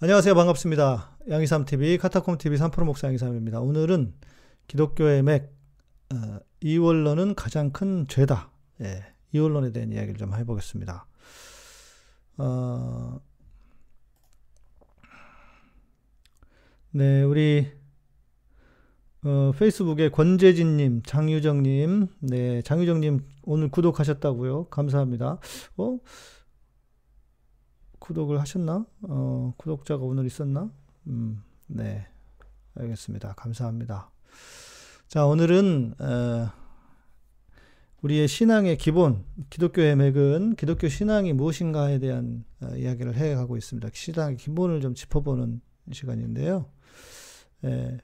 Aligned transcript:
안녕하세요. 0.00 0.32
반갑습니다. 0.36 1.16
양이삼TV, 1.28 1.98
카타콤TV 1.98 2.56
3프로 2.56 2.84
목사 2.84 3.08
양이삼입니다. 3.08 3.58
오늘은 3.58 4.14
기독교의 4.68 5.24
맥, 5.24 5.52
어, 6.14 6.38
이원론은 6.60 7.34
가장 7.34 7.72
큰 7.72 8.06
죄다. 8.06 8.52
예, 8.80 9.02
이원론에 9.32 9.72
대한 9.72 9.90
이야기를 9.90 10.14
좀 10.14 10.32
해보겠습니다. 10.34 11.04
어, 12.36 13.20
네, 16.92 17.24
우리, 17.24 17.66
어, 19.24 19.50
페이스북에 19.58 20.10
권재진님, 20.10 21.02
장유정님, 21.02 22.06
네, 22.20 22.62
장유정님 22.62 23.26
오늘 23.42 23.68
구독하셨다고요. 23.68 24.66
감사합니다. 24.66 25.40
어? 25.76 25.98
구독을 27.98 28.40
하셨나? 28.40 28.86
어, 29.02 29.54
구독자가 29.56 30.04
오늘 30.04 30.26
있었나? 30.26 30.70
음, 31.06 31.42
네. 31.66 32.06
알겠습니다. 32.74 33.34
감사합니다. 33.34 34.10
자, 35.08 35.26
오늘은, 35.26 35.94
어, 35.98 36.50
우리의 38.02 38.28
신앙의 38.28 38.78
기본, 38.78 39.24
기독교의 39.50 39.96
맥은 39.96 40.54
기독교 40.54 40.88
신앙이 40.88 41.32
무엇인가에 41.32 41.98
대한 41.98 42.44
어, 42.62 42.68
이야기를 42.76 43.16
해 43.16 43.34
가고 43.34 43.56
있습니다. 43.56 43.88
신앙의 43.92 44.36
기본을 44.36 44.80
좀 44.80 44.94
짚어보는 44.94 45.60
시간인데요. 45.92 46.66
예, 47.64 47.98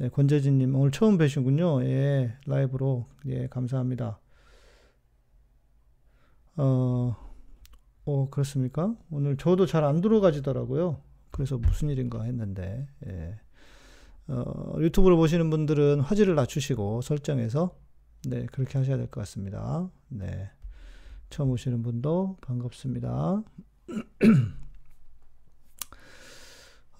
예, 0.00 0.08
권재진님, 0.08 0.74
오늘 0.74 0.90
처음 0.90 1.16
뵈시군요. 1.16 1.84
예, 1.84 2.36
라이브로. 2.46 3.06
예, 3.26 3.46
감사합니다. 3.46 4.18
어, 6.56 7.16
어, 8.06 8.28
그렇습니까? 8.30 8.94
오늘 9.10 9.36
저도 9.36 9.66
잘 9.66 9.84
안 9.84 10.00
들어가지더라고요. 10.00 11.00
그래서 11.30 11.56
무슨 11.58 11.90
일인가 11.90 12.22
했는데, 12.22 12.86
예. 13.06 13.38
어, 14.28 14.76
유튜브로 14.78 15.16
보시는 15.16 15.50
분들은 15.50 16.00
화질을 16.00 16.34
낮추시고 16.34 17.00
설정해서, 17.02 17.76
네, 18.28 18.46
그렇게 18.46 18.78
하셔야 18.78 18.96
될 18.96 19.06
것 19.08 19.20
같습니다. 19.22 19.90
네. 20.08 20.50
처음 21.30 21.50
오시는 21.50 21.82
분도 21.82 22.36
반갑습니다. 22.42 23.42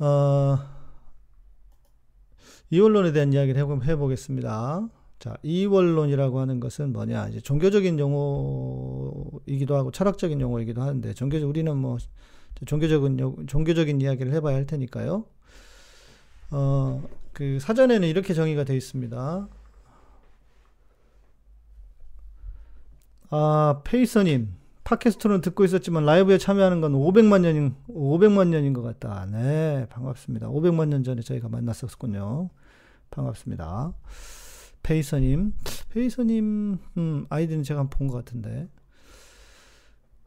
어, 0.00 0.58
이원론에 2.70 3.12
대한 3.12 3.32
이야기를 3.32 3.60
해보겠습니다. 3.86 4.88
자, 5.18 5.36
이원론이라고 5.42 6.40
하는 6.40 6.60
것은 6.60 6.92
뭐냐? 6.92 7.28
이제 7.28 7.40
종교적인 7.40 7.98
용어이기도 7.98 9.76
하고 9.76 9.90
철학적인 9.90 10.40
용어이기도 10.40 10.82
하는데 10.82 11.14
종교적 11.14 11.48
우리는 11.48 11.76
뭐 11.76 11.98
종교적인 12.66 13.46
종교적인 13.46 14.00
이야기를 14.00 14.32
해봐야 14.34 14.56
할 14.56 14.66
테니까요. 14.66 15.24
어, 16.50 17.02
그 17.32 17.58
사전에는 17.60 18.06
이렇게 18.06 18.34
정의가 18.34 18.64
되어 18.64 18.76
있습니다. 18.76 19.48
아, 23.30 23.80
페이서님. 23.84 24.54
팟캐스트로는 24.84 25.40
듣고 25.40 25.64
있었지만 25.64 26.04
라이브에 26.04 26.36
참여하는 26.36 26.82
건 26.82 26.92
500만 26.92 27.40
년인 27.40 27.74
500만 27.88 28.48
년인 28.48 28.74
것 28.74 28.82
같다. 28.82 29.26
네, 29.32 29.86
반갑습니다. 29.88 30.48
500만 30.48 30.88
년 30.88 31.02
전에 31.02 31.22
저희가 31.22 31.48
만났었군요. 31.48 32.50
반갑습니다. 33.10 33.94
페이서님, 34.84 35.54
페이서님 35.88 36.78
음, 36.98 37.26
아이디는 37.30 37.64
제가 37.64 37.80
한번 37.80 37.98
본것 37.98 38.24
같은데. 38.24 38.68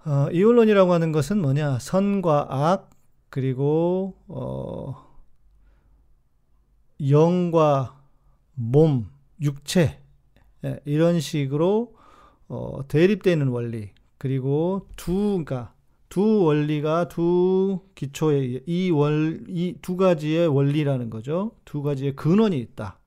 어, 0.04 0.28
이원론이라고 0.32 0.92
하는 0.92 1.12
것은 1.12 1.42
뭐냐? 1.42 1.80
선과 1.80 2.48
악 2.50 2.90
그리고 3.30 4.16
어, 4.28 4.96
영과 7.08 8.02
몸, 8.56 9.10
육체. 9.42 10.02
예, 10.66 10.80
이런 10.86 11.20
식으로 11.20 11.96
어, 12.48 12.80
대립되는 12.88 13.48
원리. 13.50 13.92
그리고 14.18 14.88
두 14.96 15.44
그러니까 15.46 15.74
두 16.10 16.44
원리가 16.44 17.10
두 17.10 17.82
기초의 17.94 18.64
이원이 18.66 19.76
두 19.84 19.98
가지의 19.98 20.48
원리라는 20.48 21.12
거죠. 21.12 21.52
두 21.64 21.84
가지의 21.84 22.16
근원이 22.16 22.58
있다. 22.58 22.98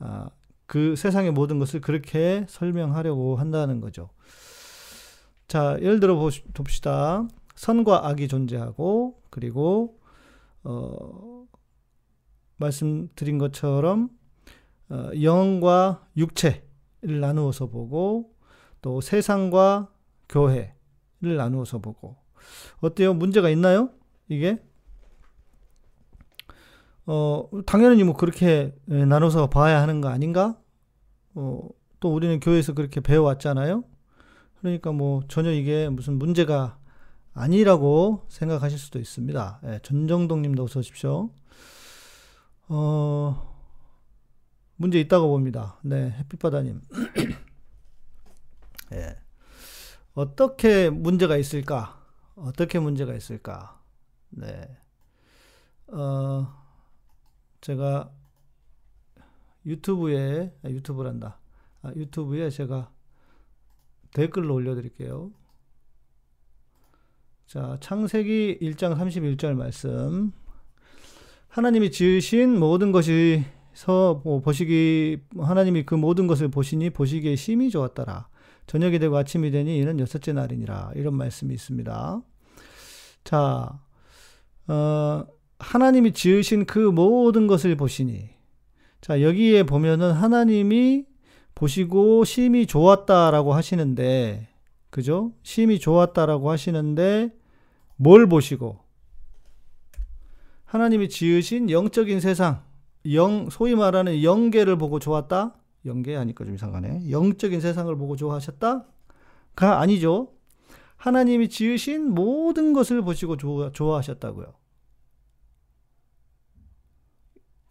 아, 0.00 0.30
그 0.66 0.96
세상의 0.96 1.32
모든 1.32 1.58
것을 1.58 1.80
그렇게 1.80 2.46
설명하려고 2.48 3.36
한다는 3.36 3.80
거죠. 3.80 4.10
자, 5.46 5.76
예를 5.80 6.00
들어 6.00 6.16
봅시다. 6.54 7.28
선과 7.54 8.08
악이 8.08 8.28
존재하고, 8.28 9.22
그리고, 9.30 10.00
어, 10.64 11.46
말씀드린 12.56 13.38
것처럼, 13.38 14.08
어, 14.88 15.10
영과 15.22 16.06
육체를 16.16 17.20
나누어서 17.20 17.66
보고, 17.66 18.34
또 18.80 19.00
세상과 19.00 19.90
교회를 20.28 21.36
나누어서 21.36 21.78
보고, 21.78 22.16
어때요? 22.80 23.14
문제가 23.14 23.50
있나요? 23.50 23.90
이게? 24.28 24.62
어, 27.06 27.48
당연히 27.66 28.02
뭐 28.04 28.16
그렇게 28.16 28.74
예, 28.90 29.04
나눠서 29.04 29.50
봐야 29.50 29.82
하는 29.82 30.00
거 30.00 30.08
아닌가? 30.08 30.58
어, 31.34 31.68
또 32.00 32.14
우리는 32.14 32.40
교회에서 32.40 32.72
그렇게 32.72 33.00
배워왔잖아요. 33.00 33.84
그러니까 34.60 34.92
뭐 34.92 35.22
전혀 35.28 35.50
이게 35.50 35.88
무슨 35.88 36.18
문제가 36.18 36.78
아니라고 37.34 38.24
생각하실 38.28 38.78
수도 38.78 38.98
있습니다. 38.98 39.60
예, 39.64 39.80
전정동 39.82 40.42
님도 40.42 40.64
어서 40.64 40.80
오십시오. 40.80 41.30
어, 42.68 43.54
문제 44.76 44.98
있다고 45.00 45.28
봅니다. 45.28 45.78
네, 45.82 46.10
햇빛바다님. 46.18 46.80
예. 48.92 49.16
어떻게 50.14 50.90
문제가 50.90 51.36
있을까? 51.36 52.00
어떻게 52.36 52.78
문제가 52.78 53.14
있을까? 53.14 53.80
네. 54.30 54.68
어, 55.88 56.63
제가 57.64 58.10
유튜브에 59.64 60.52
아, 60.62 60.68
유튜브란다. 60.68 61.38
아, 61.80 61.92
유튜브에 61.96 62.50
제가 62.50 62.90
댓글로 64.12 64.52
올려드릴게요. 64.52 65.32
자, 67.46 67.78
창세기 67.80 68.58
1장 68.60 68.94
31절 68.98 69.54
말씀. 69.54 70.32
하나님이 71.48 71.90
지으신 71.90 72.58
모든 72.58 72.92
것이 72.92 73.44
서 73.72 74.20
보시기 74.22 75.22
하나님이 75.38 75.84
그 75.86 75.94
모든 75.94 76.26
것을 76.26 76.48
보시니 76.48 76.90
보시기에 76.90 77.34
심히 77.34 77.70
좋았더라. 77.70 78.28
저녁이 78.66 78.98
되고 78.98 79.16
아침이 79.16 79.50
되니 79.50 79.78
이는 79.78 79.98
여섯째 80.00 80.34
날이니라. 80.34 80.92
이런 80.96 81.14
말씀이 81.14 81.54
있습니다. 81.54 82.22
자, 83.24 83.80
어, 84.68 85.24
하나님이 85.64 86.12
지으신 86.12 86.66
그 86.66 86.78
모든 86.78 87.46
것을 87.46 87.74
보시니. 87.74 88.28
자, 89.00 89.22
여기에 89.22 89.64
보면은 89.64 90.12
하나님이 90.12 91.06
보시고 91.54 92.24
심히 92.24 92.66
좋았다라고 92.66 93.54
하시는데, 93.54 94.48
그죠? 94.90 95.32
심히 95.42 95.78
좋았다라고 95.78 96.50
하시는데, 96.50 97.32
뭘 97.96 98.28
보시고? 98.28 98.80
하나님이 100.66 101.08
지으신 101.08 101.70
영적인 101.70 102.20
세상, 102.20 102.62
영, 103.12 103.48
소위 103.50 103.74
말하는 103.74 104.22
영계를 104.22 104.76
보고 104.76 104.98
좋았다? 104.98 105.54
영계 105.86 106.14
하니까 106.14 106.44
좀 106.44 106.54
이상하네. 106.54 107.10
영적인 107.10 107.60
세상을 107.60 107.94
보고 107.96 108.16
좋아하셨다? 108.16 108.84
가 109.56 109.80
아니죠. 109.80 110.28
하나님이 110.96 111.48
지으신 111.48 112.10
모든 112.10 112.72
것을 112.72 113.02
보시고 113.02 113.36
좋아, 113.36 113.70
좋아하셨다고요. 113.72 114.63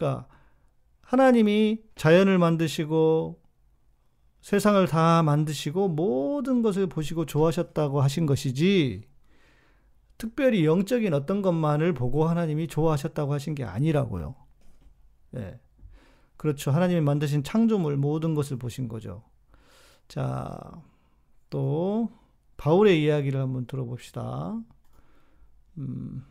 그러니까 0.03 0.27
하나님이 1.01 1.81
자연을 1.95 2.37
만드시고 2.37 3.41
세상을 4.41 4.85
다 4.87 5.23
만드시고 5.23 5.87
모든 5.87 6.61
것을 6.61 6.87
보시고 6.87 7.25
좋아하셨다고 7.25 8.01
하신 8.01 8.25
것이지 8.25 9.03
특별히 10.17 10.65
영적인 10.65 11.13
어떤 11.13 11.41
것만을 11.41 11.93
보고 11.93 12.25
하나님이 12.25 12.67
좋아하셨다고 12.67 13.33
하신 13.33 13.55
게 13.55 13.63
아니라고요. 13.63 14.35
예. 15.37 15.59
그렇죠. 16.35 16.71
하나님이 16.71 16.99
만드신 17.01 17.43
창조물 17.43 17.95
모든 17.95 18.35
것을 18.35 18.57
보신 18.57 18.89
거죠. 18.89 19.23
자, 20.09 20.59
또 21.49 22.11
바울의 22.57 23.01
이야기를 23.01 23.39
한번 23.39 23.65
들어봅시다. 23.65 24.61
음. 25.77 26.25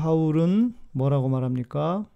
바울은 0.00 0.72
뭐라고 0.92 1.28
말합니까? 1.28 2.06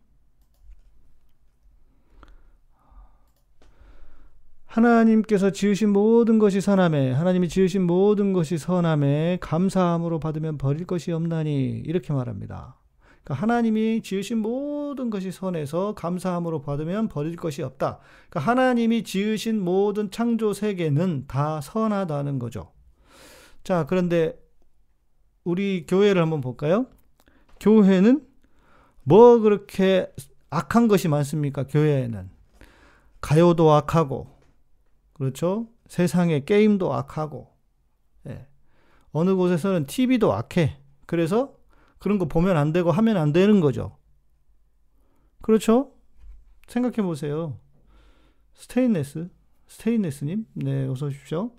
하나님께서 4.64 5.50
지으신 5.50 5.90
모든 5.90 6.38
것이 6.38 6.62
선함에 6.62 7.12
하나님이 7.12 7.50
지으신 7.50 7.82
모든 7.82 8.32
것이 8.32 8.56
선함에 8.56 9.36
감사함으로 9.42 10.18
받으면 10.18 10.56
버릴 10.56 10.86
것이 10.86 11.12
없나니 11.12 11.82
이렇게 11.84 12.14
말합니다. 12.14 12.80
그러니까 13.22 13.42
하나님이 13.42 14.00
지으신 14.00 14.38
모든 14.38 15.10
것이 15.10 15.30
선해서 15.30 15.94
감사함으로 15.94 16.62
받으면 16.62 17.08
버릴 17.08 17.36
것이 17.36 17.62
없다. 17.62 17.98
그러니까 18.30 18.50
하나님이 18.50 19.04
지으신 19.04 19.62
모든 19.62 20.10
창조 20.10 20.54
세계는 20.54 21.26
다 21.28 21.60
선하다는 21.60 22.38
거죠. 22.38 22.72
자, 23.62 23.84
그런데 23.86 24.42
우리 25.44 25.84
교회를 25.86 26.22
한번 26.22 26.40
볼까요? 26.40 26.86
교회는 27.64 28.22
뭐 29.04 29.38
그렇게 29.38 30.12
악한 30.50 30.86
것이 30.86 31.08
많습니까? 31.08 31.66
교회에는 31.66 32.30
가요도 33.22 33.72
악하고 33.72 34.28
그렇죠? 35.14 35.68
세상에 35.86 36.44
게임도 36.44 36.92
악하고 36.92 37.50
예. 38.28 38.46
어느 39.12 39.34
곳에서는 39.34 39.86
TV도 39.86 40.34
악해. 40.34 40.78
그래서 41.06 41.56
그런 41.98 42.18
거 42.18 42.26
보면 42.26 42.58
안 42.58 42.72
되고 42.72 42.90
하면 42.90 43.16
안 43.16 43.32
되는 43.32 43.60
거죠. 43.60 43.96
그렇죠? 45.40 45.92
생각해 46.68 46.96
보세요. 46.96 47.58
스테인레스, 48.54 49.30
스테인레스님, 49.68 50.46
네, 50.52 50.86
어서 50.86 51.06
오십시오. 51.06 51.52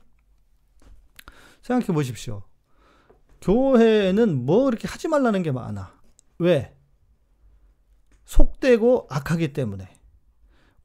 생각해 1.63 1.87
보십시오. 1.93 2.43
교회는 3.41 4.45
뭐 4.45 4.65
그렇게 4.65 4.87
하지 4.87 5.07
말라는 5.07 5.41
게 5.41 5.51
많아. 5.51 5.94
왜? 6.39 6.75
속되고 8.25 9.07
악하기 9.09 9.53
때문에. 9.53 9.89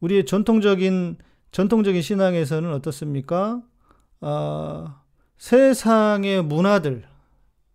우리의 0.01 0.27
전통적인 0.27 1.19
전통적인 1.53 2.01
신앙에서는 2.01 2.73
어떻습니까? 2.73 3.63
아, 4.21 5.03
세상의 5.39 6.43
문화들 6.45 7.09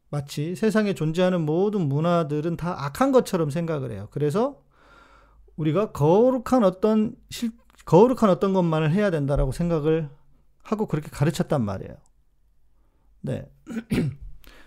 마치 0.09 0.55
세상에 0.55 0.93
존재하는 0.93 1.41
모든 1.41 1.81
문화들은 1.89 2.57
다 2.57 2.85
악한 2.85 3.11
것처럼 3.11 3.49
생각을 3.49 3.91
해요. 3.91 4.07
그래서 4.11 4.61
우리가 5.57 5.91
거룩한 5.91 6.63
어떤 6.63 7.15
실, 7.29 7.51
거룩한 7.85 8.29
어떤 8.29 8.53
것만을 8.53 8.91
해야 8.91 9.09
된다라고 9.11 9.51
생각을 9.51 10.09
하고 10.63 10.87
그렇게 10.87 11.09
가르쳤단 11.09 11.63
말이에요. 11.63 11.95
네. 13.21 13.49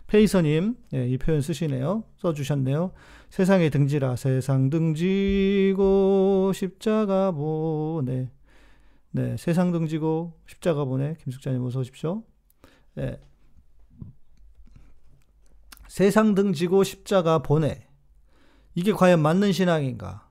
페이서님, 0.09 0.75
네, 0.91 1.07
이 1.07 1.19
표현 1.19 1.43
쓰시네요. 1.43 2.03
써주셨네요. 2.17 2.93
세상에 3.29 3.69
등지라, 3.69 4.17
세상 4.17 4.71
등지고 4.71 6.53
십자가 6.55 7.31
보네. 7.31 8.31
네, 9.11 9.37
세상 9.37 9.71
등지고 9.71 10.33
십자가 10.47 10.87
보네. 10.87 11.17
김숙자님 11.23 11.63
어서 11.63 11.81
오십시오. 11.81 12.25
네. 12.95 13.21
세상 15.89 16.35
등지고 16.35 16.85
십자가 16.85 17.41
보내. 17.41 17.87
이게 18.75 18.93
과연 18.93 19.21
맞는 19.21 19.53
신앙인가? 19.53 20.27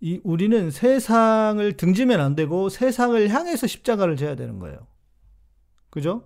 이 0.00 0.20
우리는 0.22 0.70
세상을 0.70 1.76
등지면 1.78 2.20
안 2.20 2.34
되고 2.34 2.68
세상을 2.68 3.28
향해서 3.30 3.66
십자가를 3.66 4.16
져야 4.16 4.36
되는 4.36 4.58
거예요. 4.58 4.86
그죠? 5.88 6.24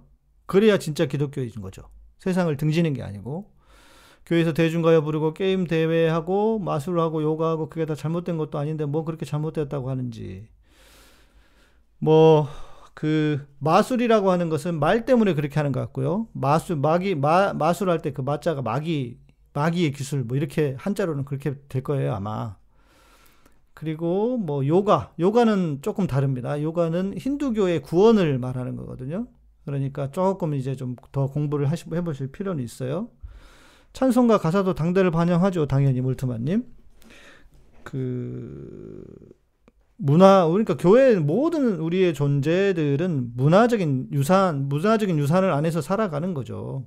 그래야 0.52 0.78
진짜 0.78 1.06
기독교인 1.06 1.50
거죠. 1.62 1.82
세상을 2.18 2.54
등지는 2.56 2.92
게 2.94 3.02
아니고 3.02 3.50
교회에서 4.26 4.52
대중가요 4.52 5.02
부르고 5.02 5.34
게임 5.34 5.66
대회하고 5.66 6.58
마술하고 6.60 7.22
요가하고 7.22 7.68
그게 7.68 7.86
다 7.86 7.94
잘못된 7.94 8.36
것도 8.38 8.58
아닌데 8.58 8.84
뭐 8.84 9.04
그렇게 9.04 9.26
잘못됐다고 9.26 9.90
하는지 9.90 10.48
뭐 11.98 12.48
그 12.94 13.46
마술이라고 13.58 14.30
하는 14.30 14.48
것은 14.48 14.78
말 14.78 15.04
때문에 15.04 15.34
그렇게 15.34 15.54
하는 15.56 15.72
것 15.72 15.80
같고요. 15.80 16.28
마술 16.32 16.76
마기 16.76 17.14
마 17.14 17.52
마술할 17.52 18.00
때 18.00 18.12
그 18.12 18.20
마자가 18.20 18.62
마기 18.62 19.18
마기의 19.54 19.92
기술 19.92 20.24
뭐 20.24 20.36
이렇게 20.36 20.76
한자로는 20.78 21.24
그렇게 21.24 21.54
될 21.68 21.82
거예요 21.82 22.14
아마. 22.14 22.56
그리고 23.74 24.36
뭐 24.38 24.66
요가 24.66 25.12
요가는 25.18 25.80
조금 25.82 26.06
다릅니다. 26.06 26.60
요가는 26.62 27.16
힌두교의 27.18 27.82
구원을 27.82 28.38
말하는 28.38 28.76
거거든요. 28.76 29.26
그러니까 29.64 30.10
조금 30.10 30.54
이제 30.54 30.74
좀 30.74 30.96
더 31.12 31.26
공부를 31.26 31.70
하시, 31.70 31.84
해보실 31.92 32.32
필요는 32.32 32.62
있어요. 32.64 33.10
찬송가 33.92 34.38
가사도 34.38 34.74
당대를 34.74 35.10
반영하죠. 35.10 35.66
당연히 35.66 36.00
몰트만님. 36.00 36.64
그 37.84 39.04
문화 39.96 40.46
그러니까 40.48 40.76
교회 40.76 41.14
모든 41.16 41.76
우리의 41.78 42.14
존재들은 42.14 43.32
문화적인 43.36 44.08
유산, 44.12 44.68
문화적인 44.68 45.18
유산을 45.18 45.52
안에서 45.52 45.80
살아가는 45.80 46.34
거죠. 46.34 46.86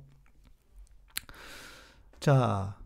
자, 2.20 2.76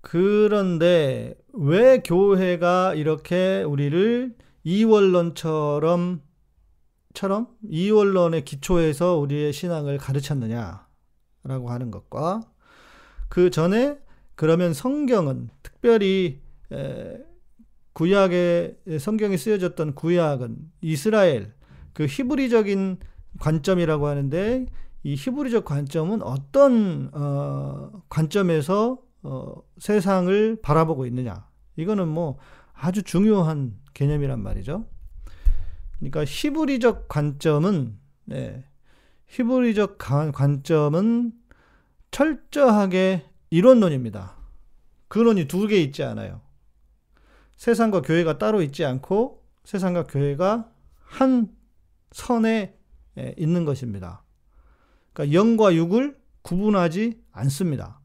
그런데 0.00 1.34
왜 1.52 2.00
교회가 2.00 2.94
이렇게 2.94 3.62
우리를 3.62 4.34
이원론처럼 4.64 6.20
처럼 7.14 7.46
이 7.62 7.90
원론의 7.90 8.44
기초에서 8.44 9.16
우리의 9.16 9.52
신앙을 9.52 9.98
가르쳤느냐라고 9.98 11.70
하는 11.70 11.90
것과 11.90 12.42
그 13.28 13.50
전에 13.50 13.98
그러면 14.34 14.74
성경은 14.74 15.48
특별히 15.62 16.42
구약의 17.92 18.78
성경이 18.98 19.38
쓰여졌던 19.38 19.94
구약은 19.94 20.56
이스라엘 20.80 21.54
그 21.92 22.06
히브리적인 22.06 22.98
관점이라고 23.38 24.08
하는데 24.08 24.66
이 25.04 25.14
히브리적 25.14 25.64
관점은 25.64 26.22
어떤 26.22 27.10
어, 27.12 27.90
관점에서 28.08 28.98
어, 29.22 29.54
세상을 29.78 30.58
바라보고 30.62 31.06
있느냐 31.06 31.46
이거는 31.76 32.08
뭐 32.08 32.38
아주 32.72 33.02
중요한 33.02 33.76
개념이란 33.92 34.42
말이죠. 34.42 34.86
그러니까 35.98 36.24
히브리적 36.24 37.08
관점은 37.08 37.98
네, 38.24 38.64
히브리적 39.28 39.98
관점은 39.98 41.32
철저하게 42.10 43.24
이론론입니다. 43.50 44.36
근원이 45.08 45.46
두 45.46 45.68
개 45.68 45.80
있지 45.80 46.02
않아요. 46.02 46.40
세상과 47.56 48.02
교회가 48.02 48.38
따로 48.38 48.62
있지 48.62 48.84
않고 48.84 49.44
세상과 49.64 50.04
교회가 50.04 50.70
한 50.98 51.48
선에 52.10 52.76
예, 53.16 53.34
있는 53.38 53.64
것입니다. 53.64 54.24
그러니까 55.12 55.38
영과 55.38 55.74
육을 55.74 56.18
구분하지 56.42 57.22
않습니다. 57.32 58.00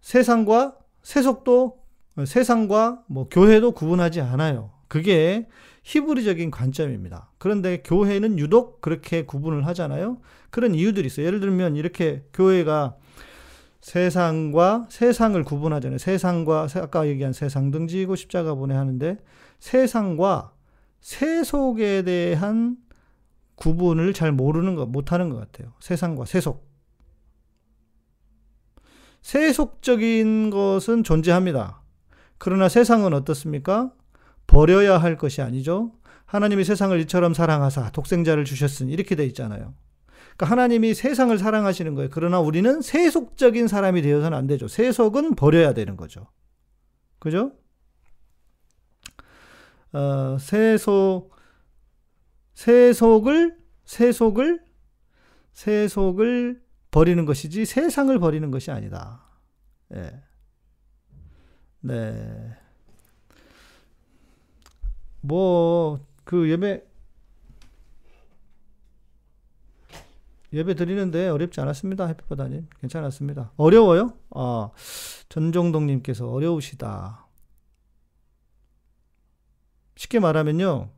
세상과 0.00 0.76
세속도 1.02 1.82
세상과 2.26 3.04
뭐 3.08 3.28
교회도 3.28 3.72
구분하지 3.72 4.20
않아요. 4.20 4.72
그게 4.90 5.46
히브리적인 5.84 6.50
관점입니다. 6.50 7.30
그런데 7.38 7.80
교회는 7.82 8.40
유독 8.40 8.80
그렇게 8.80 9.24
구분을 9.24 9.64
하잖아요. 9.68 10.18
그런 10.50 10.74
이유들이 10.74 11.06
있어요. 11.06 11.26
예를 11.26 11.38
들면 11.38 11.76
이렇게 11.76 12.24
교회가 12.34 12.96
세상과 13.80 14.88
세상을 14.90 15.42
구분하잖아요. 15.44 15.98
세상과 15.98 16.66
아까 16.74 17.06
얘기한 17.06 17.32
세상 17.32 17.70
등지고 17.70 18.16
십자가 18.16 18.56
보내 18.56 18.74
하는데 18.74 19.18
세상과 19.60 20.54
세속에 21.00 22.02
대한 22.02 22.76
구분을 23.54 24.12
잘 24.12 24.32
모르는 24.32 24.74
것, 24.74 24.86
못하는 24.86 25.30
것 25.30 25.36
같아요. 25.36 25.72
세상과 25.78 26.24
세속. 26.24 26.68
세속적인 29.22 30.50
것은 30.50 31.04
존재합니다. 31.04 31.80
그러나 32.38 32.68
세상은 32.68 33.14
어떻습니까? 33.14 33.92
버려야 34.50 34.98
할 34.98 35.16
것이 35.16 35.42
아니죠. 35.42 35.92
하나님이 36.26 36.64
세상을 36.64 36.98
이처럼 37.02 37.34
사랑하사 37.34 37.90
독생자를 37.90 38.44
주셨으니 38.44 38.92
이렇게 38.92 39.14
돼 39.14 39.24
있잖아요. 39.26 39.74
그러니까 40.36 40.46
하나님이 40.46 40.92
세상을 40.94 41.36
사랑하시는 41.38 41.94
거예요. 41.94 42.10
그러나 42.12 42.40
우리는 42.40 42.82
세속적인 42.82 43.68
사람이 43.68 44.02
되어서는 44.02 44.36
안 44.36 44.48
되죠. 44.48 44.66
세속은 44.66 45.36
버려야 45.36 45.72
되는 45.72 45.96
거죠. 45.96 46.26
그죠? 47.20 47.52
어, 49.92 50.36
세속, 50.40 51.32
세속을, 52.54 53.56
세속을, 53.84 54.64
세속을 55.52 56.60
버리는 56.90 57.24
것이지 57.24 57.64
세상을 57.66 58.18
버리는 58.18 58.50
것이 58.50 58.72
아니다. 58.72 59.24
예. 59.94 60.12
네. 61.82 62.56
뭐, 65.20 66.00
그 66.24 66.50
예배, 66.50 66.84
예배 70.52 70.74
드리는데 70.74 71.28
어렵지 71.28 71.60
않았습니다. 71.60 72.06
해피보다님. 72.06 72.68
괜찮았습니다. 72.80 73.52
어려워요? 73.56 74.14
아, 74.30 74.70
전종동님께서 75.28 76.30
어려우시다. 76.30 77.26
쉽게 79.96 80.18
말하면요. 80.18 80.90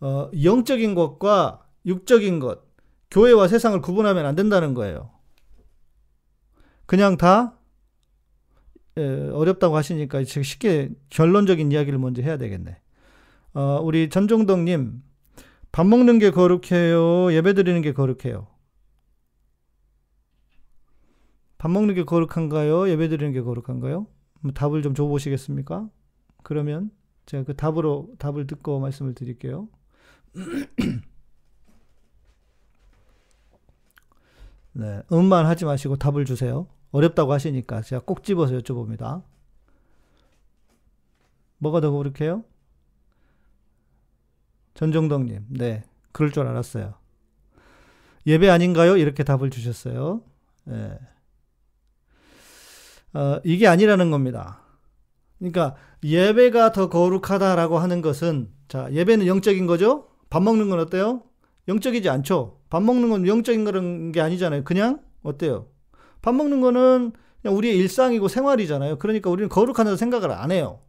어, 0.00 0.30
영적인 0.42 0.94
것과 0.94 1.66
육적인 1.86 2.40
것, 2.40 2.62
교회와 3.10 3.48
세상을 3.48 3.80
구분하면 3.80 4.26
안 4.26 4.34
된다는 4.34 4.74
거예요. 4.74 5.10
그냥 6.86 7.16
다 7.16 7.54
예, 7.54 7.57
어렵다고 9.32 9.76
하시니까 9.76 10.24
쉽게 10.24 10.90
결론적인 11.10 11.72
이야기를 11.72 11.98
먼저 11.98 12.22
해야 12.22 12.36
되겠네. 12.36 12.76
어, 13.54 13.80
우리 13.82 14.08
전종덕님, 14.08 15.02
밥 15.72 15.86
먹는 15.86 16.18
게 16.18 16.30
거룩해요? 16.30 17.32
예배 17.32 17.54
드리는 17.54 17.80
게 17.82 17.92
거룩해요? 17.92 18.46
밥 21.58 21.70
먹는 21.70 21.94
게 21.94 22.04
거룩한가요? 22.04 22.88
예배 22.88 23.08
드리는 23.08 23.32
게 23.32 23.42
거룩한가요? 23.42 24.06
답을 24.54 24.82
좀 24.82 24.94
줘보시겠습니까? 24.94 25.90
그러면 26.44 26.90
제가 27.26 27.44
그 27.44 27.54
답으로, 27.56 28.08
답을 28.18 28.46
듣고 28.46 28.78
말씀을 28.80 29.14
드릴게요. 29.14 29.68
네, 34.72 35.02
음만 35.12 35.46
하지 35.46 35.64
마시고 35.64 35.96
답을 35.96 36.24
주세요. 36.24 36.68
어렵다고 36.90 37.32
하시니까 37.32 37.82
제가 37.82 38.02
꼭 38.04 38.22
집어서 38.22 38.54
여쭤봅니다. 38.58 39.22
뭐가 41.58 41.80
더 41.80 41.90
그렇게요? 41.90 42.44
전종덕님, 44.74 45.46
네, 45.48 45.82
그럴 46.12 46.30
줄 46.30 46.46
알았어요. 46.46 46.94
예배 48.26 48.48
아닌가요? 48.48 48.96
이렇게 48.96 49.24
답을 49.24 49.50
주셨어요. 49.50 50.22
네. 50.64 50.98
어, 53.14 53.40
이게 53.42 53.66
아니라는 53.66 54.10
겁니다. 54.10 54.60
그러니까 55.38 55.76
예배가 56.04 56.72
더 56.72 56.88
거룩하다라고 56.88 57.78
하는 57.78 58.02
것은 58.02 58.52
자 58.68 58.88
예배는 58.92 59.26
영적인 59.26 59.66
거죠. 59.66 60.08
밥 60.30 60.42
먹는 60.42 60.68
건 60.68 60.78
어때요? 60.78 61.22
영적이지 61.68 62.08
않죠. 62.08 62.60
밥 62.70 62.82
먹는 62.82 63.08
건 63.08 63.26
영적인 63.26 63.64
그런 63.64 64.12
게 64.12 64.20
아니잖아요. 64.20 64.64
그냥 64.64 65.02
어때요? 65.22 65.68
밥 66.22 66.34
먹는 66.34 66.60
거는 66.60 67.12
그냥 67.42 67.56
우리의 67.56 67.76
일상이고 67.78 68.28
생활이잖아요. 68.28 68.98
그러니까 68.98 69.30
우리는 69.30 69.48
거룩하다고 69.48 69.96
생각을 69.96 70.30
안 70.32 70.50
해요. 70.50 70.82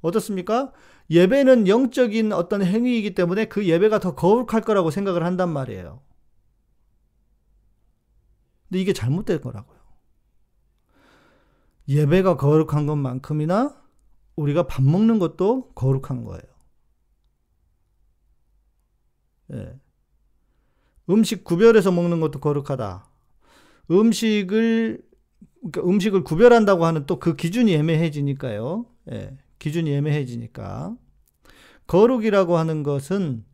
어떻습니까? 0.00 0.72
예배는 1.10 1.68
영적인 1.68 2.32
어떤 2.32 2.62
행위이기 2.62 3.14
때문에 3.14 3.46
그 3.46 3.66
예배가 3.66 3.98
더 4.00 4.14
거룩할 4.14 4.62
거라고 4.62 4.90
생각을 4.90 5.24
한단 5.24 5.50
말이에요. 5.50 6.02
근데 8.68 8.80
이게 8.80 8.92
잘못된 8.92 9.40
거라고요. 9.40 9.78
예배가 11.88 12.36
거룩한 12.36 12.86
것만큼이나 12.86 13.82
우리가 14.36 14.66
밥 14.66 14.82
먹는 14.82 15.18
것도 15.18 15.70
거룩한 15.74 16.24
거예요. 16.24 16.42
예. 19.52 19.78
음식 21.10 21.44
구별해서 21.44 21.92
먹는 21.92 22.20
것도 22.20 22.40
거룩하다. 22.40 23.06
음식을 23.90 25.02
그러니까 25.62 25.82
음식을 25.82 26.24
구별한다고 26.24 26.84
하는 26.84 27.06
또 27.06 27.18
그 27.18 27.36
기준이 27.36 27.74
애매해지니까요. 27.74 28.86
예, 29.12 29.36
기준이 29.58 29.92
애매해지니까 29.94 30.94
거룩이라고 31.86 32.56
하는 32.56 32.82
것은 32.82 33.44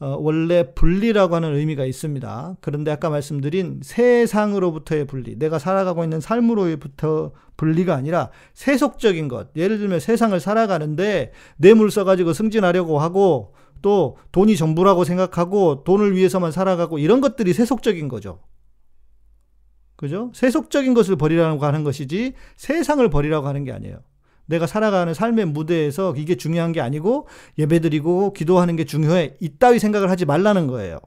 어, 0.00 0.16
원래 0.20 0.74
분리라고 0.74 1.36
하는 1.36 1.54
의미가 1.54 1.84
있습니다. 1.84 2.56
그런데 2.60 2.90
아까 2.90 3.10
말씀드린 3.10 3.80
세상으로부터의 3.82 5.06
분리, 5.06 5.38
내가 5.38 5.58
살아가고 5.58 6.02
있는 6.02 6.20
삶으로부터 6.20 7.32
분리가 7.56 7.94
아니라 7.94 8.30
세속적인 8.54 9.28
것. 9.28 9.48
예를 9.56 9.78
들면 9.78 10.00
세상을 10.00 10.38
살아가는데 10.40 11.32
뇌물 11.56 11.90
써가지고 11.90 12.32
승진하려고 12.32 12.98
하고 12.98 13.54
또 13.82 14.16
돈이 14.32 14.56
전부라고 14.56 15.04
생각하고 15.04 15.84
돈을 15.84 16.16
위해서만 16.16 16.50
살아가고 16.50 16.98
이런 16.98 17.20
것들이 17.20 17.52
세속적인 17.52 18.08
거죠. 18.08 18.40
그죠? 19.96 20.30
세속적인 20.34 20.94
것을 20.94 21.16
버리라고 21.16 21.64
하는 21.64 21.84
것이지 21.84 22.34
세상을 22.56 23.08
버리라고 23.10 23.46
하는 23.46 23.64
게 23.64 23.72
아니에요. 23.72 24.02
내가 24.46 24.66
살아가는 24.66 25.14
삶의 25.14 25.46
무대에서 25.46 26.14
이게 26.16 26.36
중요한 26.36 26.72
게 26.72 26.80
아니고 26.80 27.28
예배드리고 27.58 28.32
기도하는 28.32 28.76
게 28.76 28.84
중요해. 28.84 29.36
이따위 29.40 29.78
생각을 29.78 30.10
하지 30.10 30.26
말라는 30.26 30.66
거예요. 30.66 30.98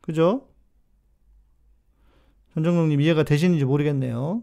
그죠? 0.00 0.48
전정동님 2.54 3.00
이해가 3.00 3.22
되시는지 3.24 3.64
모르겠네요. 3.64 4.42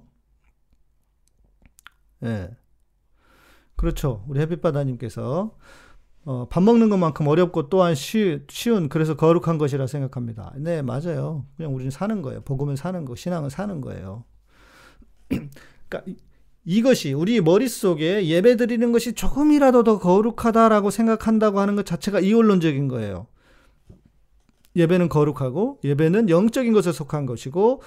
예. 2.24 2.28
네. 2.28 2.50
그렇죠. 3.76 4.26
우리 4.28 4.42
햇빛바다님께서 4.42 5.56
어, 6.26 6.48
밥 6.50 6.62
먹는 6.62 6.90
것만큼 6.90 7.28
어렵고 7.28 7.70
또한 7.70 7.96
쉬, 7.96 8.42
쉬운 8.50 8.90
그래서 8.90 9.16
거룩한 9.16 9.58
것이라 9.58 9.88
생각합니다. 9.88 10.54
네, 10.58 10.82
맞아요. 10.82 11.46
그냥 11.58 11.74
우리는 11.74 11.90
사는 11.92 12.22
거예요. 12.22 12.42
복음은 12.42 12.76
사는 12.76 13.04
거, 13.06 13.16
신앙은 13.16 13.50
사는 13.50 13.82
거예요. 13.82 14.26
그러니까 15.30 16.04
이것이 16.66 17.14
우리 17.14 17.42
머릿속에 17.42 18.28
예배 18.28 18.58
드리는 18.58 18.92
것이 18.92 19.14
조금이라도 19.14 19.84
더 19.84 20.00
거룩하다라고 20.00 20.92
생각한다고 20.92 21.60
하는 21.60 21.76
것 21.76 21.86
자체가 21.86 22.20
이원론적인 22.20 22.88
거예요. 22.90 23.28
예배는 24.76 25.10
거룩하고 25.10 25.80
예배는 25.84 26.30
영적인 26.30 26.74
것에 26.74 26.92
속한 26.92 27.26
것이고 27.26 27.82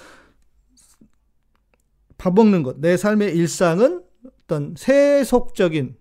밥 2.17 2.33
먹는 2.33 2.63
것, 2.63 2.79
내 2.79 2.97
삶의 2.97 3.35
일상은 3.35 4.03
어떤 4.43 4.75
세속적인 4.77 5.95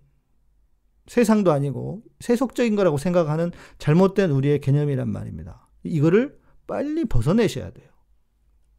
세상도 1.12 1.52
아니고 1.52 2.00
세속적인 2.20 2.74
거라고 2.74 2.96
생각하는 2.96 3.52
잘못된 3.76 4.30
우리의 4.30 4.60
개념이란 4.62 5.10
말입니다. 5.10 5.68
이거를 5.82 6.38
빨리 6.66 7.04
벗어내셔야 7.04 7.70
돼요. 7.70 7.86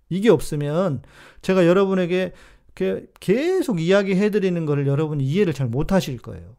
이게 0.09 0.31
없으면 0.31 1.03
제가 1.43 1.67
여러분에게 1.67 2.33
계속 3.19 3.79
이야기해 3.79 4.31
드리는 4.31 4.65
것을 4.65 4.87
여러분이 4.87 5.23
이해를 5.23 5.53
잘 5.53 5.67
못 5.67 5.91
하실 5.91 6.17
거예요. 6.17 6.55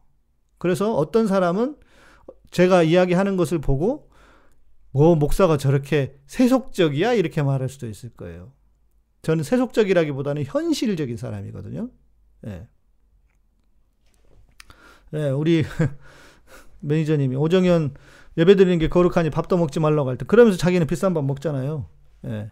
그래서 0.59 0.95
어떤 0.95 1.27
사람은 1.27 1.75
제가 2.51 2.83
이야기하는 2.83 3.35
것을 3.35 3.59
보고 3.59 4.09
뭐 4.91 5.17
목사가 5.17 5.57
저렇게 5.57 6.17
세속적이야 6.25 7.15
이렇게 7.15 7.43
말할 7.43 7.67
수도 7.67 7.89
있을 7.89 8.11
거예요. 8.11 8.53
저는 9.23 9.43
세속적이라기보다는 9.43 10.45
현실적인 10.45 11.17
사람이거든요. 11.17 11.89
네. 12.43 12.65
네, 15.15 15.29
우리 15.29 15.63
매니저님이 16.81 17.37
오정현 17.37 17.93
예배 18.37 18.55
드리는 18.55 18.77
게 18.79 18.89
거룩하니 18.89 19.29
밥도 19.29 19.55
먹지 19.57 19.79
말라고 19.79 20.09
할 20.09 20.17
때 20.17 20.25
그러면서 20.25 20.57
자기는 20.57 20.85
비싼 20.87 21.13
밥 21.13 21.23
먹잖아요. 21.23 21.85
예. 22.25 22.51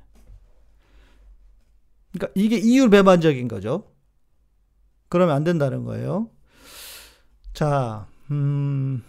그러니까 2.14 2.32
이게 2.36 2.56
이율 2.58 2.90
배반적인 2.90 3.50
거죠. 3.50 3.92
그러면 5.10 5.36
안 5.36 5.44
된다는 5.44 5.84
거예요. 5.84 6.30
자, 7.54 8.08
음, 8.32 9.04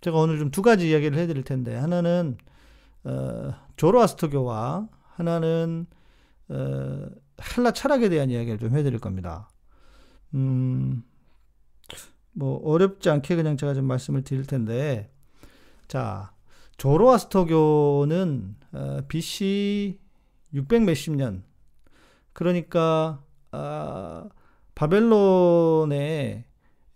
제가 0.00 0.18
오늘 0.18 0.38
좀 0.40 0.50
두 0.50 0.60
가지 0.62 0.90
이야기를 0.90 1.16
해드릴 1.18 1.44
텐데 1.44 1.76
하나는 1.76 2.36
어, 3.04 3.54
조로아스터교와 3.76 4.88
하나는 5.14 5.86
어, 6.48 7.06
헬라 7.56 7.70
철학에 7.74 8.08
대한 8.08 8.28
이야기를 8.30 8.58
좀 8.58 8.76
해드릴 8.76 8.98
겁니다. 8.98 9.48
음, 10.34 11.04
뭐 12.32 12.60
어렵지 12.64 13.10
않게 13.10 13.36
그냥 13.36 13.56
제가 13.56 13.74
좀 13.74 13.86
말씀을 13.86 14.22
드릴 14.22 14.46
텐데. 14.46 15.10
자 15.88 16.32
조로아스터교는 16.76 18.56
어, 18.72 19.00
BC 19.08 19.98
600 20.54 20.82
몇십 20.84 21.14
년. 21.14 21.44
그러니까 22.32 23.22
아, 23.52 24.28
바벨론의 24.74 26.44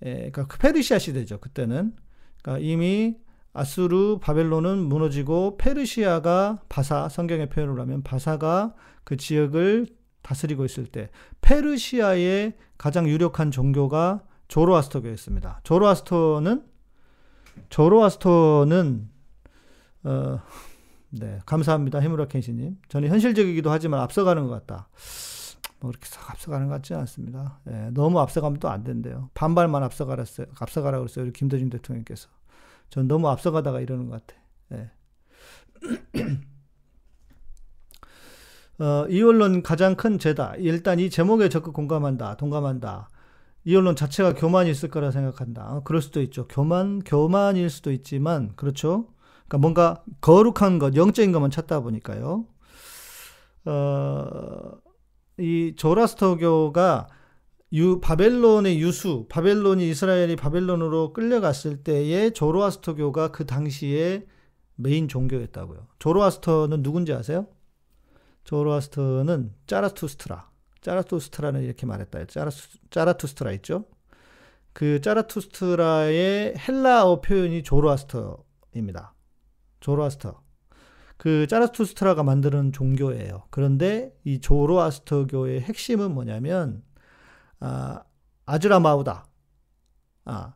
에, 0.02 0.14
그러니까 0.14 0.46
그 0.46 0.58
페르시아 0.58 0.98
시대죠 0.98 1.38
그때는. 1.40 1.94
그러니까 2.42 2.64
이미 2.64 3.16
아수르 3.52 4.18
바벨론은 4.20 4.78
무너지고 4.78 5.56
페르시아가 5.58 6.60
바사 6.68 7.08
성경의 7.08 7.50
표현을 7.50 7.78
하면 7.80 8.02
바사가 8.02 8.74
그 9.04 9.16
지역을 9.16 9.86
다스리고 10.22 10.64
있을 10.64 10.86
때 10.86 11.10
페르시아의 11.40 12.54
가장 12.78 13.08
유력한 13.08 13.50
종교가 13.50 14.24
조로아스터교였습니다. 14.48 15.60
조로아스터는 15.64 16.64
조로아스터는 17.70 19.08
어, 20.04 20.40
네 21.10 21.40
감사합니다 21.46 21.98
해무라 22.00 22.26
켄시님. 22.26 22.78
저는 22.88 23.08
현실적이기도 23.08 23.70
하지만 23.70 24.00
앞서가는 24.00 24.46
것 24.46 24.66
같다. 24.66 24.88
뭐 25.80 25.90
그렇게 25.90 26.06
싹 26.08 26.30
앞서가는 26.30 26.68
것 26.68 26.74
같지는 26.76 27.00
않습니다. 27.00 27.60
예, 27.70 27.90
너무 27.92 28.18
앞서가면 28.20 28.58
또 28.58 28.68
안 28.68 28.84
된대요. 28.84 29.30
반발만 29.34 29.82
앞서가랬어요. 29.82 30.46
앞서가라고 30.58 31.04
그랬어요. 31.04 31.24
우리 31.24 31.32
김대중 31.32 31.68
대통령께서. 31.70 32.28
전 32.90 33.08
너무 33.08 33.28
앞서가다가 33.28 33.80
이러는 33.80 34.08
것 34.08 34.24
같아. 34.26 34.40
예. 34.72 34.90
어, 38.82 39.06
이원론 39.08 39.62
가장 39.62 39.94
큰 39.94 40.18
죄다. 40.18 40.54
일단 40.56 40.98
이 40.98 41.10
제목에 41.10 41.48
적극 41.48 41.72
공감한다, 41.74 42.36
동감한다. 42.36 43.08
이 43.64 43.74
언론 43.74 43.96
자체가 43.96 44.34
교만이 44.34 44.70
있을 44.70 44.90
거라 44.90 45.10
생각한다. 45.10 45.80
그럴 45.84 46.02
수도 46.02 46.20
있죠. 46.22 46.46
교만, 46.48 47.00
교만일 47.00 47.70
수도 47.70 47.92
있지만, 47.92 48.52
그렇죠. 48.56 49.08
그러니까 49.46 49.58
뭔가 49.58 50.04
거룩한 50.20 50.78
것, 50.78 50.94
영적인 50.94 51.32
것만 51.32 51.50
찾다 51.50 51.80
보니까요. 51.80 52.46
어, 53.64 54.70
이 55.38 55.74
조라스터교가 55.76 57.08
유, 57.72 58.00
바벨론의 58.00 58.80
유수, 58.80 59.26
바벨론이 59.28 59.88
이스라엘이 59.88 60.36
바벨론으로 60.36 61.12
끌려갔을 61.12 61.82
때의 61.82 62.32
조로아스터교가 62.32 63.32
그 63.32 63.46
당시에 63.46 64.26
메인 64.76 65.08
종교였다고요. 65.08 65.88
조로아스터는 65.98 66.82
누군지 66.82 67.12
아세요? 67.12 67.46
조로아스터는 68.44 69.54
짜라투스트라. 69.66 70.53
짜라투스트라는 70.84 71.62
이렇게 71.62 71.86
말했다. 71.86 72.26
짜라투, 72.26 72.58
짜라투스트라 72.90 73.52
있죠? 73.52 73.86
그 74.72 75.00
짜라투스트라의 75.00 76.54
헬라어 76.56 77.20
표현이 77.20 77.62
조로아스터입니다. 77.62 79.14
조로아스터. 79.80 80.42
그 81.16 81.46
짜라투스트라가 81.46 82.22
만드는 82.22 82.72
종교예요. 82.72 83.44
그런데 83.50 84.14
이 84.24 84.40
조로아스터교의 84.40 85.62
핵심은 85.62 86.12
뭐냐면 86.12 86.82
아, 87.60 88.02
아즈라마우다. 88.46 89.26
아, 90.26 90.54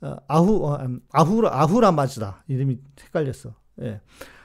어, 0.00 0.16
아후 0.26 0.66
어, 0.66 0.76
음, 0.80 1.00
아후라 1.12 1.50
아후라 1.52 1.92
마즈다 1.92 2.44
이름이 2.48 2.78
헷갈렸어. 3.04 3.54
예. 3.82 4.00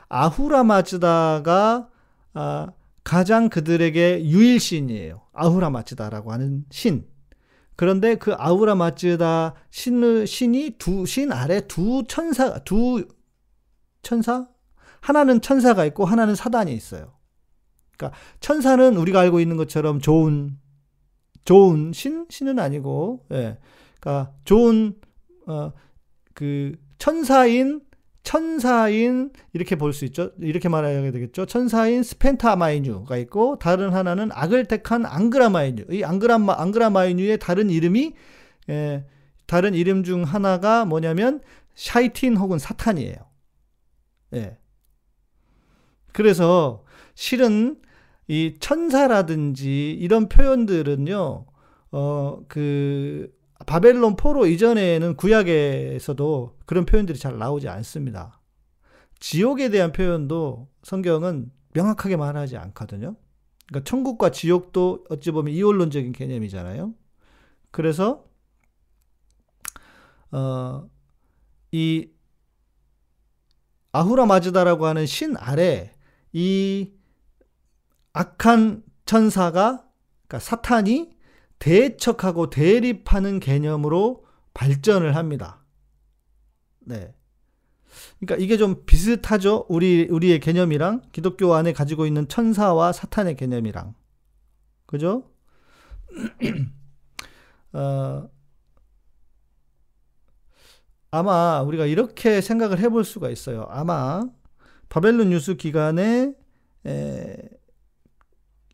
아후라 0.10 0.64
마즈다가 0.64 1.90
아, 2.34 2.68
가장 3.06 3.48
그들에게 3.48 4.26
유일 4.26 4.60
신이에요. 4.60 5.22
아후라 5.32 5.70
마즈다라고 5.70 6.34
하는 6.34 6.66
신. 6.70 7.08
그런데 7.78 8.16
그 8.16 8.34
아후라 8.34 8.76
마즈다 8.76 9.54
신 9.72 10.26
신이 10.26 10.72
두 10.78 11.06
신 11.06 11.32
아래 11.32 11.66
두 11.68 12.04
천사 12.08 12.60
두 12.60 13.08
천사 14.02 14.48
하나는 15.00 15.40
천사가 15.40 15.86
있고 15.86 16.04
하나는 16.04 16.36
사단이 16.36 16.74
있어요. 16.74 17.14
그러니까 17.98 18.20
천사는 18.42 18.98
우리가 18.98 19.22
알고 19.22 19.40
있는 19.40 19.56
것처럼 19.56 20.02
좋은 20.02 20.58
좋은 21.46 21.94
신 21.94 22.26
신은 22.30 22.60
아니고 22.60 23.26
예. 23.32 23.58
그러니까 24.02 24.34
좋은 24.44 25.00
어 25.48 25.72
그 26.36 26.74
천사인 27.00 27.82
천사인 28.26 29.32
이렇게 29.54 29.78
볼 29.78 29.94
수 29.94 30.04
있죠. 30.06 30.32
이렇게 30.40 30.68
말해야 30.68 31.12
되겠죠. 31.12 31.46
천사인 31.46 32.04
스펜타마이뉴가 32.04 33.16
있고 33.18 33.58
다른 33.60 33.94
하나는 33.94 34.30
악을 34.34 34.66
택한 34.66 35.06
앙그라마이뉴. 35.06 35.86
이 35.92 36.04
앙그라마 36.04 36.56
앙그라마이뉴의 36.58 37.40
다른 37.40 37.70
이름이 37.70 38.14
예, 38.70 39.06
다른 39.46 39.74
이름 39.76 40.04
중 40.04 40.24
하나가 40.24 40.84
뭐냐면 40.86 41.40
샤이탄 41.76 42.36
혹은 42.36 42.58
사탄이에요. 42.60 43.16
예. 44.34 44.58
그래서 46.12 46.84
실은 47.14 47.80
이 48.28 48.56
천사라든지 48.60 49.92
이런 49.92 50.30
표현들은요, 50.30 51.46
어, 51.92 52.40
그, 52.48 53.32
바벨론 53.66 54.16
포로 54.16 54.46
이전에는 54.46 55.16
구약에서도 55.16 56.58
그런 56.66 56.86
표현들이 56.86 57.18
잘 57.18 57.38
나오지 57.38 57.68
않습니다. 57.68 58.40
지옥에 59.20 59.70
대한 59.70 59.92
표현도 59.92 60.68
성경은 60.84 61.52
명확하게 61.74 62.18
말하지 62.18 62.58
않거든요. 62.58 63.16
그러니까 63.68 63.90
천국과 63.90 64.32
지옥도 64.32 65.06
어찌 65.10 65.32
보면 65.32 65.54
이원론적인 65.54 66.12
개념이잖아요. 66.12 66.94
그래서 67.72 68.26
어, 70.32 70.88
이 71.72 72.10
아후라 73.92 74.26
마즈다라고 74.26 74.86
하는 74.86 75.06
신 75.06 75.36
아래 75.38 75.94
이 76.34 76.92
악한 78.14 78.84
천사가 79.06 79.88
그러니까 80.28 80.40
사탄이 80.40 81.15
대척하고 81.66 82.52
대립하는 82.52 83.40
개념으로 83.40 84.24
발전을 84.54 85.16
합니다. 85.16 85.66
네. 86.82 87.12
그러니까 88.20 88.36
이게 88.44 88.56
좀 88.58 88.86
비슷하죠. 88.86 89.66
우리 89.68 90.08
우리의 90.08 90.40
개념이랑 90.42 91.02
기독교 91.12 91.56
안에 91.56 91.74
가지고 91.74 92.06
있는 92.06 92.28
천사와 92.28 92.94
사탄의 92.94 93.36
개념이랑. 93.36 93.96
그죠? 94.86 95.32
어, 97.74 98.30
아마 101.10 101.62
우리가 101.64 101.88
이렇게 101.88 102.42
생각을 102.42 102.78
해볼 102.78 103.04
수가 103.04 103.32
있어요. 103.32 103.66
아마 103.70 104.22
바벨론 104.88 105.32
유수 105.32 105.58
기간에 105.58 106.32
에, 106.86 107.36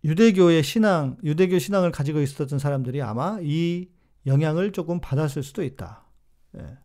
유대교의 0.04 0.64
신앙, 0.64 1.18
유대교 1.24 1.60
신앙을 1.60 1.92
가지고 1.92 2.22
있었던 2.22 2.60
사람들이 2.60 3.02
아마 3.02 3.40
이 3.42 3.90
영향을 4.26 4.72
조금 4.72 5.00
받았을 5.00 5.44
수도 5.44 5.64
있다. 5.64 6.06
예. 6.58 6.78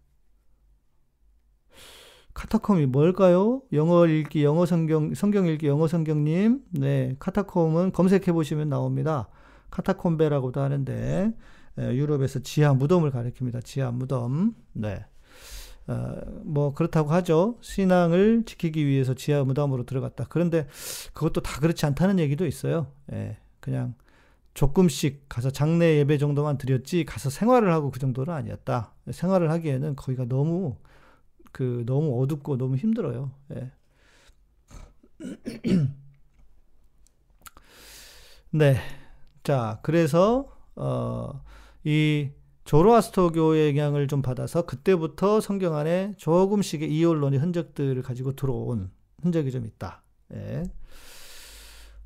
카타콤이 2.34 2.86
뭘까요? 2.86 3.62
영어 3.72 4.06
읽기, 4.06 4.44
영어 4.44 4.66
성경, 4.66 5.14
성경 5.14 5.46
읽기, 5.46 5.66
영어 5.66 5.88
성경님. 5.88 6.60
네, 6.72 7.16
카타콤은 7.18 7.92
검색해 7.92 8.32
보시면 8.32 8.68
나옵니다. 8.68 9.28
카타콤베라고도 9.70 10.60
하는데, 10.60 11.32
예, 11.78 11.94
유럽에서 11.94 12.40
지하 12.40 12.74
무덤을 12.74 13.10
가리킵니다. 13.10 13.64
지하 13.64 13.90
무덤. 13.90 14.54
네. 14.74 15.06
어, 15.88 16.16
뭐 16.44 16.74
그렇다고 16.74 17.10
하죠. 17.12 17.58
신앙을 17.62 18.42
지키기 18.44 18.86
위해서 18.86 19.14
지하 19.14 19.44
무덤으로 19.44 19.84
들어갔다. 19.86 20.26
그런데 20.28 20.66
그것도 21.14 21.42
다 21.42 21.60
그렇지 21.60 21.86
않다는 21.86 22.18
얘기도 22.18 22.46
있어요. 22.46 22.88
예, 23.12 23.38
그냥 23.60 23.94
조금씩 24.54 25.26
가서 25.28 25.50
장례 25.50 25.98
예배 25.98 26.18
정도만 26.18 26.58
드렸지 26.58 27.04
가서 27.04 27.30
생활을 27.30 27.72
하고 27.72 27.90
그 27.90 27.98
정도는 28.00 28.32
아니었다. 28.34 28.92
생활을 29.10 29.50
하기에는 29.52 29.96
거기가 29.96 30.24
너무 30.26 30.76
그 31.52 31.84
너무 31.86 32.22
어둡고 32.22 32.58
너무 32.58 32.76
힘들어요. 32.76 33.32
예. 33.56 33.70
네. 38.50 38.76
자, 39.44 39.80
그래서 39.82 40.48
어 40.76 41.40
이 41.84 42.30
조로아스터교의 42.66 43.70
영향을 43.70 44.08
좀 44.08 44.22
받아서 44.22 44.62
그때부터 44.62 45.40
성경 45.40 45.76
안에 45.76 46.12
조금씩의 46.16 46.92
이혼론의 46.92 47.38
흔적들을 47.38 48.02
가지고 48.02 48.34
들어온 48.34 48.90
흔적이 49.22 49.50
좀 49.52 49.64
있다. 49.64 50.02
예. 50.34 50.64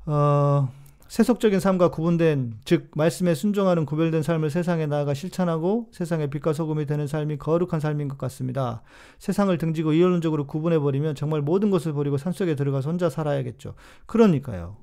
어, 0.05 0.69
세속적인 1.07 1.59
삶과 1.59 1.89
구분된 1.89 2.59
즉 2.63 2.91
말씀에 2.95 3.33
순종하는 3.33 3.85
구별된 3.85 4.23
삶을 4.23 4.49
세상에 4.49 4.85
나아가 4.85 5.13
실천하고 5.13 5.89
세상의 5.91 6.29
빛과 6.29 6.53
소금이 6.53 6.85
되는 6.85 7.05
삶이 7.07 7.37
거룩한 7.37 7.79
삶인 7.79 8.07
것 8.07 8.17
같습니다. 8.19 8.83
세상을 9.19 9.55
등지고 9.57 9.93
이론적으로 9.93 10.47
구분해 10.47 10.79
버리면 10.79 11.15
정말 11.15 11.41
모든 11.41 11.69
것을 11.69 11.91
버리고 11.91 12.17
산속에 12.17 12.55
들어가서 12.55 12.89
혼자 12.89 13.09
살아야겠죠. 13.09 13.73
그러니까요. 14.05 14.77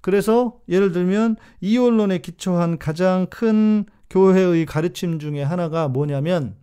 그래서 0.00 0.58
예를 0.68 0.92
들면 0.92 1.36
이혼론에 1.60 2.18
기초한 2.18 2.78
가장 2.78 3.26
큰 3.28 3.84
교회의 4.10 4.66
가르침 4.66 5.18
중에 5.18 5.42
하나가 5.42 5.88
뭐냐면 5.88 6.56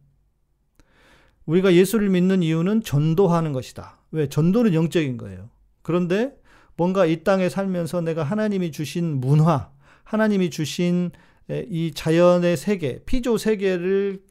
우리가 1.46 1.74
예수를 1.74 2.10
믿는 2.10 2.44
이유는 2.44 2.84
전도하는 2.84 3.54
것이다. 3.54 4.00
왜? 4.12 4.28
전도는 4.28 4.74
영적인 4.74 5.18
거예요. 5.18 5.50
그런데 5.82 6.36
뭔가 6.76 7.06
이 7.06 7.24
땅에 7.24 7.50
살면서 7.50 8.02
내가 8.02 8.24
하나님이 8.24 8.72
주신 8.72 9.20
문화, 9.20 9.72
하나님이 10.04 10.50
주신 10.50 11.12
이 11.50 11.94
자연의 11.96 12.58
세계, 12.58 13.04
피조 13.06 13.38
세계를 13.38 14.22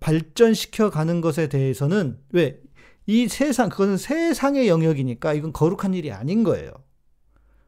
발전시켜 0.00 0.90
가는 0.90 1.20
것에 1.20 1.48
대해서는 1.48 2.18
왜? 2.32 2.60
이 3.06 3.28
세상, 3.28 3.68
그것은 3.68 3.96
세상의 3.96 4.68
영역이니까 4.68 5.34
이건 5.34 5.52
거룩한 5.52 5.94
일이 5.94 6.10
아닌 6.12 6.42
거예요. 6.42 6.72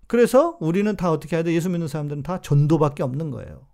그래서 0.07 0.57
우리는 0.61 0.95
다 0.97 1.11
어떻게 1.13 1.37
해야 1.37 1.43
돼? 1.43 1.55
예수 1.55 1.71
믿는 1.71 1.89
사람들은 1.89 2.25
다 2.25 2.41
전도밖에 2.41 3.03
없는 3.03 3.31
거예요. 3.31 3.67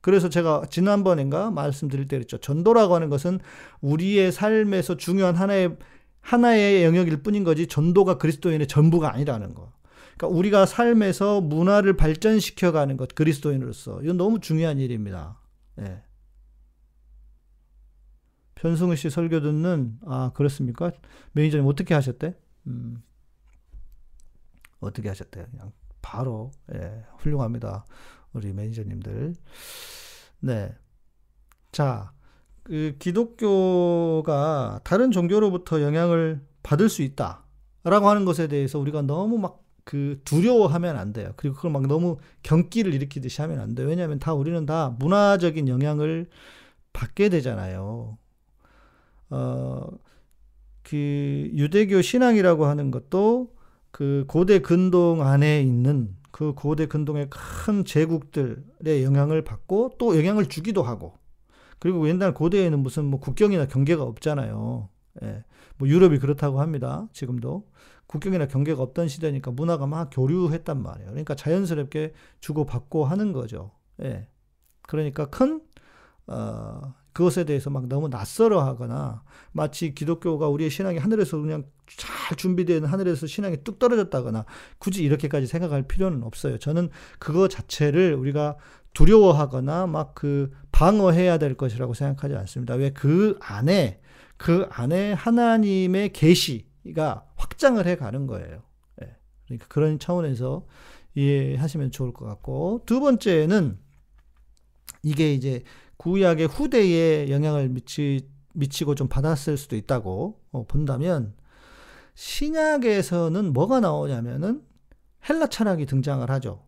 그래서 0.00 0.28
제가 0.28 0.62
지난번인가 0.70 1.50
말씀드릴 1.50 2.08
때 2.08 2.16
그랬죠. 2.16 2.38
전도라고 2.38 2.94
하는 2.94 3.08
것은 3.08 3.40
우리의 3.80 4.32
삶에서 4.32 4.96
중요한 4.96 5.34
하나의 5.34 5.76
하나의 6.20 6.84
영역일 6.84 7.22
뿐인 7.22 7.44
거지 7.44 7.66
전도가 7.66 8.18
그리스도인의 8.18 8.66
전부가 8.66 9.12
아니라는 9.14 9.54
거. 9.54 9.72
그러니까 10.16 10.36
우리가 10.38 10.66
삶에서 10.66 11.40
문화를 11.40 11.96
발전시켜 11.96 12.72
가는 12.72 12.96
것 12.96 13.14
그리스도인으로서 13.14 14.02
이건 14.02 14.16
너무 14.16 14.40
중요한 14.40 14.78
일입니다. 14.78 15.40
네. 15.76 16.02
변승우 18.56 18.96
씨 18.96 19.10
설교 19.10 19.40
듣는 19.40 19.98
아 20.06 20.32
그렇습니까? 20.34 20.90
매니저님 21.32 21.66
어떻게 21.66 21.94
하셨대? 21.94 22.34
음. 22.66 23.02
어떻게 24.80 25.08
하셨대요? 25.08 25.46
그냥 25.50 25.72
바로 26.02 26.50
예, 26.74 27.04
훌륭합니다. 27.18 27.84
우리 28.36 28.52
매니저님들. 28.52 29.34
네. 30.40 30.74
자, 31.72 32.12
그 32.62 32.96
기독교가 32.98 34.80
다른 34.84 35.10
종교로부터 35.10 35.82
영향을 35.82 36.40
받을 36.62 36.88
수 36.88 37.02
있다라고 37.02 38.08
하는 38.08 38.24
것에 38.24 38.48
대해서 38.48 38.78
우리가 38.78 39.02
너무 39.02 39.38
막 39.38 39.66
그 39.86 40.20
두려워하면 40.24 40.96
안 40.96 41.12
돼요. 41.12 41.32
그리고 41.36 41.54
그걸 41.54 41.70
막 41.70 41.86
너무 41.86 42.18
경기를 42.42 42.92
일으키듯이 42.92 43.40
하면 43.42 43.60
안 43.60 43.76
돼요. 43.76 43.86
왜냐하면 43.86 44.18
다 44.18 44.34
우리는 44.34 44.66
다 44.66 44.96
문화적인 44.98 45.68
영향을 45.68 46.28
받게 46.92 47.28
되잖아요. 47.28 48.18
어, 49.30 49.86
그 50.82 50.96
유대교 51.54 52.02
신앙이라고 52.02 52.66
하는 52.66 52.90
것도 52.90 53.54
그 53.92 54.24
고대 54.26 54.58
근동 54.58 55.24
안에 55.24 55.62
있는 55.62 56.16
그 56.36 56.52
고대 56.52 56.84
근동의 56.84 57.28
큰 57.30 57.86
제국들의 57.86 59.02
영향을 59.02 59.42
받고 59.42 59.92
또 59.98 60.18
영향을 60.18 60.50
주기도 60.50 60.82
하고 60.82 61.14
그리고 61.78 62.06
옛날 62.10 62.34
고대에는 62.34 62.78
무슨 62.78 63.06
뭐 63.06 63.20
국경이나 63.20 63.66
경계가 63.66 64.02
없잖아요. 64.02 64.90
예. 65.22 65.44
뭐 65.78 65.88
유럽이 65.88 66.18
그렇다고 66.18 66.60
합니다. 66.60 67.08
지금도. 67.14 67.66
국경이나 68.06 68.48
경계가 68.48 68.82
없던 68.82 69.08
시대니까 69.08 69.50
문화가 69.52 69.86
막 69.86 70.10
교류했단 70.12 70.82
말이에요. 70.82 71.08
그러니까 71.08 71.34
자연스럽게 71.34 72.12
주고받고 72.40 73.06
하는 73.06 73.32
거죠. 73.32 73.70
예. 74.02 74.28
그러니까 74.82 75.30
큰, 75.30 75.62
어, 76.26 76.94
그것에 77.16 77.44
대해서 77.44 77.70
막 77.70 77.88
너무 77.88 78.08
낯설어 78.08 78.62
하거나 78.62 79.22
마치 79.52 79.94
기독교가 79.94 80.48
우리의 80.48 80.68
신앙이 80.68 80.98
하늘에서 80.98 81.38
그냥 81.38 81.64
잘 81.86 82.36
준비된 82.36 82.84
하늘에서 82.84 83.26
신앙이 83.26 83.64
뚝 83.64 83.78
떨어졌다거나 83.78 84.44
굳이 84.76 85.02
이렇게까지 85.02 85.46
생각할 85.46 85.84
필요는 85.84 86.22
없어요. 86.24 86.58
저는 86.58 86.90
그거 87.18 87.48
자체를 87.48 88.12
우리가 88.12 88.58
두려워하거나 88.92 89.86
막 89.86 90.14
그 90.14 90.50
방어해야 90.72 91.38
될 91.38 91.56
것이라고 91.56 91.94
생각하지 91.94 92.34
않습니다. 92.34 92.74
왜 92.74 92.90
그 92.90 93.38
안에 93.40 94.02
그 94.36 94.66
안에 94.70 95.14
하나님의 95.14 96.12
계시가 96.12 97.24
확장을 97.36 97.86
해 97.86 97.96
가는 97.96 98.26
거예요. 98.26 98.62
예. 99.02 99.16
그러니까 99.46 99.66
그런 99.68 99.98
차원에서 99.98 100.66
이해하시면 101.14 101.92
좋을 101.92 102.12
것 102.12 102.26
같고 102.26 102.82
두 102.84 103.00
번째는 103.00 103.78
이게 105.02 105.32
이제 105.32 105.62
구약의 106.06 106.46
후대에 106.46 107.30
영향을 107.30 107.68
미치 107.68 108.28
미치고 108.54 108.94
좀 108.94 109.08
받았을 109.08 109.56
수도 109.56 109.76
있다고 109.76 110.40
어, 110.52 110.66
본다면 110.66 111.34
신약에서는 112.14 113.52
뭐가 113.52 113.80
나오냐면은 113.80 114.62
헬라 115.28 115.48
철학이 115.48 115.84
등장을 115.86 116.28
하죠. 116.30 116.64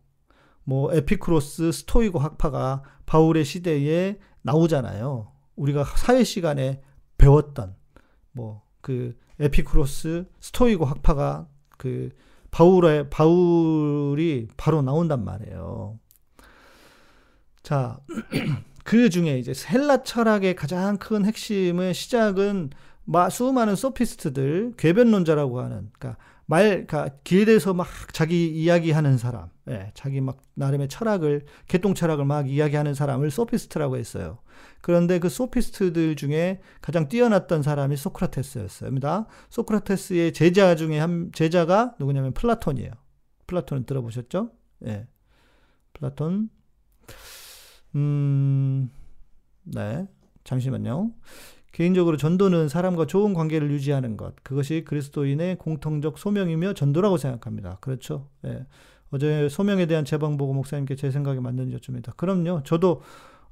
뭐 0.63 0.93
에피크로스 0.93 1.71
스토이고 1.71 2.19
학파가 2.19 2.83
바울의 3.05 3.45
시대에 3.45 4.19
나오잖아요. 4.43 5.31
우리가 5.55 5.83
사회 5.83 6.23
시간에 6.23 6.81
배웠던 7.17 7.75
뭐 8.33 8.69
그 8.81 9.17
에피쿠로스 9.39 10.25
스토이고 10.39 10.85
학파가 10.85 11.47
그 11.77 12.09
바울의 12.51 13.09
바울이 13.09 14.47
바로 14.57 14.81
나온단 14.81 15.23
말이에요. 15.23 15.99
자, 17.61 17.99
그 18.89 19.11
중에 19.11 19.37
이제 19.37 19.53
헬라 19.71 20.01
철학의 20.01 20.55
가장 20.55 20.97
큰 20.97 21.23
핵심의 21.23 21.93
시작은 21.93 22.71
수많은 23.29 23.75
소피스트들, 23.75 24.73
궤변론자라고 24.77 25.59
하는, 25.59 25.91
그러니까 25.99 26.19
말, 26.47 26.87
그러니까 26.87 27.09
길에서 27.23 27.75
막 27.75 27.87
자기 28.13 28.47
이야기하는 28.47 29.19
사람, 29.19 29.49
예, 29.69 29.91
자기 29.93 30.21
막 30.21 30.41
나름의 30.55 30.87
철학을, 30.87 31.45
개똥 31.67 31.93
철학을 31.93 32.25
막 32.25 32.49
이야기하는 32.49 32.95
사람을 32.95 33.29
소피스트라고 33.29 33.95
했어요. 33.95 34.39
그런데 34.81 35.19
그 35.19 35.29
소피스트들 35.29 36.15
중에 36.15 36.59
가장 36.81 37.09
뛰어났던 37.09 37.61
사람이 37.61 37.95
소크라테스였습니다. 37.95 39.27
소크라테스의 39.51 40.33
제자 40.33 40.73
중에 40.73 40.97
한 40.97 41.29
제자가 41.35 41.93
누구냐면 41.99 42.33
플라톤이에요. 42.33 42.89
플라톤 43.45 43.85
들어보셨죠? 43.85 44.49
예. 44.87 45.05
플라톤. 45.93 46.49
음, 47.95 48.89
네. 49.63 50.07
잠시만요. 50.43 51.11
개인적으로 51.71 52.17
전도는 52.17 52.67
사람과 52.67 53.05
좋은 53.05 53.33
관계를 53.33 53.71
유지하는 53.71 54.17
것. 54.17 54.35
그것이 54.43 54.83
그리스도인의 54.85 55.57
공통적 55.57 56.17
소명이며 56.17 56.73
전도라고 56.73 57.17
생각합니다. 57.17 57.77
그렇죠. 57.81 58.27
예. 58.45 58.65
어제 59.11 59.47
소명에 59.49 59.85
대한 59.85 60.05
재방 60.05 60.37
보고 60.37 60.53
목사님께 60.53 60.95
제 60.95 61.11
생각이 61.11 61.39
맞는지 61.39 61.73
여쭙니다. 61.73 62.13
그럼요. 62.13 62.63
저도, 62.63 63.01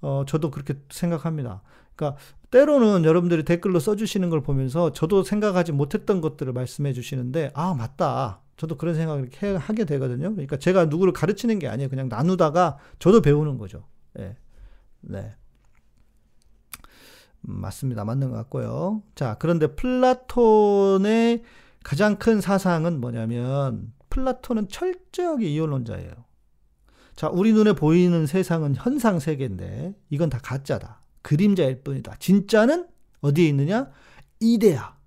어, 0.02 0.23
저도 0.28 0.52
그렇게 0.52 0.76
생각합니다. 0.89 1.62
그러니까 1.95 2.19
때로는 2.52 3.06
여러분들이 3.06 3.43
댓글로 3.43 3.80
써주시는 3.80 4.30
걸 4.30 4.41
보면서 4.41 4.91
저도 4.91 5.23
생각하지 5.23 5.71
못했던 5.71 6.21
것들을 6.21 6.54
말씀해 6.54 6.93
주시는데, 6.93 7.52
아, 7.54 7.73
맞다. 7.73 8.41
저도 8.56 8.78
그런 8.78 8.95
생각을 8.95 9.30
하게 9.60 9.86
되거든요. 9.86 10.32
그러니까 10.32 10.58
제가 10.58 10.86
누구를 10.86 11.13
가르치는 11.13 11.60
게 11.60 11.67
아니에요. 11.67 11.89
그냥 11.89 12.10
나누다가 12.10 12.78
저도 13.00 13.21
배우는 13.21 13.58
거죠. 13.58 13.84
예. 14.19 14.36
네. 15.01 15.36
맞습니다. 17.41 18.03
맞는 18.03 18.30
것 18.30 18.36
같고요. 18.38 19.03
자, 19.15 19.38
그런데 19.39 19.67
플라톤의 19.67 21.43
가장 21.84 22.17
큰 22.17 22.41
사상은 22.41 22.99
뭐냐면 22.99 23.93
플라톤은 24.10 24.67
철저하게 24.67 25.49
이론론자예요. 25.49 26.12
자, 27.15 27.30
우리 27.30 27.53
눈에 27.53 27.73
보이는 27.73 28.25
세상은 28.25 28.75
현상 28.75 29.19
세계인데 29.19 29.95
이건 30.10 30.30
다 30.30 30.39
가짜다. 30.41 31.01
그림자일 31.21 31.82
뿐이다. 31.82 32.15
진짜는 32.19 32.88
어디에 33.21 33.47
있느냐? 33.47 33.91
이데아. 34.39 34.97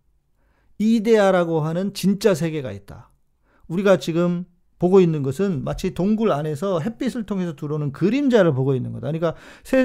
이데아라고 0.79 1.61
하는 1.61 1.95
진짜 1.95 2.35
세계가 2.35 2.73
있다. 2.73 3.11
우리가 3.69 3.99
지금 3.99 4.45
보고 4.81 5.01
있는 5.01 5.23
것은 5.23 5.63
마치 5.63 5.95
동굴 5.95 6.33
안에서 6.33 6.81
햇빛을 6.81 7.25
통해서 7.27 7.55
들어오는 7.55 7.93
그림자를 7.93 8.53
보고 8.53 8.75
있는 8.75 8.91
거다. 8.93 9.13
그러니까 9.13 9.35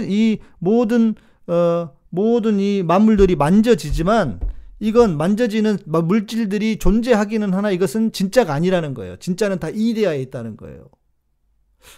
이 0.07 0.39
모든 0.57 1.13
어 1.45 1.91
모든 2.09 2.59
이 2.59 2.81
만물들이 2.81 3.35
만져지지만 3.35 4.39
이건 4.79 5.17
만져지는 5.17 5.77
물질들이 5.85 6.79
존재하기는 6.79 7.53
하나 7.53 7.69
이것은 7.71 8.11
진짜가 8.13 8.53
아니라는 8.53 8.93
거예요. 8.93 9.17
진짜는 9.17 9.59
다 9.59 9.69
이데아에 9.69 10.21
있다는 10.21 10.57
거예요. 10.57 10.89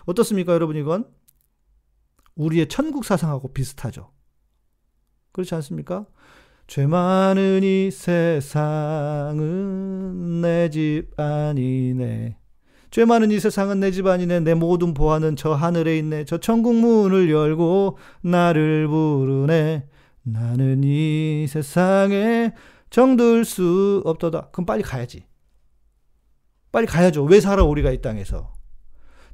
어떻습니까, 0.05 0.53
여러분 0.53 0.75
이건? 0.75 1.05
우리의 2.35 2.67
천국 2.67 3.05
사상하고 3.05 3.53
비슷하죠. 3.53 4.11
그렇지 5.31 5.55
않습니까? 5.55 6.05
죄 6.67 6.85
많은 6.87 7.61
이 7.63 7.89
세상은 7.91 9.37
내 10.41 10.69
집 10.69 11.07
아니네. 11.17 12.37
죄 12.91 13.05
많은 13.05 13.31
이 13.31 13.39
세상은 13.39 13.79
내 13.79 13.91
집 13.91 14.05
안이네. 14.07 14.41
내 14.41 14.53
모든 14.53 14.93
보화는 14.93 15.35
저 15.35 15.53
하늘에 15.53 15.97
있네. 15.97 16.25
저 16.25 16.37
천국 16.37 16.75
문을 16.75 17.29
열고 17.29 17.97
나를 18.21 18.87
부르네. 18.87 19.85
나는 20.23 20.81
이 20.83 21.45
세상에 21.49 22.53
정들 22.89 23.45
수 23.45 24.01
없도다. 24.05 24.49
그럼 24.51 24.65
빨리 24.65 24.83
가야지. 24.83 25.25
빨리 26.71 26.85
가야죠. 26.85 27.23
왜 27.23 27.39
살아 27.39 27.63
우리가 27.63 27.91
이 27.91 28.01
땅에서? 28.01 28.53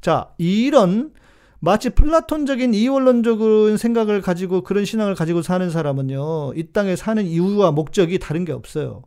자 0.02 0.30
이런 0.38 1.14
마치 1.60 1.90
플라톤적인 1.90 2.74
이원론적인 2.74 3.78
생각을 3.78 4.22
가지고 4.22 4.62
그런 4.64 4.84
신앙을 4.84 5.16
가지고 5.16 5.42
사는 5.42 5.70
사람은요 5.70 6.54
이 6.56 6.72
땅에 6.74 6.96
사는 6.98 7.26
이유와 7.26 7.72
목적이 7.72 8.20
다른 8.20 8.44
게 8.46 8.52
없어요. 8.52 9.04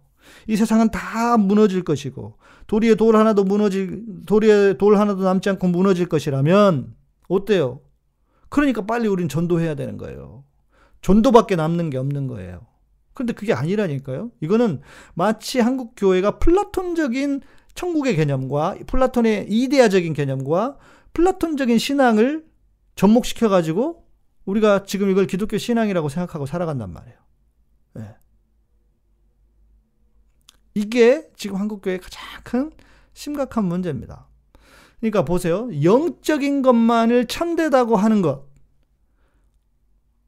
이 0.49 0.57
세상은 0.57 0.91
다 0.91 1.37
무너질 1.37 1.85
것이고 1.85 2.35
도리에 2.67 2.95
돌 2.97 3.17
하나도 3.17 3.45
무너질 3.45 4.05
도리에 4.27 4.75
돌 4.75 4.99
하나도 4.99 5.23
남지 5.23 5.49
않고 5.51 5.69
무너질 5.69 6.09
것이라면 6.09 6.95
어때요? 7.29 7.81
그러니까 8.49 8.87
빨리 8.87 9.09
우린 9.09 9.29
전도해야 9.29 9.75
되는 9.75 9.97
거예요. 9.97 10.45
전도밖에 11.03 11.57
남는 11.57 11.91
게 11.91 11.99
없는 11.99 12.27
거예요. 12.27 12.67
그런데 13.15 13.33
그게 13.33 13.53
아니라니까요. 13.53 14.31
이거는 14.41 14.81
마치 15.15 15.61
한국 15.61 15.95
교회가 15.97 16.39
플라톤적인 16.39 17.41
천국의 17.75 18.17
개념과 18.17 18.77
플라톤의 18.87 19.47
이데아적인 19.49 20.13
개념과 20.13 20.77
플라톤적인 21.13 21.79
신앙을 21.79 22.45
접목시켜 22.95 23.49
가지고 23.49 24.05
우리가 24.45 24.85
지금 24.85 25.11
이걸 25.11 25.27
기독교 25.27 25.59
신앙이라고 25.59 26.09
생각하고 26.09 26.47
살아간단 26.47 26.93
말이에요. 26.93 27.19
네. 27.95 28.17
이게 30.77 31.27
지금 31.35 31.57
한국교회의 31.57 31.99
가장 31.99 32.21
큰 32.45 32.71
심각한 33.15 33.65
문제입니다. 33.65 34.29
그러니까 35.01 35.25
보세요. 35.25 35.71
영적인 35.83 36.61
것만을 36.61 37.29
참되다고 37.29 37.97
하는 37.97 38.21
것. 38.21 38.45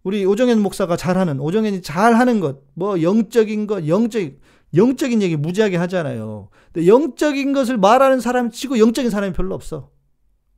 우리 0.04 0.24
오정현 0.24 0.62
목사가 0.62 0.96
잘하는, 0.96 1.38
오정현이 1.38 1.82
잘하는 1.82 2.40
것, 2.40 2.62
뭐 2.72 3.02
영적인 3.02 3.66
것, 3.66 3.86
영적, 3.86 4.22
영적인 4.74 5.20
얘기 5.20 5.36
무지하게 5.36 5.76
하잖아요. 5.76 6.48
근데 6.72 6.86
영적인 6.86 7.52
것을 7.52 7.76
말하는 7.76 8.20
사람 8.20 8.50
치고 8.50 8.78
영적인 8.78 9.10
사람이 9.10 9.34
별로 9.34 9.54
없어. 9.54 9.90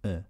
예. 0.07 0.25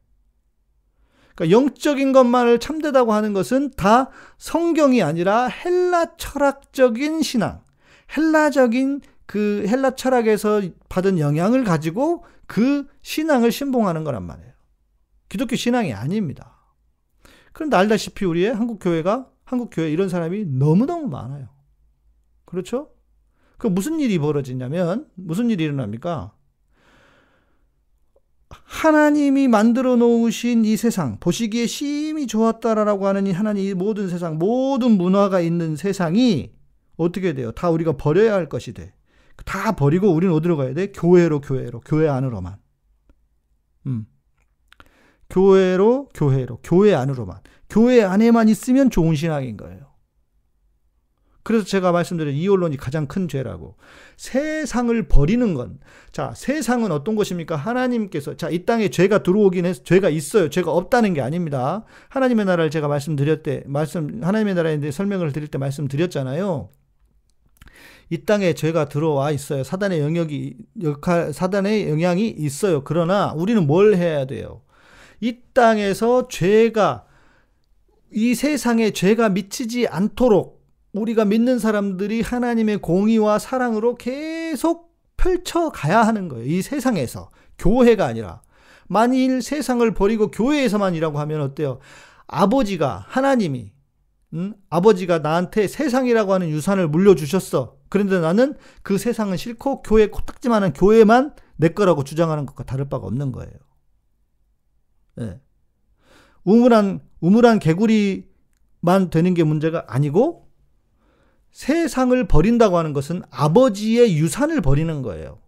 그러니까 1.34 1.54
영적인 1.54 2.12
것만을 2.12 2.60
참되다고 2.60 3.12
하는 3.12 3.34
것은 3.34 3.72
다 3.76 4.08
성경이 4.38 5.02
아니라 5.02 5.48
헬라 5.48 6.16
철학적인 6.16 7.20
신앙, 7.20 7.60
헬라적인 8.16 9.02
그 9.30 9.64
헬라 9.68 9.94
철학에서 9.94 10.60
받은 10.88 11.20
영향을 11.20 11.62
가지고 11.62 12.24
그 12.48 12.88
신앙을 13.02 13.52
신봉하는 13.52 14.02
거란 14.02 14.24
말이에요. 14.24 14.50
기독교 15.28 15.54
신앙이 15.54 15.92
아닙니다. 15.92 16.58
그런데 17.52 17.76
알다시피 17.76 18.24
우리의 18.24 18.52
한국 18.52 18.80
교회가 18.80 19.30
한국 19.44 19.70
교회 19.72 19.88
이런 19.88 20.08
사람이 20.08 20.46
너무너무 20.46 21.06
많아요. 21.06 21.48
그렇죠? 22.44 22.90
그 23.56 23.68
무슨 23.68 24.00
일이 24.00 24.18
벌어지냐면 24.18 25.06
무슨 25.14 25.48
일이 25.48 25.62
일어납니까? 25.62 26.34
하나님이 28.48 29.46
만들어 29.46 29.94
놓으신 29.94 30.64
이 30.64 30.76
세상, 30.76 31.20
보시기에 31.20 31.68
심히 31.68 32.26
좋았다라고 32.26 33.06
하는 33.06 33.28
이 33.28 33.30
하나님 33.30 33.64
이 33.64 33.74
모든 33.74 34.08
세상, 34.08 34.38
모든 34.38 34.98
문화가 34.98 35.40
있는 35.40 35.76
세상이 35.76 36.50
어떻게 36.96 37.32
돼요? 37.32 37.52
다 37.52 37.70
우리가 37.70 37.96
버려야 37.96 38.34
할 38.34 38.48
것이 38.48 38.74
돼. 38.74 38.92
다 39.44 39.72
버리고 39.72 40.12
우리는 40.12 40.34
어디로 40.34 40.56
가야 40.56 40.74
돼? 40.74 40.92
교회로, 40.92 41.40
교회로, 41.40 41.80
교회 41.80 42.08
안으로만. 42.08 42.56
음. 43.86 44.06
교회로, 45.28 46.08
교회로, 46.14 46.60
교회 46.62 46.94
안으로만. 46.94 47.38
교회 47.68 48.02
안에만 48.02 48.48
있으면 48.48 48.90
좋은 48.90 49.14
신앙인 49.14 49.56
거예요. 49.56 49.90
그래서 51.42 51.64
제가 51.64 51.90
말씀드린 51.90 52.34
이혼론이 52.34 52.76
가장 52.76 53.06
큰 53.06 53.26
죄라고. 53.26 53.76
세상을 54.16 55.08
버리는 55.08 55.54
건, 55.54 55.80
자, 56.12 56.32
세상은 56.36 56.92
어떤 56.92 57.16
것입니까? 57.16 57.56
하나님께서, 57.56 58.36
자, 58.36 58.50
이 58.50 58.66
땅에 58.66 58.88
죄가 58.90 59.22
들어오긴 59.22 59.64
해서, 59.64 59.82
죄가 59.82 60.10
있어요. 60.10 60.50
죄가 60.50 60.70
없다는 60.70 61.14
게 61.14 61.22
아닙니다. 61.22 61.84
하나님의 62.10 62.44
나라를 62.44 62.70
제가 62.70 62.88
말씀드렸 62.88 63.42
때, 63.42 63.62
말씀, 63.66 64.22
하나님의 64.22 64.54
나라에 64.54 64.80
대해 64.80 64.92
설명을 64.92 65.32
드릴 65.32 65.48
때 65.48 65.56
말씀드렸잖아요. 65.56 66.68
이 68.10 68.24
땅에 68.24 68.54
죄가 68.54 68.88
들어와 68.88 69.30
있어요. 69.30 69.62
사단의 69.62 70.00
영역이, 70.00 70.56
역할, 70.82 71.32
사단의 71.32 71.88
영향이 71.88 72.28
있어요. 72.28 72.82
그러나 72.82 73.32
우리는 73.36 73.66
뭘 73.66 73.94
해야 73.94 74.26
돼요? 74.26 74.62
이 75.20 75.38
땅에서 75.54 76.26
죄가, 76.28 77.04
이 78.12 78.34
세상에 78.34 78.90
죄가 78.90 79.28
미치지 79.28 79.86
않도록 79.86 80.60
우리가 80.92 81.24
믿는 81.24 81.60
사람들이 81.60 82.22
하나님의 82.22 82.78
공의와 82.78 83.38
사랑으로 83.38 83.94
계속 83.94 84.90
펼쳐 85.16 85.70
가야 85.70 86.02
하는 86.02 86.28
거예요. 86.28 86.44
이 86.44 86.62
세상에서. 86.62 87.30
교회가 87.58 88.06
아니라. 88.06 88.42
만일 88.88 89.40
세상을 89.40 89.88
버리고 89.94 90.32
교회에서만 90.32 90.96
이라고 90.96 91.20
하면 91.20 91.42
어때요? 91.42 91.78
아버지가, 92.26 93.04
하나님이, 93.06 93.70
응? 94.34 94.54
아버지가 94.68 95.18
나한테 95.18 95.66
세상이라고 95.66 96.32
하는 96.32 96.48
유산을 96.50 96.88
물려주셨어. 96.88 97.76
그런데 97.88 98.20
나는 98.20 98.54
그 98.82 98.98
세상은 98.98 99.36
싫고 99.36 99.82
교회 99.82 100.06
코딱지만한 100.06 100.72
교회만 100.72 101.34
내 101.56 101.68
거라고 101.70 102.04
주장하는 102.04 102.46
것과 102.46 102.64
다를 102.64 102.88
바가 102.88 103.06
없는 103.06 103.32
거예요. 103.32 103.52
네. 105.16 105.40
우물한, 106.44 107.00
우물한 107.20 107.58
개구리만 107.58 109.10
되는 109.10 109.34
게 109.34 109.44
문제가 109.44 109.84
아니고 109.88 110.48
세상을 111.50 112.28
버린다고 112.28 112.78
하는 112.78 112.92
것은 112.92 113.22
아버지의 113.30 114.16
유산을 114.16 114.60
버리는 114.60 115.02
거예요. 115.02 115.40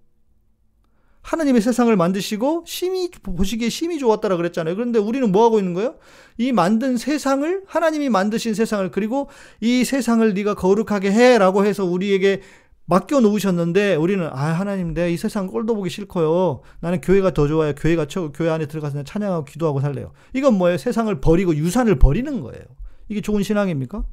하나님의 1.22 1.62
세상을 1.62 1.94
만드시고 1.96 2.64
심히 2.66 3.10
보시기에 3.10 3.68
심히 3.68 3.98
좋았다라 3.98 4.36
그랬잖아요. 4.36 4.74
그런데 4.74 4.98
우리는 4.98 5.30
뭐 5.30 5.44
하고 5.44 5.58
있는 5.58 5.72
거예요? 5.72 5.96
이 6.36 6.52
만든 6.52 6.96
세상을 6.96 7.62
하나님이 7.66 8.08
만드신 8.08 8.54
세상을 8.54 8.90
그리고 8.90 9.28
이 9.60 9.84
세상을 9.84 10.34
네가 10.34 10.54
거룩하게 10.54 11.12
해라고 11.12 11.64
해서 11.64 11.84
우리에게 11.84 12.42
맡겨 12.86 13.20
놓으셨는데 13.20 13.94
우리는 13.94 14.28
아 14.32 14.46
하나님 14.46 14.92
내가 14.92 15.06
이 15.06 15.16
세상 15.16 15.46
꼴도 15.46 15.76
보기 15.76 15.88
싫고요. 15.88 16.62
나는 16.80 17.00
교회가 17.00 17.32
더 17.32 17.46
좋아요. 17.46 17.74
교회가 17.74 18.06
최고 18.06 18.32
교회 18.32 18.50
안에 18.50 18.66
들어가서 18.66 19.04
찬양하고 19.04 19.44
기도하고 19.44 19.80
살래요. 19.80 20.12
이건 20.34 20.54
뭐예요? 20.54 20.76
세상을 20.76 21.20
버리고 21.20 21.54
유산을 21.54 22.00
버리는 22.00 22.40
거예요. 22.40 22.64
이게 23.08 23.20
좋은 23.20 23.44
신앙입니까? 23.44 24.04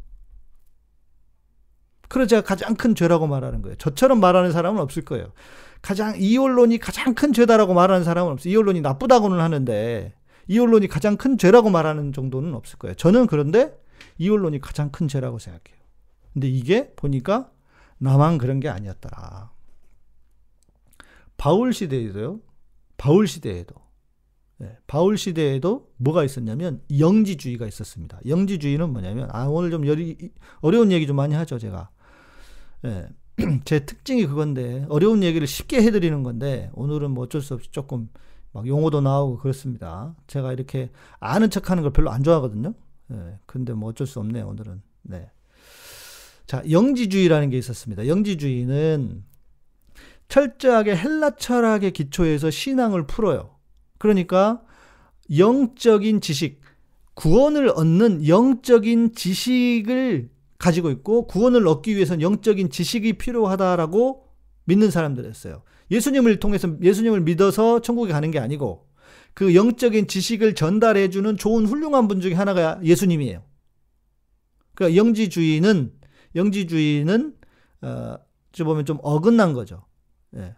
그래서 2.08 2.28
제가 2.28 2.42
가장 2.42 2.76
큰 2.76 2.96
죄라고 2.96 3.28
말하는 3.28 3.62
거예요. 3.62 3.76
저처럼 3.78 4.20
말하는 4.20 4.52
사람은 4.52 4.82
없을 4.82 5.04
거예요. 5.04 5.32
가장 5.82 6.16
이혼론이 6.18 6.78
가장 6.78 7.14
큰 7.14 7.34
죄다라고 7.34 7.74
말하는 7.74 8.04
사람은 8.04 8.34
없어요. 8.34 8.52
이혼론이 8.52 8.82
나쁘다고는 8.82 9.40
하는데 9.40 10.14
이혼론이 10.48 10.88
가장 10.88 11.16
큰 11.16 11.38
죄라고 11.38 11.70
말하는 11.70 12.12
정도는 12.12 12.54
없을 12.54 12.78
거예요. 12.80 12.96
저는 12.96 13.28
그런데 13.28 13.80
이혼론이 14.18 14.60
가장 14.60 14.92
큰 14.92 15.08
죄라고 15.08 15.40
생각해요. 15.40 15.80
근데 16.34 16.48
이게 16.48 16.94
보니까 16.96 17.52
나만 17.98 18.38
그런 18.38 18.60
게 18.60 18.70
아니었더라. 18.70 19.52
바울 21.38 21.74
시대에도요. 21.74 22.40
바울 22.98 23.28
시대에도 23.28 23.76
네, 24.58 24.78
바울 24.88 25.18
시대에도 25.18 25.90
뭐가 25.98 26.26
있었냐면 26.26 26.82
영지주의가 26.98 27.66
있었습니다. 27.66 28.20
영지주의는 28.28 28.92
뭐냐면 28.92 29.30
아 29.32 29.46
오늘 29.46 29.72
좀 29.72 29.88
여리, 29.88 30.18
어려운 30.60 30.92
얘기 30.92 31.08
좀 31.08 31.16
많이 31.16 31.34
하죠 31.34 31.58
제가 31.58 31.90
예. 32.86 33.08
제 33.66 33.86
특징이 33.86 34.26
그건데 34.26 34.86
어려운 34.90 35.24
얘기를 35.24 35.48
쉽게 35.48 35.82
해드리는 35.82 36.24
건데 36.24 36.70
오늘은 36.74 37.12
뭐 37.12 37.26
어쩔 37.26 37.42
수 37.42 37.54
없이 37.54 37.70
조금 37.72 38.10
막 38.52 38.68
용어도 38.68 39.02
나오고 39.02 39.38
그렇습니다. 39.38 40.16
제가 40.28 40.54
이렇게 40.54 40.90
아는 41.20 41.50
척하는 41.50 41.84
걸 41.84 41.94
별로 41.94 42.10
안 42.12 42.24
좋아하거든요. 42.24 42.74
예. 43.12 43.40
근데 43.46 43.74
뭐 43.74 43.90
어쩔 43.90 44.08
수 44.08 44.20
없네요. 44.20 44.48
오늘은. 44.48 44.82
네. 45.04 45.30
자, 46.46 46.64
영지주의라는 46.70 47.52
게 47.52 47.58
있었습니다. 47.58 48.08
영지주의는 48.08 49.24
철저하게 50.30 50.96
헬라 50.96 51.36
철학의 51.36 51.92
기초에서 51.92 52.50
신앙을 52.50 53.08
풀어요. 53.08 53.56
그러니까 53.98 54.62
영적인 55.36 56.22
지식, 56.22 56.62
구원을 57.14 57.70
얻는 57.70 58.28
영적인 58.28 59.14
지식을 59.14 60.30
가지고 60.60 60.92
있고 60.92 61.26
구원을 61.26 61.68
얻기 61.68 61.96
위해서는 61.96 62.22
영적인 62.22 62.70
지식이 62.70 63.14
필요하다라고 63.14 64.26
믿는 64.66 64.92
사람들이었어요. 64.92 65.64
예수님을 65.90 66.40
통해서 66.40 66.70
예수님을 66.80 67.22
믿어서 67.22 67.82
천국에 67.82 68.12
가는 68.12 68.30
게 68.30 68.38
아니고 68.40 68.88
그 69.34 69.56
영적인 69.56 70.08
지식을 70.08 70.54
전달해 70.54 71.10
주는 71.10 71.38
좋은 71.38 71.66
훌륭한 71.66 72.08
분 72.08 72.22
중에 72.22 72.34
하나가 72.34 72.80
예수님이에요. 72.84 73.42
그러니까 74.76 74.98
영지주의는 74.98 75.94
영지주의는 76.36 77.36
어, 77.82 78.18
저 78.52 78.66
보면 78.66 78.86
좀 78.86 79.00
어긋난 79.02 79.54
거죠. 79.54 79.86
예. 80.36 80.56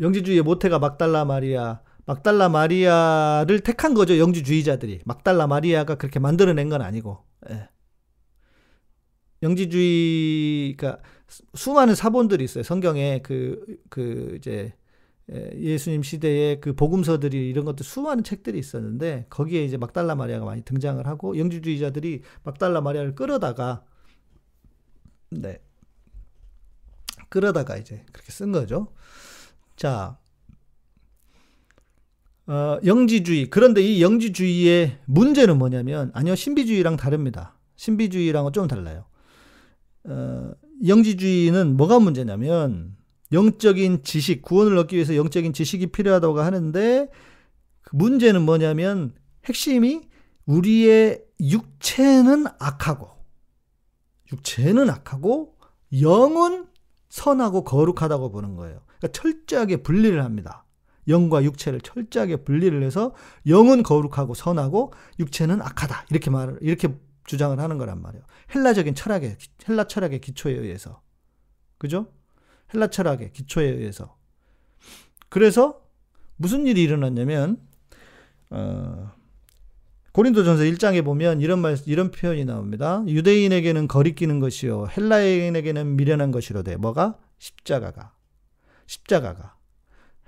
영지주의의 0.00 0.42
모태가 0.42 0.78
막달라 0.78 1.24
마리아 1.24 1.80
막달라 2.06 2.48
마리아를 2.48 3.60
택한 3.60 3.94
거죠. 3.94 4.18
영지주의자들이. 4.18 5.00
막달라 5.04 5.46
마리아가 5.46 5.96
그렇게 5.96 6.18
만들어낸 6.18 6.68
건 6.68 6.80
아니고. 6.82 7.24
예. 7.50 7.68
영지주의, 9.42 10.76
가 10.76 10.98
수많은 11.54 11.94
사본들이 11.94 12.44
있어요. 12.44 12.62
성경에 12.62 13.20
그, 13.22 13.78
그, 13.90 14.34
이제, 14.38 14.72
예, 15.32 15.50
예수님 15.58 16.04
시대에 16.04 16.60
그 16.60 16.74
복음서들이 16.74 17.48
이런 17.48 17.64
것들 17.64 17.84
수많은 17.84 18.22
책들이 18.22 18.58
있었는데 18.58 19.26
거기에 19.28 19.64
이제 19.64 19.76
막달라 19.76 20.14
마리아가 20.14 20.44
많이 20.44 20.62
등장을 20.62 21.04
하고 21.04 21.36
영지주의자들이 21.36 22.22
막달라 22.44 22.80
마리아를 22.80 23.16
끌어다가 23.16 23.84
네 25.30 25.60
끌어다가 27.28 27.76
이제 27.76 28.04
그렇게 28.12 28.30
쓴 28.30 28.52
거죠. 28.52 28.92
자 29.74 30.16
어, 32.46 32.78
영지주의. 32.84 33.50
그런데 33.50 33.82
이 33.82 34.02
영지주의의 34.02 34.98
문제는 35.06 35.58
뭐냐면, 35.58 36.10
아니요, 36.14 36.34
신비주의랑 36.34 36.96
다릅니다. 36.96 37.58
신비주의랑은 37.76 38.52
좀 38.52 38.68
달라요. 38.68 39.04
어, 40.04 40.52
영지주의는 40.86 41.76
뭐가 41.76 41.98
문제냐면, 41.98 42.96
영적인 43.32 44.04
지식, 44.04 44.42
구원을 44.42 44.78
얻기 44.78 44.94
위해서 44.94 45.16
영적인 45.16 45.52
지식이 45.52 45.88
필요하다고 45.88 46.40
하는데, 46.40 47.08
그 47.82 47.96
문제는 47.96 48.42
뭐냐면, 48.42 49.14
핵심이 49.46 50.02
우리의 50.46 51.24
육체는 51.40 52.46
악하고, 52.60 53.10
육체는 54.32 54.88
악하고, 54.88 55.56
영은 56.00 56.66
선하고 57.08 57.64
거룩하다고 57.64 58.30
보는 58.30 58.54
거예요. 58.54 58.80
그러니까 58.98 59.08
철저하게 59.20 59.82
분리를 59.82 60.22
합니다. 60.22 60.65
영과 61.08 61.42
육체를 61.42 61.80
철저하게 61.80 62.36
분리를 62.44 62.82
해서 62.82 63.14
영은 63.46 63.82
거룩하고 63.82 64.34
선하고 64.34 64.92
육체는 65.18 65.62
악하다. 65.62 66.06
이렇게 66.10 66.30
말 66.30 66.56
이렇게 66.60 66.88
주장을 67.24 67.58
하는 67.58 67.78
거란 67.78 68.00
말이에요. 68.00 68.24
헬라적인 68.54 68.94
철학의 68.94 69.36
헬라 69.68 69.84
철학의 69.84 70.20
기초에 70.20 70.52
의해서. 70.54 71.02
그죠? 71.78 72.08
헬라 72.72 72.88
철학의 72.88 73.32
기초에 73.32 73.66
의해서. 73.66 74.16
그래서 75.28 75.82
무슨 76.36 76.66
일이 76.66 76.82
일어났냐면 76.82 77.58
어, 78.50 79.10
고린도전서 80.12 80.62
1장에 80.62 81.04
보면 81.04 81.40
이런 81.40 81.58
말 81.60 81.76
이런 81.86 82.10
표현이 82.10 82.44
나옵니다. 82.44 83.02
유대인에게는 83.06 83.88
거리끼는 83.88 84.40
것이요 84.40 84.88
헬라인에게는 84.96 85.96
미련한 85.96 86.30
것이로되 86.30 86.76
뭐가 86.76 87.18
십자가가 87.38 88.14
십자가가 88.86 89.55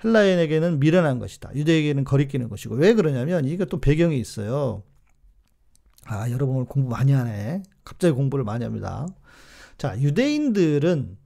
헬라인에게는 0.05 0.79
미련한 0.79 1.19
것이다. 1.19 1.51
유대에게는 1.55 2.05
거리끼는 2.05 2.49
것이고 2.49 2.77
왜 2.77 2.95
그러냐면 2.95 3.45
이게 3.45 3.65
또 3.65 3.81
배경이 3.81 4.19
있어요. 4.19 4.83
아 6.07 6.31
여러분 6.31 6.57
오늘 6.57 6.67
공부 6.67 6.91
많이 6.91 7.13
하네. 7.13 7.63
갑자기 7.85 8.15
공부를 8.15 8.45
많이 8.45 8.65
합니다. 8.65 9.07
자 9.77 10.01
유대인들은 10.01 11.17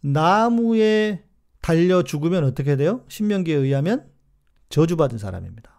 나무에 0.00 1.24
달려 1.60 2.02
죽으면 2.02 2.44
어떻게 2.44 2.76
돼요? 2.76 3.04
신명기에 3.08 3.54
의하면 3.54 4.08
저주받은 4.70 5.18
사람입니다. 5.18 5.70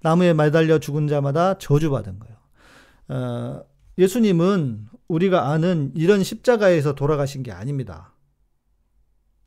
나무에 0.00 0.34
매달려 0.34 0.78
죽은 0.78 1.08
자마다 1.08 1.58
저주받은 1.58 2.18
거예요. 2.18 2.36
어, 3.08 3.64
예수님은 3.96 4.88
우리가 5.08 5.48
아는 5.48 5.92
이런 5.96 6.22
십자가에서 6.22 6.94
돌아가신 6.94 7.42
게 7.42 7.50
아닙니다. 7.50 8.12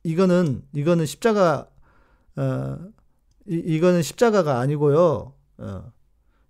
이거는 0.04 0.62
이거는 0.74 1.06
십자가 1.06 1.68
어, 2.36 2.78
이, 3.46 3.54
이거는 3.54 4.02
십자가가 4.02 4.58
아니고요. 4.58 5.34
어, 5.58 5.92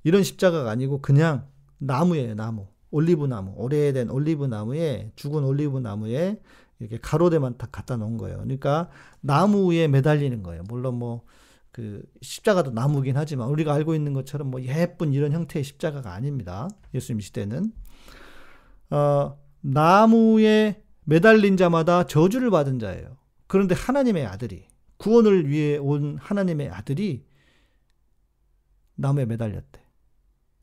이런 0.05 0.23
십자가가 0.23 0.71
아니고 0.71 1.01
그냥 1.01 1.47
나무예요, 1.79 2.35
나무. 2.35 2.67
올리브 2.91 3.27
나무, 3.27 3.55
오래된 3.57 4.11
올리브 4.11 4.45
나무에 4.47 5.13
죽은 5.17 5.45
올리브 5.45 5.79
나무에 5.79 6.41
이렇게 6.79 6.99
가로대만 6.99 7.57
딱 7.57 7.73
갖다 7.73 7.97
놓은 7.97 8.19
거예요. 8.19 8.37
그러니까 8.39 8.91
나무 9.21 9.73
에 9.73 9.89
매달리는 9.89 10.43
거예요. 10.43 10.63
물론 10.69 10.97
뭐 10.97 11.23
그 11.73 12.03
십자가도 12.21 12.71
나무긴 12.71 13.17
하지만 13.17 13.49
우리가 13.49 13.73
알고 13.73 13.95
있는 13.95 14.13
것처럼 14.13 14.51
뭐 14.51 14.63
예쁜 14.63 15.13
이런 15.15 15.33
형태의 15.33 15.65
십자가가 15.65 16.13
아닙니다. 16.13 16.69
예수님 16.95 17.21
시대는 17.21 17.73
어, 18.91 19.39
나무에 19.63 20.83
매달린 21.05 21.57
자마다 21.57 22.07
저주를 22.07 22.51
받은 22.51 22.79
자예요. 22.79 23.17
그런데 23.53 23.75
하나님의 23.75 24.25
아들이 24.25 24.67
구원을 24.97 25.47
위해 25.47 25.77
온 25.77 26.17
하나님의 26.17 26.71
아들이 26.71 27.29
나무에 28.95 29.27
매달렸대. 29.27 29.79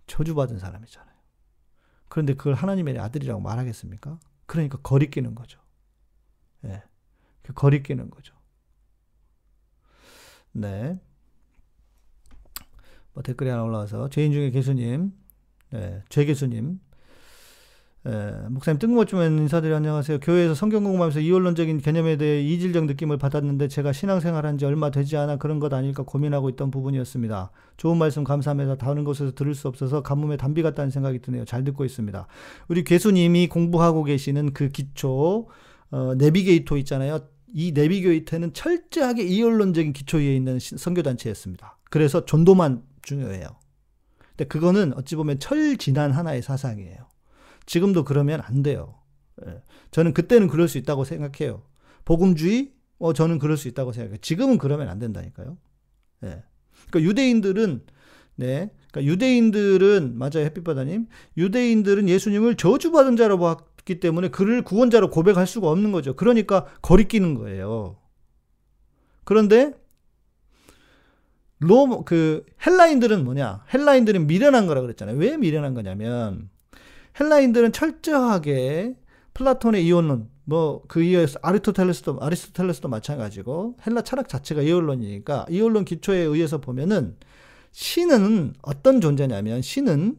저주받은 0.07 0.57
사람이잖아요. 0.57 1.15
그런데 2.07 2.33
그걸 2.33 2.55
하나님의 2.55 2.97
아들이라고 2.97 3.41
말하겠습니까? 3.41 4.19
그러니까 4.47 4.79
거리끼는 4.81 5.35
거죠. 5.35 5.61
예. 6.65 6.81
그 7.43 7.53
거리끼는 7.53 8.09
거죠. 8.09 8.33
네. 10.53 10.99
뭐 13.13 13.21
댓글이 13.21 13.51
하나 13.51 13.61
올라와서 13.65 14.09
죄인 14.09 14.31
중에 14.31 14.49
교수님, 14.49 15.13
네, 15.69 16.03
죄 16.09 16.25
교수님, 16.25 16.79
예, 18.07 18.47
목사님 18.47 18.79
뜬금없지만 18.79 19.37
인사드려 19.39 19.75
안녕하세요. 19.75 20.21
교회에서 20.21 20.55
성경 20.55 20.85
공부하면서 20.85 21.19
이원론적인 21.19 21.79
개념에 21.79 22.15
대해 22.15 22.41
이질적 22.41 22.85
느낌을 22.85 23.17
받았는데 23.17 23.67
제가 23.67 23.91
신앙생활한 23.91 24.57
지 24.57 24.63
얼마 24.63 24.89
되지 24.89 25.17
않아 25.17 25.35
그런 25.35 25.59
것 25.59 25.73
아닐까 25.73 26.03
고민하고 26.03 26.47
있던 26.51 26.71
부분이었습니다. 26.71 27.51
좋은 27.75 27.97
말씀 27.97 28.23
감사합니다. 28.23 28.77
다른 28.77 29.03
곳에서 29.03 29.33
들을 29.33 29.53
수 29.53 29.67
없어서 29.67 30.01
가뭄에 30.01 30.37
담비 30.37 30.61
같다는 30.61 30.91
생각이 30.91 31.19
드네요. 31.19 31.43
잘 31.43 31.65
듣고 31.65 31.83
있습니다. 31.83 32.25
우리 32.69 32.85
교수님이 32.85 33.47
공부하고 33.47 34.05
계시는 34.05 34.53
그 34.53 34.69
기초 34.69 35.49
어, 35.91 36.13
내비게이터 36.17 36.77
있잖아요. 36.77 37.19
이 37.53 37.73
내비게이터는 37.73 38.53
철저하게 38.53 39.23
이원론적인 39.23 39.91
기초 39.91 40.19
위에 40.19 40.37
있는 40.37 40.57
선교단체였습니다. 40.59 41.77
그래서 41.89 42.23
전도만 42.23 42.81
중요해요. 43.01 43.47
근데 44.37 44.45
그거는 44.45 44.93
어찌 44.95 45.17
보면 45.17 45.39
철진한 45.39 46.11
하나의 46.11 46.41
사상이에요. 46.41 47.08
지금도 47.69 48.03
그러면 48.03 48.41
안 48.43 48.63
돼요. 48.63 48.95
예. 49.45 49.61
저는 49.91 50.15
그때는 50.15 50.47
그럴 50.47 50.67
수 50.67 50.79
있다고 50.79 51.05
생각해요. 51.05 51.61
복음주의? 52.03 52.73
어, 52.97 53.13
저는 53.13 53.37
그럴 53.37 53.57
수 53.57 53.67
있다고 53.67 53.91
생각해요. 53.91 54.17
지금은 54.21 54.57
그러면 54.57 54.89
안 54.89 54.97
된다니까요. 54.97 55.55
예. 56.23 56.43
그러니까 56.89 57.09
유대인들은, 57.09 57.85
네. 58.37 58.71
그러니까 58.91 59.11
유대인들은, 59.11 60.17
맞아요. 60.17 60.45
햇빛바다님. 60.45 61.07
유대인들은 61.37 62.09
예수님을 62.09 62.55
저주받은 62.55 63.15
자로 63.17 63.37
봤기 63.37 63.99
때문에 63.99 64.29
그를 64.29 64.63
구원자로 64.63 65.11
고백할 65.11 65.45
수가 65.45 65.69
없는 65.69 65.91
거죠. 65.91 66.15
그러니까 66.15 66.65
거리끼는 66.81 67.35
거예요. 67.35 67.97
그런데 69.25 69.73
로, 71.59 72.03
그, 72.03 72.43
헬라인들은 72.65 73.23
뭐냐? 73.23 73.63
헬라인들은 73.71 74.25
미련한 74.25 74.65
거라 74.65 74.81
그랬잖아요. 74.81 75.17
왜 75.17 75.37
미련한 75.37 75.75
거냐면, 75.75 76.49
헬라인들은 77.19 77.71
철저하게 77.71 78.95
플라톤의 79.33 79.85
이원론, 79.85 80.29
뭐, 80.43 80.81
그 80.87 81.01
이에 81.01 81.25
아리스토텔레스도, 81.41 82.17
아리스토텔레스도 82.21 82.89
마찬가지고, 82.89 83.77
헬라 83.85 84.01
철학 84.01 84.27
자체가 84.27 84.61
이원론이니까, 84.61 85.45
이원론 85.49 85.85
기초에 85.85 86.17
의해서 86.17 86.59
보면은, 86.59 87.15
신은 87.71 88.55
어떤 88.61 88.99
존재냐면, 88.99 89.61
신은, 89.61 90.17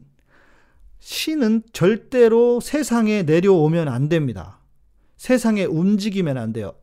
신은 0.99 1.63
절대로 1.73 2.59
세상에 2.59 3.23
내려오면 3.23 3.87
안 3.89 4.07
됩니다. 4.07 4.59
세상에 5.17 5.65
움직이면 5.65 6.37
안 6.37 6.53
돼요. 6.53 6.73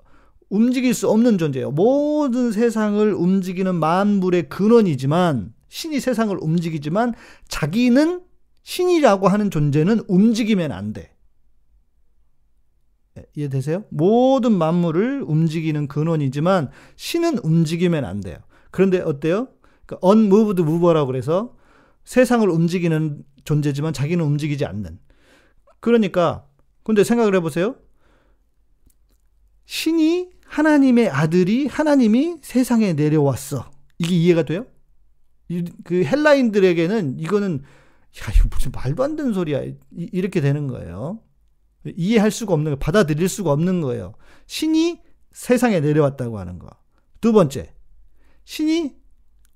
움직일 0.50 0.94
수 0.94 1.08
없는 1.08 1.38
존재예요. 1.38 1.70
모든 1.70 2.52
세상을 2.52 3.12
움직이는 3.14 3.74
만물의 3.74 4.48
근원이지만 4.48 5.52
신이 5.68 6.00
세상을 6.00 6.36
움직이지만 6.40 7.14
자기는 7.48 8.22
신이라고 8.68 9.28
하는 9.28 9.50
존재는 9.50 10.02
움직이면 10.08 10.72
안 10.72 10.92
돼. 10.92 11.10
네, 13.14 13.24
이해되세요? 13.34 13.84
모든 13.88 14.52
만물을 14.52 15.22
움직이는 15.26 15.88
근원이지만 15.88 16.70
신은 16.96 17.38
움직이면 17.38 18.04
안 18.04 18.20
돼요. 18.20 18.36
그런데 18.70 19.00
어때요? 19.00 19.48
그러니까 19.86 20.06
unmoved 20.06 20.60
mover라고 20.60 21.06
그래서 21.06 21.56
세상을 22.04 22.46
움직이는 22.46 23.24
존재지만 23.44 23.94
자기는 23.94 24.22
움직이지 24.22 24.66
않는. 24.66 24.98
그러니까 25.80 26.46
근데 26.82 27.04
생각을 27.04 27.34
해보세요. 27.36 27.76
신이 29.64 30.28
하나님의 30.44 31.08
아들이 31.08 31.66
하나님이 31.66 32.36
세상에 32.42 32.92
내려왔어. 32.92 33.70
이게 33.98 34.14
이해가 34.14 34.42
돼요? 34.42 34.66
그 35.84 36.04
헬라인들에게는 36.04 37.18
이거는 37.18 37.62
야 38.20 38.32
이거 38.34 38.48
무슨 38.50 38.72
말도 38.72 39.02
안 39.02 39.16
되는 39.16 39.32
소리야 39.32 39.62
이, 39.92 40.20
렇게 40.20 40.40
되는 40.40 40.66
거예요. 40.66 41.22
이해할 41.84 42.30
수가 42.30 42.54
없는 42.54 42.72
거, 42.72 42.78
받아들일 42.78 43.28
수가 43.28 43.52
없는 43.52 43.80
거예요. 43.80 44.14
신이 44.46 45.00
세상에 45.32 45.80
내려왔다고 45.80 46.38
하는 46.38 46.58
거. 46.58 46.68
두 47.20 47.32
번째, 47.32 47.74
신이 48.44 48.96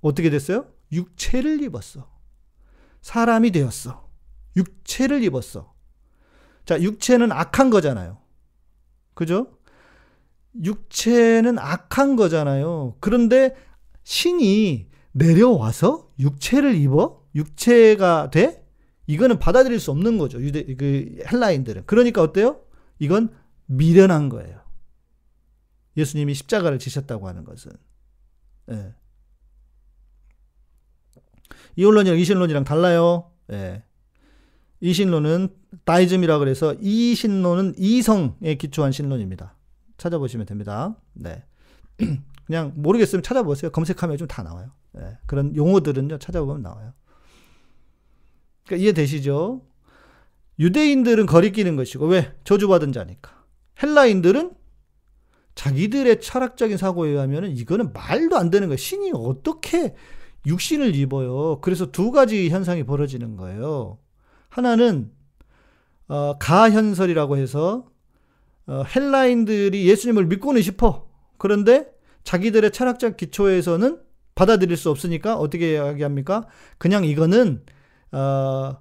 어떻게 0.01 0.31
됐어요? 0.31 0.66
육체를 0.92 1.62
입었어. 1.62 2.11
사람이 3.01 3.51
되었어. 3.51 4.09
육체를 4.57 5.25
입었어. 5.25 5.75
자, 6.64 6.81
육체는 6.81 7.33
악한 7.33 7.70
거잖아요. 7.70 8.18
그죠? 9.14 9.59
육체는 10.62 11.59
악한 11.59 12.16
거잖아요. 12.16 12.96
그런데 13.01 13.57
신이 14.05 14.88
내려와서 15.12 16.11
육체를 16.18 16.75
입어? 16.77 17.22
육체가 17.35 18.31
돼? 18.31 18.64
이거는 19.07 19.38
받아들일 19.38 19.81
수 19.81 19.90
없는 19.90 20.18
거죠. 20.18 20.40
유대, 20.40 20.64
그 20.77 21.18
헬라인들은. 21.31 21.85
그러니까 21.87 22.23
어때요? 22.23 22.61
이건 22.99 23.35
미련한 23.66 24.29
거예요. 24.29 24.61
예수님이 25.97 26.35
십자가를 26.35 26.79
지셨다고 26.79 27.29
하는 27.29 27.45
것은. 27.45 27.73
예. 28.71 28.95
이혼론이랑 31.77 32.18
이신론이랑 32.18 32.64
달라요. 32.64 33.31
예. 33.51 33.83
이신론은 34.80 35.49
다이즘이라 35.85 36.39
그래서 36.39 36.74
이신론은 36.80 37.74
이성에 37.78 38.57
기초한 38.59 38.93
신론입니다. 38.93 39.57
찾아보시면 39.97 40.47
됩니다. 40.47 40.97
네. 41.12 41.45
그냥 42.47 42.72
모르겠으면 42.76 43.22
찾아보세요. 43.22 43.70
검색하면 43.70 44.16
좀 44.16 44.26
다 44.28 44.43
나와요. 44.43 44.72
네. 44.93 45.18
그런 45.26 45.55
용어들은요, 45.55 46.18
찾아보면 46.18 46.62
나와요. 46.62 46.93
그러니까 48.67 48.83
이해되시죠? 48.83 49.63
유대인들은 50.59 51.27
거리끼는 51.27 51.77
것이고, 51.77 52.07
왜? 52.07 52.33
저주받은 52.45 52.93
자니까. 52.93 53.45
헬라인들은 53.83 54.53
자기들의 55.55 56.21
철학적인 56.21 56.77
사고에 56.77 57.11
의하면 57.11 57.57
이거는 57.57 57.93
말도 57.93 58.37
안 58.37 58.51
되는 58.51 58.69
거예요. 58.69 58.77
신이 58.77 59.13
어떻게 59.15 59.95
육신을 60.47 60.95
입어요. 60.95 61.61
그래서 61.61 61.91
두 61.91 62.11
가지 62.11 62.49
현상이 62.49 62.85
벌어지는 62.85 63.37
거예요. 63.37 63.99
하나는, 64.49 65.11
어, 66.09 66.37
가현설이라고 66.39 67.37
해서 67.37 67.87
어, 68.67 68.85
헬라인들이 68.85 69.89
예수님을 69.89 70.27
믿고는 70.27 70.63
싶어. 70.63 71.09
그런데 71.39 71.91
자기들의 72.25 72.71
철학적 72.71 73.17
기초에서는 73.17 74.01
받아들일 74.35 74.77
수 74.77 74.91
없으니까 74.91 75.37
어떻게 75.37 75.75
이야기합니까? 75.75 76.47
그냥 76.79 77.05
이거는 77.05 77.65
어, 78.13 78.79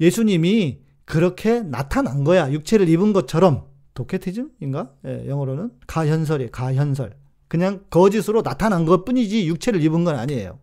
예수님이 0.00 0.82
그렇게 1.04 1.60
나타난 1.60 2.24
거야. 2.24 2.50
육체를 2.50 2.88
입은 2.88 3.12
것처럼. 3.12 3.66
도케티즘인가? 3.94 4.90
예, 5.06 5.28
영어로는 5.28 5.70
가현설이에요. 5.86 6.50
가현설. 6.50 7.16
그냥 7.48 7.84
거짓으로 7.90 8.42
나타난 8.42 8.84
것 8.84 9.04
뿐이지 9.04 9.46
육체를 9.46 9.82
입은 9.82 10.04
건 10.04 10.16
아니에요. 10.16 10.58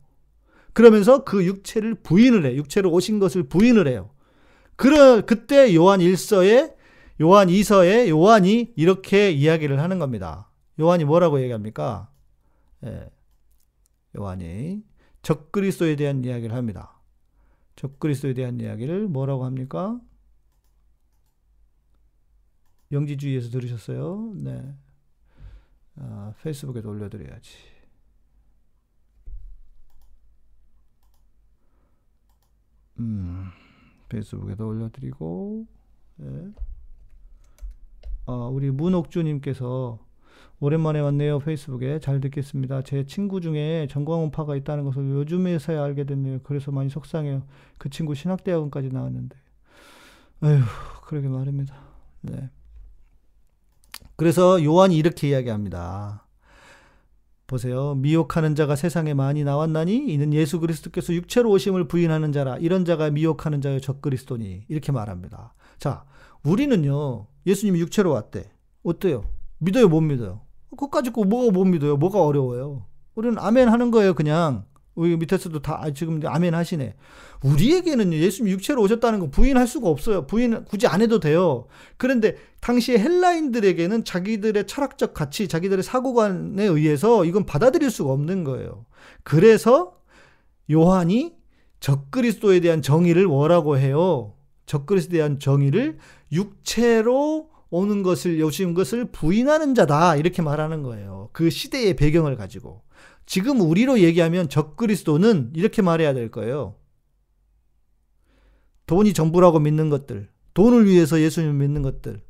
그러면서 0.74 1.24
그 1.24 1.46
육체를 1.46 1.96
부인을 1.96 2.46
해. 2.46 2.56
육체로 2.56 2.92
오신 2.92 3.20
것을 3.20 3.44
부인을 3.44 3.88
해요. 3.88 4.10
그러, 4.76 5.22
그때 5.22 5.74
요한 5.76 6.00
1서에 6.00 6.76
요한 7.22 7.48
2서에 7.48 8.10
요한이 8.10 8.74
이렇게 8.76 9.32
이야기를 9.32 9.80
하는 9.80 10.00
겁니다. 10.00 10.50
요한이 10.80 11.06
뭐라고 11.06 11.42
얘기합니까? 11.42 12.10
예. 12.86 13.10
요한이 14.18 14.82
적그리스도에 15.22 15.96
대한 15.96 16.24
이야기를 16.26 16.56
합니다. 16.56 17.01
적그리스도에 17.82 18.36
대한 18.36 18.60
이야기를 18.60 19.08
뭐라고 19.08 19.44
합니까? 19.44 20.00
영지주의에서 22.92 23.50
들으셨어요? 23.50 24.34
네. 24.36 24.76
아, 25.96 26.32
페이스북에도 26.44 26.92
올려드려야지. 26.92 27.58
음, 33.00 33.50
페이스북에도 34.10 34.68
올려드리고, 34.68 35.66
네. 36.18 36.52
아, 38.28 38.34
우리 38.52 38.70
문옥주님께서 38.70 39.98
오랜만에 40.60 41.00
왔네요. 41.00 41.40
페이스북에. 41.40 42.00
잘 42.00 42.22
듣겠습니다. 42.22 42.84
제 42.84 43.06
친구 43.06 43.42
중에 43.42 43.88
전광훈파가 43.90 44.56
있다는 44.56 44.84
것을 44.86 45.10
요즘에서야 45.10 45.84
알게 45.84 46.04
됐네요. 46.06 46.40
그래서 46.44 46.72
많이 46.72 46.90
속상해요. 46.90 47.44
그 47.78 47.90
친구 47.90 48.14
신학대학원까지 48.14 48.90
나왔는데. 48.90 49.36
에휴, 50.44 50.62
그러게 51.06 51.28
말입니다. 51.28 51.76
네. 52.22 52.50
그래서 54.16 54.64
요한이 54.64 54.96
이렇게 54.96 55.30
이야기합니다. 55.30 56.28
보세요. 57.48 57.96
미혹하는 57.96 58.56
자가 58.56 58.76
세상에 58.76 59.14
많이 59.14 59.44
나왔나니 59.44 60.14
이는 60.14 60.34
예수 60.34 60.60
그리스도께서 60.60 61.14
육체로 61.14 61.50
오심을 61.50 61.88
부인하는 61.88 62.32
자라 62.32 62.58
이런 62.58 62.86
자가 62.86 63.10
미혹하는 63.10 63.62
자여 63.62 63.80
적그리스도니 63.80 64.66
이렇게 64.70 64.92
말합니다. 64.92 65.54
자, 65.78 66.06
우리는요. 66.44 67.28
예수님이 67.46 67.80
육체로 67.82 68.12
왔대. 68.12 68.52
어때요? 68.84 69.26
믿어요, 69.62 69.88
못 69.88 70.02
믿어요? 70.02 70.42
그까지 70.78 71.12
꼭 71.12 71.28
뭐가 71.28 71.52
못 71.52 71.66
믿어요? 71.66 71.98
뭐가 71.98 72.24
어려워요? 72.24 72.86
우리는 73.16 73.38
아멘 73.38 73.70
하는 73.70 73.92
거예요, 73.92 74.14
그냥. 74.14 74.66
우리 74.96 75.16
밑에서도 75.16 75.62
다 75.62 75.80
아, 75.82 75.92
지금 75.92 76.20
아멘 76.26 76.54
하시네. 76.54 76.96
우리에게는 77.44 78.12
예수님 78.12 78.52
육체로 78.52 78.82
오셨다는 78.82 79.20
거 79.20 79.30
부인할 79.30 79.68
수가 79.68 79.88
없어요. 79.88 80.28
부인 80.28 80.66
굳이 80.66 80.88
안 80.88 81.02
해도 81.02 81.20
돼요. 81.20 81.68
그런데 81.98 82.36
당시에 82.60 82.98
헬라인들에게는 83.00 84.04
자기들의 84.04 84.68
철학적 84.68 85.14
가치, 85.14 85.48
자기들의 85.48 85.84
사고관에 85.84 86.64
의해서 86.66 87.24
이건 87.24 87.46
받아들일 87.46 87.90
수가 87.90 88.12
없는 88.12 88.44
거예요. 88.44 88.86
그래서 89.24 89.98
요한이 90.70 91.36
적그리스도에 91.80 92.60
대한 92.60 92.82
정의를 92.82 93.28
뭐라고 93.28 93.78
해요? 93.78 94.34
적그리스도에 94.66 95.20
대한 95.20 95.40
정의를 95.40 96.00
육체로 96.32 97.50
오는 97.72 98.04
것을 98.04 98.40
여신 98.40 98.74
것을 98.74 99.12
부인하는 99.12 99.74
자다 99.74 100.18
이렇게 100.18 100.42
말하는 100.42 100.84
거예요. 100.84 101.30
그 101.32 101.50
시대의 101.50 101.96
배경을 101.96 102.36
가지고 102.36 102.84
지금 103.26 103.62
우리로 103.62 104.02
얘기하면 104.02 104.50
적그리스도는 104.50 105.54
이렇게 105.56 105.82
말해야 105.82 106.14
될 106.14 106.30
거예요. 106.30 106.76
돈이 108.88 109.14
전부라고 109.14 109.60
믿는 109.60 109.90
것들, 109.90 110.30
돈을 110.54 110.86
위해서 110.86 111.22
예수님을 111.22 111.56
믿는 111.56 111.82
것들, 111.82 112.22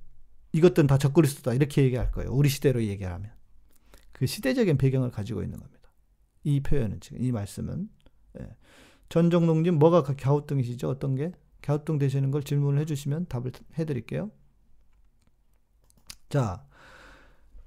이것들은 0.54 0.86
다 0.86 1.00
적그리스도다 1.00 1.56
이렇게 1.56 1.84
얘기할 1.84 2.12
거예요. 2.12 2.32
우리 2.32 2.48
시대로 2.48 2.84
얘기하면 2.84 3.32
그 4.12 4.28
시대적인 4.28 4.78
배경을 4.78 5.10
가지고 5.10 5.42
있는 5.42 5.60
겁니다. 5.60 5.92
이 6.44 6.62
표현은 6.62 7.00
지금 7.00 7.24
이 7.24 7.32
말씀은 7.32 7.90
예. 8.40 8.48
전종농님 9.10 9.80
뭐가 9.80 10.04
갸우뚱이시죠? 10.04 10.88
어떤 10.88 11.16
게 11.16 11.32
갸우뚱 11.62 11.98
되시는 11.98 12.30
걸 12.30 12.44
질문을 12.44 12.80
해주시면 12.82 13.26
답을 13.28 13.52
해드릴게요. 13.80 14.30
자, 16.32 16.64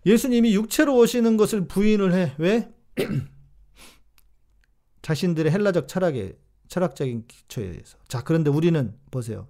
예수님이 0.07 0.55
육체로 0.55 0.97
오시는 0.97 1.37
것을 1.37 1.69
부인을 1.69 2.15
해. 2.15 2.35
왜? 2.39 2.73
자신들의 5.03 5.53
헬라적 5.53 5.87
철학에, 5.87 6.37
철학적인 6.69 7.27
기초에 7.29 7.67
의해서. 7.67 7.99
자, 8.09 8.23
그런데 8.25 8.51
우리는 8.51 8.95
보세요. 9.11 9.49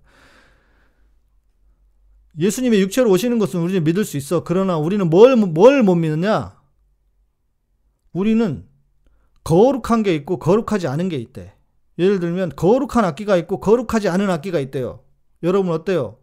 예수님의 2.38 2.80
육체로 2.80 3.10
오시는 3.10 3.38
것은 3.38 3.60
우리는 3.60 3.84
믿을 3.84 4.04
수 4.04 4.16
있어. 4.16 4.42
그러나 4.42 4.76
우리는 4.76 5.08
뭘, 5.08 5.36
뭘 5.36 5.82
못 5.84 5.94
믿느냐? 5.94 6.60
우리는 8.12 8.66
거룩한 9.44 10.02
게 10.02 10.14
있고 10.16 10.40
거룩하지 10.40 10.88
않은 10.88 11.08
게 11.08 11.16
있대. 11.16 11.54
예를 11.98 12.18
들면 12.18 12.56
거룩한 12.56 13.04
악기가 13.04 13.36
있고 13.36 13.60
거룩하지 13.60 14.08
않은 14.08 14.28
악기가 14.30 14.58
있대요. 14.58 15.04
여러분 15.44 15.72
어때요? 15.72 16.18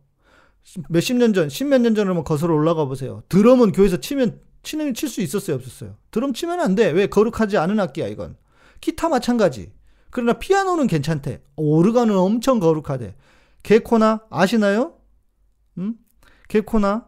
몇십 0.89 1.18
년 1.18 1.34
전, 1.34 1.49
십몇 1.49 1.82
년 1.82 1.95
전으로 1.95 2.24
거슬러 2.24 2.53
올라가 2.53 2.86
보세요. 2.86 3.24
드럼은 3.30 3.72
교회에서 3.72 3.97
치면, 3.97 4.39
치는, 4.64 4.93
칠 4.93 5.09
수 5.09 5.22
있었어요, 5.22 5.55
없었어요? 5.55 5.97
드럼 6.12 6.34
치면 6.34 6.59
안 6.59 6.76
돼. 6.76 6.91
왜? 6.91 7.07
거룩하지 7.07 7.57
않은 7.57 7.80
악기야, 7.80 8.07
이건. 8.07 8.38
기타 8.80 9.09
마찬가지. 9.09 9.74
그러나 10.12 10.34
피아노는 10.34 10.88
괜찮대. 10.88 11.41
오르간은 11.55 12.16
엄청 12.16 12.59
거룩하대. 12.59 13.16
개코나, 13.64 14.26
아시나요? 14.30 14.97
음? 15.78 15.95
개코나? 16.47 17.07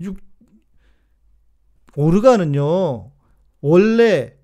육, 0.00 0.18
오르간은요, 1.96 3.12
원래 3.60 4.36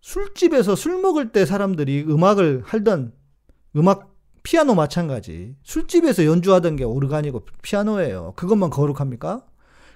술집에서 0.00 0.76
술 0.76 1.00
먹을 1.00 1.32
때 1.32 1.46
사람들이 1.46 2.04
음악을 2.08 2.62
하던 2.64 3.12
음악 3.76 4.09
피아노 4.42 4.74
마찬가지. 4.74 5.54
술집에서 5.62 6.24
연주하던 6.24 6.76
게 6.76 6.84
오르간이고 6.84 7.46
피아노예요. 7.62 8.34
그것만 8.36 8.70
거룩합니까? 8.70 9.44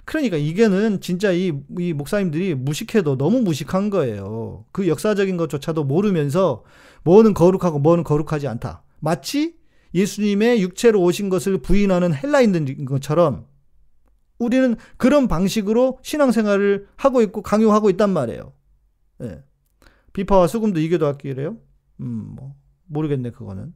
그러니까 0.04 0.36
이게는 0.36 1.00
진짜 1.00 1.32
이, 1.32 1.52
이 1.78 1.92
목사님들이 1.92 2.54
무식해도 2.54 3.16
너무 3.16 3.40
무식한 3.40 3.90
거예요. 3.90 4.66
그 4.72 4.86
역사적인 4.86 5.36
것조차도 5.36 5.84
모르면서 5.84 6.64
뭐는 7.04 7.32
거룩하고 7.34 7.78
뭐는 7.78 8.04
거룩하지 8.04 8.46
않다. 8.48 8.82
마치 9.00 9.56
예수님의 9.94 10.60
육체로 10.62 11.00
오신 11.02 11.28
것을 11.28 11.58
부인하는 11.58 12.12
헬라인들인 12.14 12.84
것처럼 12.84 13.46
우리는 14.38 14.76
그런 14.96 15.28
방식으로 15.28 15.98
신앙생활을 16.02 16.88
하고 16.96 17.22
있고 17.22 17.42
강요하고 17.42 17.90
있단 17.90 18.10
말이에요. 18.10 18.52
예. 19.22 19.42
비파와 20.12 20.48
수금도 20.48 20.80
이겨도 20.80 21.06
할기래요? 21.06 21.56
음, 22.00 22.34
뭐, 22.34 22.54
모르겠네, 22.86 23.30
그거는. 23.30 23.72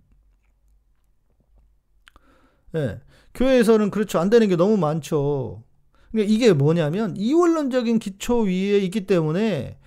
예. 2.74 3.00
교회에서는 3.34 3.90
그렇죠. 3.90 4.18
안 4.18 4.30
되는 4.30 4.48
게 4.48 4.56
너무 4.56 4.76
많죠. 4.76 5.62
그러니까 6.10 6.32
이게 6.32 6.52
뭐냐면 6.52 7.16
이원론적인 7.16 7.98
기초 7.98 8.40
위에 8.40 8.78
있기 8.78 9.06
때문에 9.06 9.78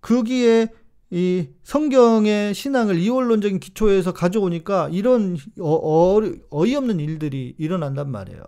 거기에 0.00 0.68
이 1.10 1.48
성경의 1.62 2.54
신앙을 2.54 2.98
이원론적인 2.98 3.60
기초에서 3.60 4.12
가져오니까 4.12 4.88
이런 4.90 5.36
어, 5.60 5.70
어, 5.74 6.20
어이없는 6.50 7.00
일들이 7.00 7.54
일어난단 7.58 8.10
말이에요. 8.10 8.42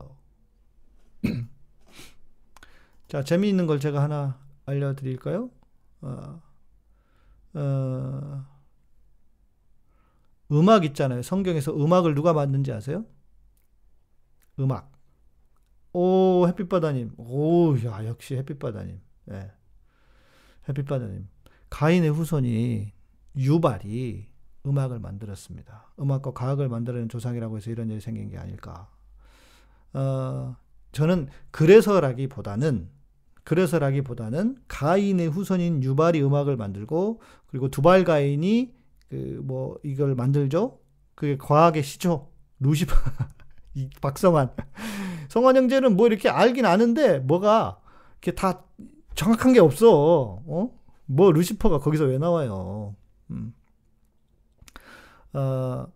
자, 3.09 3.23
재미있는 3.23 3.67
걸 3.67 3.79
제가 3.79 4.03
하나 4.03 4.39
알려드릴까요? 4.67 5.51
어, 6.03 6.43
어, 7.55 8.45
음악 10.53 10.85
있잖아요. 10.85 11.23
성경에서 11.23 11.73
음악을 11.77 12.15
누가 12.15 12.33
만든지 12.33 12.73
아세요? 12.73 13.05
음악. 14.59 14.93
오, 15.93 16.47
햇빛바다님. 16.49 17.13
오, 17.17 17.77
야, 17.85 18.05
역시 18.07 18.37
햇빛바다님. 18.37 19.01
예. 19.33 19.53
햇빛바다님. 20.69 21.29
가인의 21.71 22.11
후손이 22.11 22.93
유발이 23.37 24.29
음악을 24.67 24.99
만들었습니다. 24.99 25.93
음악과 26.01 26.33
과학을 26.33 26.69
만들어낸 26.69 27.09
조상이라고 27.09 27.57
해서 27.57 27.71
이런 27.71 27.91
일이 27.91 28.01
생긴 28.01 28.29
게 28.29 28.39
아닐까. 28.39 28.91
어, 29.93 30.57
저는 30.93 31.29
그래서라기보다는 31.51 32.91
그래서라기보다는 33.45 34.57
가인의 34.67 35.29
후손인 35.29 35.83
유발이 35.83 36.23
음악을 36.23 36.57
만들고 36.57 37.21
그리고 37.47 37.69
두발 37.71 38.05
가인이 38.05 38.75
그 39.09 39.41
뭐 39.43 39.79
이걸 39.85 40.15
만들죠. 40.17 40.81
그게 41.15 41.37
과학의 41.39 41.83
시초 41.85 42.33
루시퍼 42.59 42.95
이 43.77 43.91
박성환. 44.01 44.51
성환 45.29 45.57
형제는 45.57 45.97
뭐 45.97 46.07
이렇게 46.07 46.29
알긴 46.29 46.65
아는데 46.65 47.19
뭐가 47.21 47.79
이렇게 48.15 48.33
다 48.35 48.65
정확한 49.15 49.53
게 49.53 49.61
없어. 49.61 50.43
어? 50.47 50.71
뭐 51.05 51.31
루시퍼가 51.31 51.79
거기서 51.79 52.05
왜 52.05 52.19
나와요? 52.19 52.97
음. 53.31 53.55
어, 55.35 55.87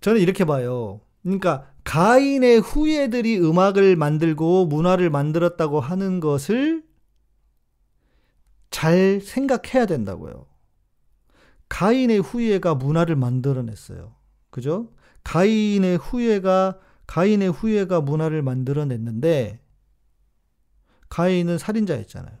저는 0.00 0.20
이렇게 0.20 0.44
봐요. 0.44 1.00
그러니까 1.22 1.70
가인의 1.84 2.60
후예들이 2.60 3.38
음악을 3.38 3.96
만들고 3.96 4.66
문화를 4.66 5.10
만들었다고 5.10 5.80
하는 5.80 6.20
것을 6.20 6.84
잘 8.70 9.20
생각해야 9.20 9.86
된다고요. 9.86 10.46
가인의 11.68 12.20
후예가 12.20 12.74
문화를 12.76 13.16
만들어냈어요. 13.16 14.14
그죠? 14.50 14.88
가인의 15.26 15.96
후예가 15.96 16.78
가인의 17.08 17.50
후예가 17.50 18.00
문화를 18.00 18.42
만들어냈는데 18.42 19.60
가인은 21.08 21.58
살인자였잖아요. 21.58 22.38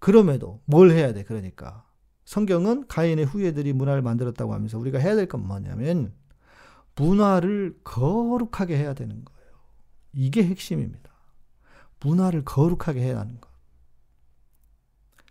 그럼에도 0.00 0.60
뭘 0.66 0.90
해야 0.90 1.14
돼? 1.14 1.24
그러니까 1.24 1.86
성경은 2.26 2.88
가인의 2.88 3.24
후예들이 3.24 3.72
문화를 3.72 4.02
만들었다고 4.02 4.52
하면서 4.52 4.78
우리가 4.78 4.98
해야 4.98 5.16
될 5.16 5.26
건 5.28 5.46
뭐냐면 5.46 6.12
문화를 6.94 7.80
거룩하게 7.84 8.76
해야 8.76 8.92
되는 8.92 9.24
거예요. 9.24 9.50
이게 10.12 10.44
핵심입니다. 10.44 11.10
문화를 12.00 12.44
거룩하게 12.44 13.00
해야 13.00 13.18
하는 13.18 13.40
것. 13.40 13.49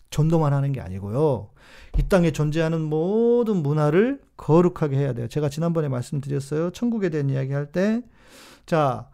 전도만 0.10 0.53
하는 0.53 0.72
게 0.72 0.82
아니고요. 0.82 1.49
이 1.97 2.03
땅에 2.07 2.32
존재하는 2.32 2.82
모든 2.82 3.57
문화를 3.57 4.22
거룩하게 4.38 4.97
해야 4.97 5.14
돼요. 5.14 5.28
제가 5.28 5.49
지난번에 5.49 5.88
말씀드렸어요. 5.88 6.72
천국에 6.72 7.10
대한 7.10 7.30
이야기 7.30 7.53
할 7.53 7.72
때. 7.72 8.01
자, 8.66 9.10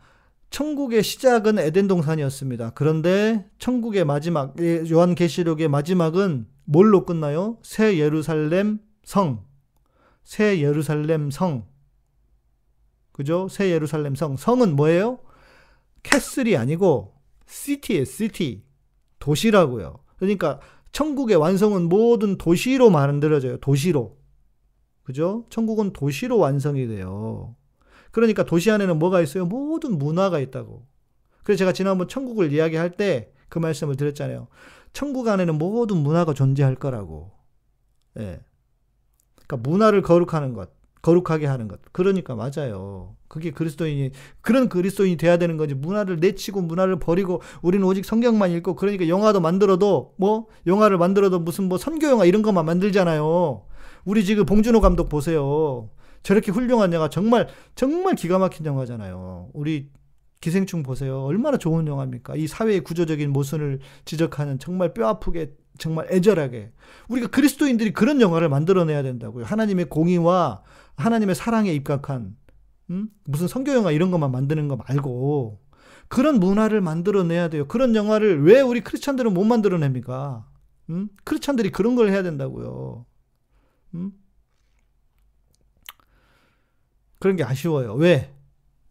천국의 0.49 1.03
시작은 1.03 1.59
에덴 1.59 1.87
동산이었습니다. 1.87 2.71
그런데 2.75 3.49
천국의 3.59 4.05
마지막, 4.05 4.53
예, 4.61 4.83
요한계시록의 4.89 5.67
마지막은 5.67 6.47
뭘로 6.63 7.05
끝나요? 7.05 7.57
새 7.61 7.97
예루살렘 7.97 8.79
성. 9.03 9.43
새 10.23 10.61
예루살렘 10.61 11.29
성. 11.29 11.65
그죠? 13.11 13.47
새 13.49 13.69
예루살렘 13.69 14.15
성. 14.15 14.37
성은 14.37 14.75
뭐예요? 14.75 15.19
castle이 16.03 16.55
아니고 16.55 17.15
city에 17.47 18.05
city. 18.05 18.63
도시라고요. 19.19 19.99
그러니까 20.17 20.59
천국의 20.95 21.37
완성은 21.37 21.89
모든 21.89 22.37
도시로 22.37 22.89
만들어져요. 22.89 23.57
도시로. 23.57 24.17
그죠? 25.03 25.45
천국은 25.49 25.93
도시로 25.93 26.37
완성이 26.39 26.87
돼요. 26.87 27.55
그러니까 28.11 28.43
도시 28.43 28.71
안에는 28.71 28.97
뭐가 28.97 29.21
있어요? 29.21 29.45
모든 29.45 29.97
문화가 29.97 30.39
있다고. 30.39 30.87
그래서 31.43 31.59
제가 31.59 31.73
지난번 31.73 32.07
천국을 32.07 32.51
이야기할 32.51 32.97
때 32.97 33.35
그 33.49 33.59
말씀을 33.59 33.95
드렸잖아요. 33.95 34.47
천국 34.93 35.27
안에는 35.27 35.57
모든 35.57 35.97
문화가 35.97 36.33
존재할 36.33 36.75
거라고. 36.75 37.31
예. 38.17 38.41
그러니까 39.47 39.69
문화를 39.69 40.01
거룩하는 40.01 40.53
것, 40.53 40.71
거룩하게 41.01 41.45
하는 41.45 41.67
것. 41.67 41.79
그러니까 41.91 42.35
맞아요. 42.35 43.15
그게 43.35 43.51
그리스도인이 43.51 44.11
그런 44.39 44.69
그리스도인이 44.69 45.17
돼야 45.17 45.35
되는 45.35 45.57
거지. 45.57 45.73
문화를 45.73 46.21
내치고 46.21 46.61
문화를 46.61 46.99
버리고 46.99 47.41
우리는 47.61 47.85
오직 47.85 48.05
성경만 48.05 48.51
읽고 48.51 48.75
그러니까 48.75 49.09
영화도 49.09 49.41
만들어도 49.41 50.13
뭐 50.15 50.47
영화를 50.65 50.97
만들어도 50.97 51.39
무슨 51.39 51.65
뭐 51.65 51.77
선교 51.77 52.07
영화 52.07 52.23
이런 52.23 52.41
것만 52.41 52.65
만들잖아요. 52.65 53.65
우리 54.05 54.23
지금 54.23 54.45
봉준호 54.45 54.79
감독 54.79 55.09
보세요. 55.09 55.89
저렇게 56.23 56.53
훌륭한 56.53 56.93
영화 56.93 57.09
정말 57.09 57.49
정말 57.75 58.15
기가 58.15 58.39
막힌 58.39 58.65
영화잖아요. 58.65 59.49
우리 59.53 59.89
기생충 60.39 60.81
보세요. 60.81 61.25
얼마나 61.25 61.57
좋은 61.57 61.85
영화입니까? 61.87 62.37
이 62.37 62.47
사회의 62.47 62.79
구조적인 62.79 63.33
모순을 63.33 63.79
지적하는 64.05 64.59
정말 64.59 64.93
뼈 64.93 65.09
아프게 65.09 65.51
정말 65.77 66.07
애절하게 66.09 66.71
우리가 67.09 67.27
그리스도인들이 67.27 67.91
그런 67.91 68.21
영화를 68.21 68.47
만들어내야 68.47 69.03
된다고요. 69.03 69.43
하나님의 69.43 69.89
공의와 69.89 70.61
하나님의 70.95 71.35
사랑에 71.35 71.73
입각한 71.73 72.37
음? 72.89 73.09
무슨 73.25 73.47
성교 73.47 73.73
영화 73.73 73.91
이런 73.91 74.11
것만 74.11 74.31
만드는 74.31 74.67
거 74.67 74.75
말고 74.75 75.59
그런 76.07 76.39
문화를 76.39 76.81
만들어내야 76.81 77.49
돼요. 77.49 77.67
그런 77.67 77.95
영화를 77.95 78.43
왜 78.43 78.61
우리 78.61 78.81
크리스찬들은 78.81 79.33
못 79.33 79.43
만들어냅니까? 79.43 80.47
음? 80.89 81.09
크리스찬들이 81.23 81.71
그런 81.71 81.95
걸 81.95 82.09
해야 82.09 82.21
된다고요. 82.21 83.05
음? 83.95 84.13
그런 87.19 87.35
게 87.35 87.43
아쉬워요. 87.43 87.95
왜? 87.95 88.33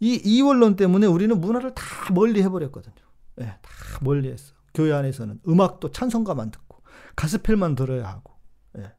이 0.00 0.20
이원론 0.24 0.76
때문에 0.76 1.06
우리는 1.06 1.40
문화를 1.40 1.74
다 1.74 1.84
멀리 2.12 2.42
해버렸거든요. 2.42 2.94
네, 3.36 3.46
다 3.46 3.70
멀리 4.02 4.30
했어. 4.30 4.54
교회 4.74 4.92
안에서는 4.92 5.40
음악도 5.46 5.92
찬송가만 5.92 6.50
듣고 6.50 6.82
가스펠만 7.14 7.76
들어야 7.76 8.08
하고. 8.08 8.34
네. 8.72 8.92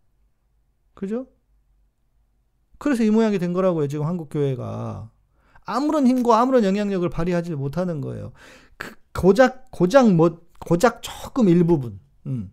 그죠? 0.94 1.28
그래서 2.78 3.04
이 3.04 3.10
모양이 3.10 3.40
된 3.40 3.54
거라고요. 3.54 3.88
지금 3.88 4.06
한국 4.06 4.30
교회가 4.30 5.10
아무런 5.66 6.08
힘과 6.08 6.40
아무런 6.40 6.64
영향력을 6.64 7.08
발휘하지 7.10 7.56
못하는 7.56 8.02
거예요. 8.02 8.32
그 8.78 8.96
고작 9.14 9.72
고작 9.72 10.12
뭐 10.14 10.42
고작 10.60 11.02
조금 11.02 11.50
일부분. 11.50 12.00
음. 12.28 12.52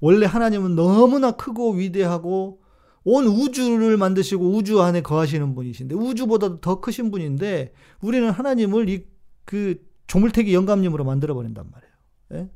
원래 0.00 0.26
하나님은 0.26 0.74
너무나 0.74 1.32
크고 1.32 1.72
위대하고 1.72 2.60
온 3.04 3.26
우주를 3.26 3.96
만드시고 3.96 4.50
우주 4.54 4.80
안에 4.82 5.00
거하시는 5.02 5.54
분이신데 5.54 5.94
우주보다도 5.94 6.60
더 6.60 6.80
크신 6.80 7.10
분인데 7.10 7.72
우리는 8.00 8.30
하나님을 8.30 8.88
이 8.88 9.12
그 9.44 9.84
조물태기 10.06 10.54
영감님으로 10.54 11.04
만들어 11.04 11.34
버린단 11.34 11.70
말이에요. 11.70 11.94
예? 12.32 12.50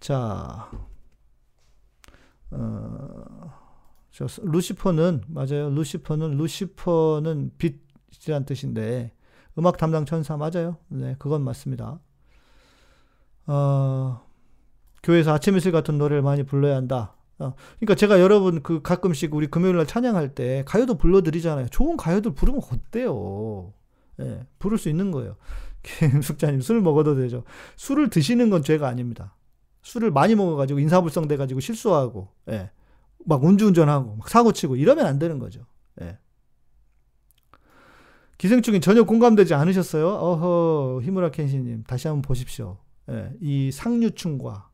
자, 0.00 0.70
어, 2.50 3.50
저 3.50 3.63
루시퍼는 4.42 5.22
맞아요. 5.28 5.70
루시퍼는 5.70 6.36
루시퍼는 6.36 7.52
빛이란 7.58 8.44
뜻인데 8.44 9.12
음악 9.58 9.76
담당 9.76 10.04
천사 10.04 10.36
맞아요. 10.36 10.76
네, 10.88 11.16
그건 11.18 11.42
맞습니다. 11.42 12.00
어, 13.46 14.20
교회에서 15.02 15.32
아침 15.32 15.56
이슬 15.56 15.72
같은 15.72 15.98
노래를 15.98 16.22
많이 16.22 16.44
불러야 16.44 16.76
한다. 16.76 17.14
어, 17.38 17.54
그러니까 17.78 17.94
제가 17.94 18.20
여러분 18.20 18.62
그 18.62 18.80
가끔씩 18.82 19.34
우리 19.34 19.48
금요일 19.48 19.76
날 19.76 19.86
찬양할 19.86 20.34
때 20.34 20.64
가요도 20.66 20.96
불러드리잖아요. 20.96 21.68
좋은 21.68 21.96
가요들 21.96 22.34
부르면 22.34 22.62
어때요? 22.72 23.72
예, 24.20 24.24
네, 24.24 24.46
부를 24.58 24.78
수 24.78 24.88
있는 24.88 25.10
거예요. 25.10 25.36
김숙자님 25.82 26.60
술 26.60 26.80
먹어도 26.80 27.16
되죠. 27.16 27.44
술을 27.76 28.10
드시는 28.10 28.48
건 28.50 28.62
죄가 28.62 28.88
아닙니다. 28.88 29.34
술을 29.82 30.10
많이 30.10 30.34
먹어가지고 30.34 30.80
인사불성 30.80 31.28
돼가지고 31.28 31.60
실수하고, 31.60 32.28
예. 32.48 32.70
막 33.24 33.42
운주운전하고 33.42 34.16
막 34.16 34.28
사고치고 34.28 34.76
이러면 34.76 35.06
안 35.06 35.18
되는 35.18 35.38
거죠. 35.38 35.66
예. 36.00 36.18
기생충이 38.38 38.80
전혀 38.80 39.04
공감되지 39.04 39.54
않으셨어요? 39.54 40.08
어허, 40.08 41.00
히무라 41.02 41.30
켄시님 41.30 41.84
다시 41.84 42.08
한번 42.08 42.22
보십시오. 42.22 42.78
예. 43.10 43.32
이 43.40 43.70
상류층과 43.72 44.70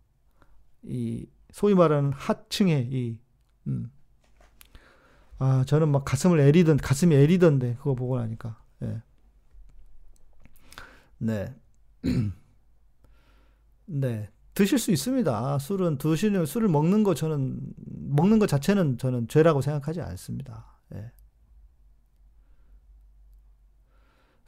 이 0.82 1.26
소위 1.52 1.74
말하는 1.74 2.12
하층의 2.12 2.88
이 2.90 3.18
음. 3.66 3.90
아, 5.38 5.64
저는 5.66 5.88
막 5.88 6.04
가슴을 6.04 6.38
애리던 6.40 6.76
가슴이 6.76 7.14
애리던데 7.14 7.76
그거 7.76 7.94
보고 7.94 8.18
나니까. 8.18 8.60
예. 8.82 9.02
네. 11.18 11.54
네. 13.86 14.30
드실 14.54 14.78
수 14.78 14.90
있습니다. 14.90 15.58
술은 15.58 15.98
드시는 15.98 16.44
술을 16.44 16.68
먹는 16.68 17.04
거 17.04 17.14
저는 17.14 17.58
먹는 18.10 18.38
것 18.38 18.48
자체는 18.48 18.98
저는 18.98 19.28
죄라고 19.28 19.60
생각하지 19.60 20.00
않습니다. 20.00 20.66
예. 20.94 21.12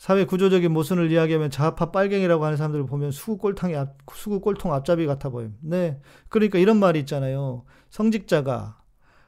사회 0.02 0.24
구조적인 0.24 0.72
모순을 0.72 1.12
이야기하면 1.12 1.50
좌파 1.50 1.92
빨갱이라고 1.92 2.44
하는 2.44 2.56
사람들을 2.56 2.86
보면 2.86 3.12
수구 3.12 3.38
꼴통이 3.38 3.76
앞, 3.76 3.98
수구 4.12 4.40
꼴통 4.40 4.72
앞잡이 4.74 5.06
같아 5.06 5.28
보임. 5.28 5.56
네. 5.60 6.00
그러니까 6.28 6.58
이런 6.58 6.78
말이 6.78 6.98
있잖아요. 7.00 7.64
성직자가 7.90 8.82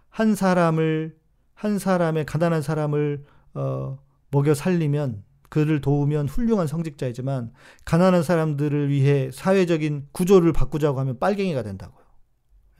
한 0.08 0.34
사람을 0.34 1.16
한 1.54 1.78
사람의 1.78 2.26
가난한 2.26 2.62
사람을 2.62 3.24
어, 3.54 3.98
먹여 4.30 4.52
살리면 4.54 5.22
그를 5.48 5.80
도우면 5.80 6.26
훌륭한 6.26 6.66
성직자이지만 6.66 7.52
가난한 7.84 8.24
사람들을 8.24 8.88
위해 8.88 9.30
사회적인 9.30 10.08
구조를 10.10 10.52
바꾸자고 10.52 10.98
하면 10.98 11.20
빨갱이가 11.20 11.62
된다고요. 11.62 12.04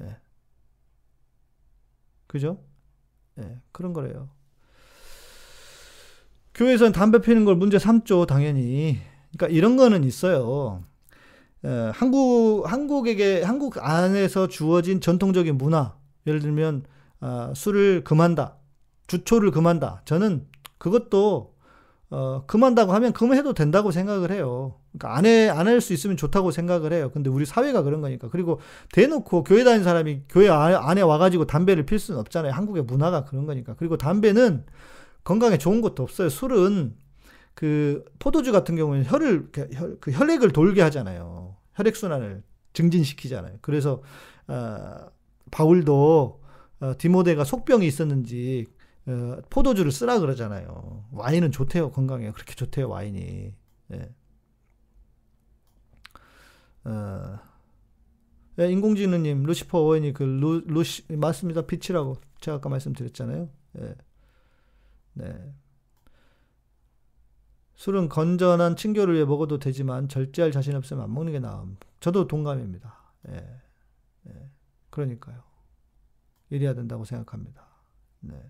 예. 0.02 0.16
그죠? 2.35 2.59
예, 3.39 3.61
그런 3.70 3.93
거래요. 3.93 4.28
교회에서는 6.55 6.91
담배 6.91 7.20
피는 7.20 7.45
걸 7.45 7.55
문제 7.55 7.78
삼죠, 7.78 8.26
당연히. 8.26 8.99
그러니까 9.32 9.57
이런 9.57 9.76
거는 9.76 10.03
있어요. 10.03 10.82
예, 11.64 11.93
한국, 11.95 12.64
한국에게, 12.66 13.45
한국 13.45 13.78
안에서 13.78 14.49
주어진 14.49 15.01
전통적인 15.01 15.57
문화. 15.57 15.97
예를 16.26 16.41
들면, 16.41 16.87
아, 17.20 17.53
술을 17.55 18.03
금한다. 18.03 18.57
주초를 19.07 19.53
금한다. 19.53 20.03
저는 20.05 20.49
그것도 20.78 21.53
어, 22.16 22.44
금한다고 22.46 22.92
하면 22.92 23.12
금해도 23.12 23.54
된다고 23.54 23.90
생각을 23.90 24.30
해요. 24.30 24.76
그러니까 24.92 25.16
안 25.18 25.26
해, 25.26 25.48
안 25.48 25.66
할 25.66 25.80
수 25.80 25.92
있으면 25.92 26.16
좋다고 26.16 26.52
생각을 26.52 26.92
해요. 26.92 27.10
근데 27.12 27.28
우리 27.28 27.44
사회가 27.44 27.82
그런 27.82 28.00
거니까. 28.02 28.28
그리고 28.30 28.60
대놓고 28.92 29.42
교회 29.42 29.64
다니는 29.64 29.82
사람이 29.82 30.22
교회 30.28 30.48
안에 30.48 31.00
와가지고 31.02 31.46
담배를 31.46 31.86
필 31.86 31.98
수는 31.98 32.20
없잖아요. 32.20 32.52
한국의 32.52 32.84
문화가 32.84 33.24
그런 33.24 33.46
거니까. 33.46 33.74
그리고 33.78 33.96
담배는 33.96 34.64
건강에 35.24 35.58
좋은 35.58 35.80
것도 35.80 36.04
없어요. 36.04 36.28
술은 36.28 36.94
그 37.54 38.04
포도주 38.20 38.52
같은 38.52 38.76
경우는 38.76 39.04
혈을, 39.06 39.48
그 40.00 40.10
혈액을 40.12 40.52
돌게 40.52 40.82
하잖아요. 40.82 41.56
혈액순환을 41.74 42.42
증진시키잖아요. 42.74 43.58
그래서, 43.60 44.02
어, 44.48 44.96
바울도, 45.50 46.40
어, 46.80 46.92
디모데가 46.98 47.44
속병이 47.44 47.86
있었는지, 47.86 48.66
어, 49.07 49.36
포도주를 49.50 49.92
쓰라 49.92 50.18
그러잖아요. 50.18 51.07
와인은 51.12 51.52
좋대요. 51.52 51.90
건강에. 51.90 52.30
그렇게 52.32 52.55
좋대요. 52.55 52.88
와인이. 52.88 53.55
예. 53.92 54.14
어, 56.84 57.38
예, 58.59 58.70
인공지능님, 58.70 59.42
루시퍼 59.42 59.80
오웬이 59.80 60.12
그 60.12 60.22
루, 60.22 60.61
루시, 60.66 61.05
맞습니다. 61.12 61.62
빛이라고 61.62 62.16
제가 62.40 62.59
아까 62.59 62.68
말씀드렸잖아요. 62.68 63.48
예. 63.78 63.94
네. 65.14 65.55
술은 67.74 68.09
건전한 68.09 68.76
칭교를 68.76 69.14
위해 69.14 69.24
먹어도 69.24 69.59
되지만 69.59 70.09
절제할 70.09 70.52
자신 70.52 70.76
없으면 70.76 71.02
안 71.02 71.12
먹는 71.12 71.32
게 71.32 71.40
나음. 71.40 71.76
저도 72.00 72.28
동감입니다. 72.28 72.94
예. 73.30 73.61
예. 74.28 74.50
그러니까요. 74.90 75.42
이래야 76.50 76.74
된다고 76.74 77.05
생각합니다. 77.05 77.66
네. 78.20 78.40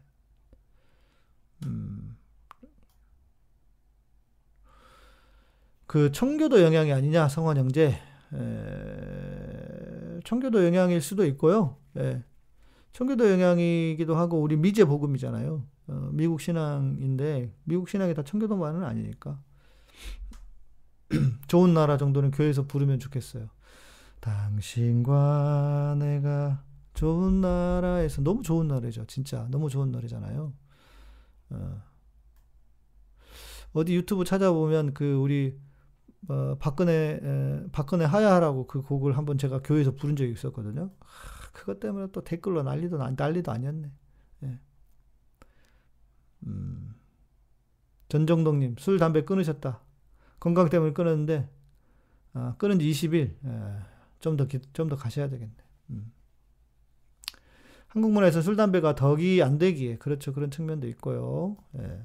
음. 1.65 2.17
그 5.87 6.11
청교도 6.13 6.63
영향이 6.63 6.93
아니냐, 6.93 7.29
성원 7.29 7.57
형제. 7.57 8.01
에, 8.33 10.21
청교도 10.25 10.65
영향일 10.65 11.01
수도 11.01 11.25
있고요. 11.27 11.77
예. 11.99 12.25
청교도 12.93 13.31
영향이기도 13.31 14.17
하고 14.17 14.41
우리 14.41 14.57
미제 14.57 14.85
복음이잖아요. 14.85 15.63
어, 15.87 16.11
미국 16.13 16.41
신앙인데 16.41 17.53
미국 17.65 17.89
신앙이 17.89 18.15
다 18.15 18.23
청교도만은 18.23 18.85
아니니까 18.85 19.39
좋은 21.47 21.75
나라 21.75 21.97
정도는 21.97 22.31
교회에서 22.31 22.67
부르면 22.67 22.99
좋겠어요. 23.01 23.49
당신과 24.21 25.97
내가 25.99 26.63
좋은 26.95 27.41
나라에서 27.41 28.23
너무 28.23 28.43
좋은 28.43 28.69
노래죠. 28.69 29.05
진짜 29.07 29.47
너무 29.51 29.69
좋은 29.69 29.93
노래잖아요. 29.93 30.53
어. 31.55 31.83
어디 33.73 33.95
유튜브 33.95 34.25
찾아보면 34.25 34.95
그 34.95 35.15
우리 35.15 35.59
어, 36.29 36.57
박근혜 36.59 37.21
에, 37.23 37.67
박근혜 37.73 38.05
하야하라고 38.05 38.67
그 38.67 38.83
곡을 38.83 39.17
한번 39.17 39.37
제가 39.39 39.61
교회에서 39.63 39.93
부른 39.95 40.17
적이 40.17 40.33
있었거든요. 40.33 40.91
하, 41.01 41.51
그것 41.53 41.81
때문에 41.81 42.09
또 42.13 42.23
댓글로 42.25 42.63
난리도 42.63 42.97
난리도 42.99 43.53
아니었네. 43.53 43.93
예. 44.45 44.59
음. 46.47 46.95
전정동님 48.09 48.77
술 48.79 48.99
담배 48.99 49.25
끊으셨다. 49.25 49.81
건강 50.41 50.69
때문에 50.69 50.93
끊었는데 50.93 51.51
아, 52.35 52.55
끊은 52.59 52.79
지 52.79 52.91
20일 52.91 53.37
예, 53.45 53.79
좀더 54.21 54.47
좀 54.73 54.89
더 54.89 54.97
가셔야 54.97 55.29
되겠네. 55.29 55.55
음. 55.91 56.13
한국 57.95 58.11
문화에서 58.11 58.43
술 58.43 58.57
담배가 58.57 58.97
덕이 58.97 59.41
안 59.43 59.57
되기에 59.57 59.99
그렇죠 59.99 60.33
그런 60.35 60.51
측면도 60.51 60.89
있고요. 60.89 61.57
예. 61.79 62.03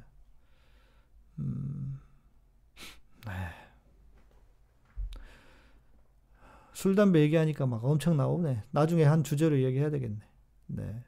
음. 1.40 2.00
네. 3.26 3.34
술, 6.74 6.96
담배 6.96 7.22
얘기하니까 7.22 7.66
막 7.66 7.84
엄청 7.84 8.16
나오네. 8.18 8.64
나중에 8.72 9.04
한 9.04 9.24
주제로 9.24 9.60
얘기해야 9.62 9.90
되겠네. 9.90 10.20
네. 10.68 11.04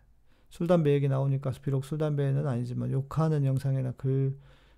술, 0.50 0.66
담배 0.68 0.92
얘기 0.94 1.08
나오니까 1.08 1.52
비록 1.62 1.86
술, 1.86 2.00
담배는 2.00 2.48
아니지만 2.48 2.92
욕하는 2.92 3.46
영상이나 3.46 3.92
글, 3.94 4.36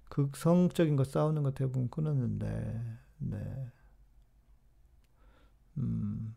극성적인 0.09 0.97
거 0.97 1.05
싸우는 1.05 1.43
거 1.43 1.51
대부분 1.51 1.89
끊었는데, 1.89 2.81
네. 3.19 3.71
음. 5.77 6.35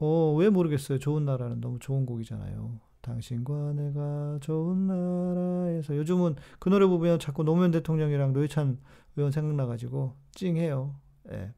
어, 0.00 0.34
왜 0.34 0.48
모르겠어요. 0.48 0.98
좋은 0.98 1.24
나라는 1.24 1.60
너무 1.60 1.78
좋은 1.78 2.06
곡이잖아요. 2.06 2.80
당신과 3.02 3.72
내가 3.74 4.38
좋은 4.40 4.86
나라에서 4.86 5.96
요즘은 5.96 6.36
그 6.58 6.68
노래 6.68 6.86
보면 6.86 7.18
자꾸 7.18 7.44
노무현 7.44 7.70
대통령이랑 7.70 8.32
노회찬 8.32 8.78
의원 9.16 9.30
생각나가지고 9.30 10.16
찡해요. 10.32 10.96
네. 11.24 11.54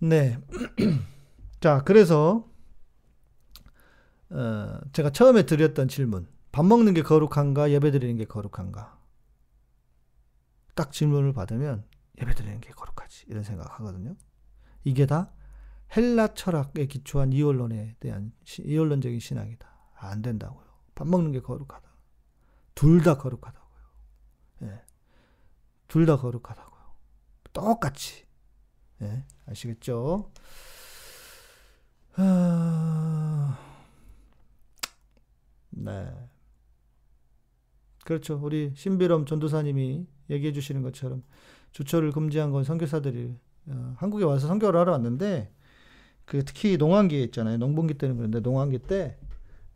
네. 0.00 0.38
자, 1.60 1.82
그래서 1.84 2.48
어, 4.30 4.78
제가 4.92 5.10
처음에 5.10 5.46
드렸던 5.46 5.88
질문. 5.88 6.26
밥 6.50 6.64
먹는 6.64 6.94
게 6.94 7.02
거룩한가? 7.02 7.70
예배 7.70 7.92
드리는 7.92 8.16
게 8.16 8.24
거룩한가? 8.24 8.98
딱 10.74 10.92
질문을 10.92 11.32
받으면 11.32 11.84
예배 12.20 12.34
드리는 12.34 12.60
게 12.60 12.70
거룩하지. 12.70 13.26
이런 13.28 13.44
생각 13.44 13.78
하거든요. 13.78 14.16
이게 14.84 15.06
다 15.06 15.32
헬라 15.96 16.34
철학에 16.34 16.86
기초한 16.86 17.32
이원론에 17.32 17.96
대한 18.00 18.32
이원론적인 18.58 19.20
신앙이다. 19.20 19.68
안 19.96 20.22
된다고요. 20.22 20.66
밥 20.94 21.06
먹는 21.08 21.32
게 21.32 21.40
거룩하다. 21.40 21.88
둘 22.74 23.02
다 23.02 23.16
거룩하다고요. 23.18 23.80
예. 24.62 24.82
둘 25.88 26.06
다 26.06 26.16
거룩하다고요. 26.16 26.82
똑같이. 27.52 28.26
예. 29.02 29.24
아시겠죠? 29.46 30.30
아... 32.16 33.58
네. 35.70 36.12
그렇죠. 38.04 38.38
우리 38.42 38.72
신비롬 38.74 39.26
전도사님이 39.26 40.06
얘기해 40.30 40.52
주시는 40.52 40.82
것처럼 40.82 41.22
주초를 41.72 42.12
금지한 42.12 42.50
건 42.50 42.64
선교사들이 42.64 43.38
어, 43.68 43.94
한국에 43.98 44.24
와서 44.24 44.46
선교를 44.48 44.80
하러 44.80 44.92
왔는데 44.92 45.52
그 46.28 46.44
특히 46.44 46.76
농한기 46.76 47.22
있잖아요. 47.24 47.56
농번기 47.56 47.94
때는 47.94 48.16
그런데 48.16 48.40
농한기 48.40 48.80
때 48.80 49.16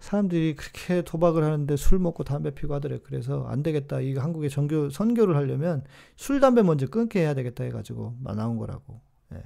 사람들이 0.01 0.55
그렇게 0.55 1.03
도박을 1.03 1.43
하는데 1.43 1.77
술 1.77 1.99
먹고 1.99 2.25
담배 2.25 2.51
피고 2.51 2.75
하더래. 2.75 2.99
그래서 3.03 3.47
안 3.47 3.63
되겠다. 3.63 4.01
이 4.01 4.15
한국에 4.17 4.49
전교 4.49 4.91
선교를 4.91 5.35
하려면 5.37 5.83
술 6.17 6.41
담배 6.41 6.63
먼저 6.63 6.87
끊게 6.89 7.21
해야 7.21 7.35
되겠다 7.35 7.65
해가지고 7.65 8.17
나온 8.21 8.59
거라고. 8.59 9.01
예. 9.33 9.43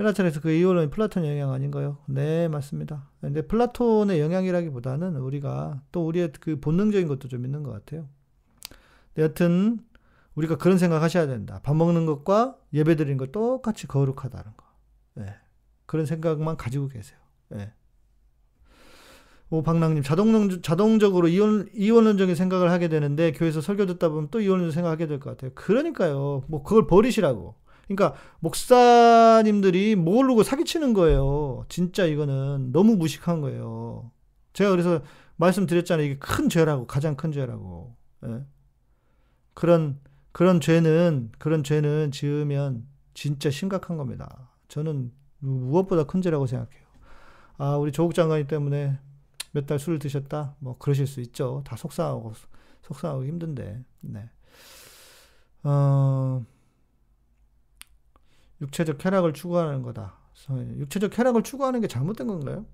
헬라 0.00 0.12
철학에서 0.12 0.40
그 0.40 0.50
이원론은 0.50 0.90
플라톤 0.90 1.24
영향 1.26 1.52
아닌가요? 1.52 1.98
네, 2.06 2.48
맞습니다. 2.48 3.08
근데 3.20 3.42
플라톤의 3.42 4.20
영향이라기보다는 4.20 5.16
우리가 5.16 5.82
또 5.92 6.06
우리의 6.06 6.32
그 6.40 6.58
본능적인 6.58 7.06
것도 7.06 7.28
좀 7.28 7.44
있는 7.44 7.62
것 7.62 7.70
같아요. 7.70 8.08
여튼 9.16 9.78
우리가 10.34 10.56
그런 10.56 10.78
생각 10.78 11.02
하셔야 11.02 11.26
된다. 11.26 11.60
밥 11.62 11.76
먹는 11.76 12.06
것과 12.06 12.56
예배 12.72 12.96
드리는 12.96 13.16
것 13.16 13.30
똑같이 13.30 13.86
거룩하다는 13.86 14.52
거. 14.56 14.66
예. 15.20 15.36
그런 15.88 16.04
생각만 16.06 16.58
가지고 16.58 16.88
계세요. 16.88 17.18
예. 17.54 17.72
오박랑님 19.50 20.02
자동 20.02 20.60
자동적으로 20.60 21.28
이원 21.28 21.66
이원론적인 21.74 22.34
생각을 22.34 22.70
하게 22.70 22.88
되는데 22.88 23.32
교회에서 23.32 23.62
설교 23.62 23.86
듣다 23.86 24.10
보면 24.10 24.28
또 24.30 24.42
이원론 24.42 24.70
생각하게 24.70 25.06
될 25.06 25.18
것 25.18 25.30
같아요. 25.30 25.52
그러니까요. 25.54 26.42
뭐 26.48 26.62
그걸 26.62 26.86
버리시라고. 26.86 27.54
그러니까 27.86 28.14
목사님들이 28.40 29.96
모르고 29.96 30.42
사기치는 30.42 30.92
거예요. 30.92 31.64
진짜 31.70 32.04
이거는 32.04 32.70
너무 32.72 32.96
무식한 32.96 33.40
거예요. 33.40 34.10
제가 34.52 34.70
그래서 34.70 35.00
말씀드렸잖아요. 35.36 36.04
이게 36.04 36.18
큰 36.18 36.50
죄라고 36.50 36.86
가장 36.86 37.16
큰 37.16 37.32
죄라고. 37.32 37.96
예? 38.26 38.44
그런 39.54 39.98
그런 40.32 40.60
죄는 40.60 41.32
그런 41.38 41.64
죄는 41.64 42.10
지으면 42.10 42.86
진짜 43.14 43.50
심각한 43.50 43.96
겁니다. 43.96 44.50
저는 44.68 45.10
무엇보다 45.40 46.04
큰 46.04 46.22
죄라고 46.22 46.46
생각해요. 46.46 46.86
아 47.58 47.76
우리 47.76 47.92
조국 47.92 48.14
장관이 48.14 48.46
때문에 48.46 48.98
몇 49.52 49.66
달 49.66 49.78
술을 49.78 49.98
드셨다? 49.98 50.56
뭐 50.60 50.76
그러실 50.78 51.06
수 51.06 51.20
있죠. 51.22 51.62
다 51.66 51.76
속상하고 51.76 52.34
속상하고 52.82 53.24
힘든데. 53.26 53.84
네. 54.02 54.30
어, 55.62 56.44
육체적 58.60 58.98
쾌락을 58.98 59.32
추구하는 59.32 59.82
거다. 59.82 60.14
육체적 60.78 61.10
쾌락을 61.12 61.42
추구하는 61.42 61.80
게 61.80 61.86
잘못된 61.88 62.26
건가요? 62.26 62.66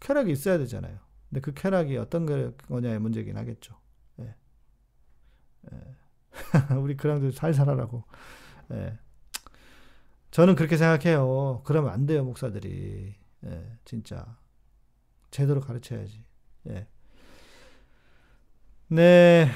쾌락이 0.00 0.30
있어야 0.32 0.58
되잖아요. 0.58 0.98
근데 1.28 1.40
그 1.40 1.52
쾌락이 1.54 1.96
어떤 1.98 2.26
거냐의 2.68 2.98
문제긴 2.98 3.36
하겠죠. 3.36 3.74
예. 4.20 4.34
예. 5.72 5.96
우리 6.76 6.96
그랑도 6.96 7.30
잘 7.30 7.52
살아라고. 7.54 8.04
예. 8.72 8.98
저는 10.30 10.54
그렇게 10.54 10.76
생각해요. 10.76 11.62
그러면 11.64 11.92
안 11.92 12.06
돼요, 12.06 12.24
목사들이. 12.24 13.14
예, 13.46 13.78
진짜. 13.84 14.36
제대로 15.30 15.60
가르쳐야지. 15.60 16.22
예. 16.68 16.86
네. 18.88 19.50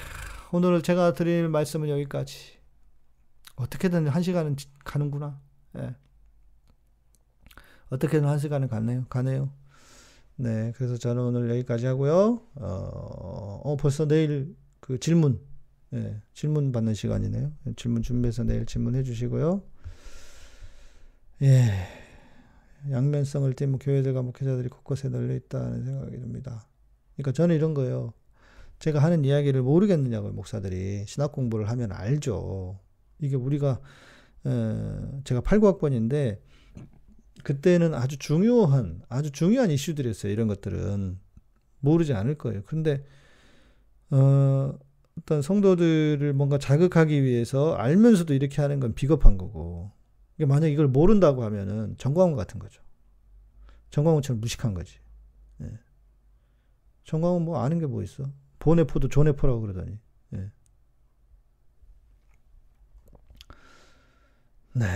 오늘 0.52 0.82
제가 0.82 1.14
드릴 1.14 1.48
말씀은 1.48 1.88
여기까지. 1.88 2.58
어떻게든 3.56 4.08
한 4.08 4.22
시간은 4.22 4.56
가는구나. 4.84 5.40
예. 5.78 5.94
어떻게든 7.90 8.26
한 8.26 8.38
시간은 8.38 8.68
가네요. 8.68 9.04
가네요. 9.08 9.50
네, 10.36 10.72
그래서 10.76 10.96
저는 10.96 11.22
오늘 11.22 11.50
여기까지 11.50 11.86
하고요. 11.86 12.42
어, 12.54 13.60
어 13.64 13.76
벌써 13.76 14.06
내일 14.06 14.56
그 14.80 14.98
질문, 14.98 15.40
예, 15.92 16.20
질문 16.32 16.72
받는 16.72 16.94
시간이네요. 16.94 17.52
질문 17.76 18.02
준비해서 18.02 18.42
내일 18.42 18.64
질문해 18.66 19.02
주시고요. 19.02 19.62
예, 21.42 21.72
양면성을 22.88 23.52
띠면 23.54 23.80
교회들과 23.80 24.22
목회자들이 24.22 24.68
곳곳에 24.68 25.08
널려 25.08 25.34
있다는 25.34 25.84
생각이 25.84 26.16
듭니다. 26.18 26.68
그러니까 27.16 27.32
저는 27.32 27.56
이런 27.56 27.74
거예요. 27.74 28.12
제가 28.78 29.00
하는 29.00 29.24
이야기를 29.24 29.62
모르겠느냐고요, 29.62 30.32
목사들이. 30.32 31.04
신학 31.06 31.32
공부를 31.32 31.68
하면 31.68 31.90
알죠. 31.90 32.78
이게 33.18 33.34
우리가, 33.34 33.80
어, 34.44 35.20
제가 35.24 35.40
89학번인데, 35.40 36.38
그때는 37.42 37.94
아주 37.94 38.18
중요한, 38.18 39.02
아주 39.08 39.32
중요한 39.32 39.70
이슈들이었어요. 39.72 40.32
이런 40.32 40.46
것들은. 40.46 41.18
모르지 41.80 42.14
않을 42.14 42.36
거예요. 42.38 42.62
근데, 42.66 43.04
어, 44.10 44.78
어떤 45.18 45.42
성도들을 45.42 46.32
뭔가 46.34 46.58
자극하기 46.58 47.24
위해서 47.24 47.74
알면서도 47.74 48.32
이렇게 48.34 48.62
하는 48.62 48.78
건 48.78 48.94
비겁한 48.94 49.38
거고. 49.38 49.90
만약 50.38 50.68
이걸 50.68 50.88
모른다고 50.88 51.44
하면은 51.44 51.96
정광훈 51.98 52.36
같은 52.36 52.58
거죠. 52.58 52.82
정광훈처럼 53.90 54.40
무식한 54.40 54.74
거지. 54.74 54.98
예. 55.62 55.78
정광훈 57.04 57.42
뭐 57.44 57.60
아는 57.62 57.78
게 57.78 57.86
뭐 57.86 58.02
있어? 58.02 58.24
보네포도 58.58 59.08
조네포라고 59.08 59.60
그러더니. 59.60 59.98
예. 60.34 60.50
네. 64.74 64.86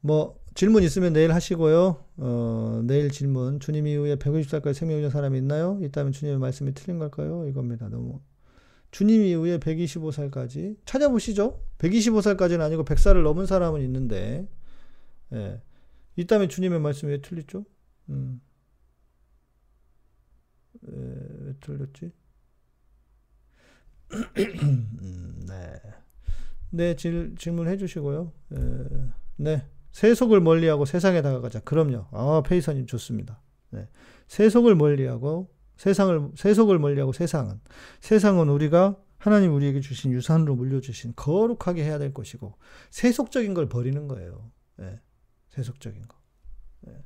뭐 0.00 0.38
질문 0.54 0.82
있으면 0.82 1.12
내일 1.12 1.32
하시고요. 1.32 2.04
어, 2.18 2.80
내일 2.84 3.10
질문 3.10 3.58
주님 3.60 3.86
이후에 3.86 4.16
150살까지 4.16 4.74
생명이 4.74 5.10
사람이 5.10 5.38
있나요? 5.38 5.78
있다면 5.82 6.12
주님의 6.12 6.38
말씀이 6.38 6.72
틀린 6.74 6.98
걸까요? 6.98 7.46
이겁니다. 7.48 7.88
너무 7.88 8.20
주님 8.94 9.24
이후에 9.24 9.58
125살까지 9.58 10.76
찾아보시죠. 10.84 11.60
125살까지는 11.78 12.60
아니고 12.60 12.84
100살을 12.84 13.24
넘은 13.24 13.44
사람은 13.44 13.80
있는데 13.80 14.48
예. 15.32 15.60
있다면 16.14 16.48
주님의 16.48 16.78
말씀이 16.78 17.10
왜 17.10 17.20
틀리죠? 17.20 17.64
음. 18.10 18.40
예, 20.86 20.92
왜 20.92 21.54
틀렸지? 21.60 22.12
음, 24.62 25.44
네. 25.48 25.80
네, 26.70 26.94
질, 26.94 27.34
질문해 27.36 27.76
주시고요. 27.78 28.32
에, 28.52 28.56
네. 29.38 29.66
세속을 29.90 30.40
멀리하고 30.40 30.84
세상에 30.84 31.20
다가가자. 31.20 31.62
그럼요. 31.62 32.06
아, 32.12 32.44
페이서님 32.46 32.86
좋습니다. 32.86 33.42
네. 33.70 33.88
세속을 34.28 34.76
멀리하고 34.76 35.52
세상을 35.76 36.32
세속을 36.36 36.78
멀리하고 36.78 37.12
세상은 37.12 37.60
세상은 38.00 38.48
우리가 38.48 38.96
하나님 39.18 39.54
우리에게 39.54 39.80
주신 39.80 40.12
유산으로 40.12 40.54
물려주신 40.54 41.14
거룩하게 41.16 41.82
해야 41.82 41.98
될 41.98 42.12
것이고 42.12 42.58
세속적인 42.90 43.54
걸 43.54 43.68
버리는 43.68 44.06
거예요. 44.06 44.50
네. 44.76 45.00
세속적인 45.48 46.02
거. 46.06 46.16
네. 46.82 47.04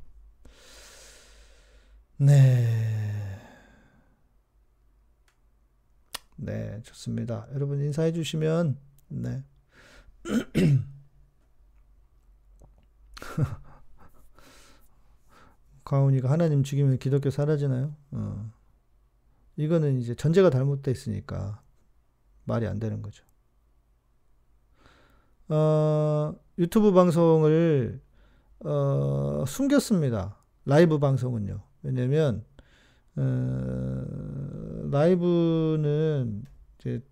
네. 2.17 3.39
네, 6.37 6.81
좋습니다. 6.83 7.47
여러분 7.55 7.81
인사해 7.81 8.13
주시면 8.13 8.79
네. 9.09 9.45
가훈이가 15.85 16.31
하나님 16.31 16.63
죽이면 16.63 16.99
기독교 16.99 17.31
사라지나요? 17.31 17.95
어. 18.11 18.58
이거는 19.59 19.99
이제 19.99 20.15
전제가 20.15 20.51
잘못돼 20.51 20.93
있으니까 20.93 21.61
말이 22.45 22.67
안 22.67 22.79
되는 22.79 23.03
거죠. 23.03 23.25
어, 25.49 26.35
유튜브 26.59 26.93
방송을 26.93 28.01
어, 28.61 29.45
숨겼습니다. 29.47 30.37
라이브 30.65 31.01
방송은요. 31.01 31.61
왜냐면 31.83 32.45
어, 33.17 34.05
라이브는 34.93 36.45
이제 36.79 37.03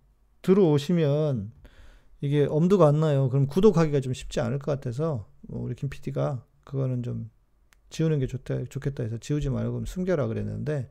들어오시면 0.41 1.51
이게 2.21 2.45
엄두가 2.45 2.87
안 2.87 3.01
나요. 3.01 3.27
그럼 3.27 3.47
구독하기가 3.47 3.99
좀 3.99 4.13
쉽지 4.13 4.39
않을 4.39 4.59
것 4.59 4.71
같아서 4.71 5.29
뭐 5.41 5.61
우리 5.61 5.75
김 5.75 5.89
PD가 5.89 6.45
그거는 6.63 7.03
좀 7.03 7.29
지우는 7.89 8.19
게 8.19 8.27
좋다, 8.27 8.63
좋겠다 8.69 9.03
해서 9.03 9.17
지우지 9.17 9.49
말고 9.49 9.83
숨겨라 9.83 10.27
그랬는데 10.27 10.89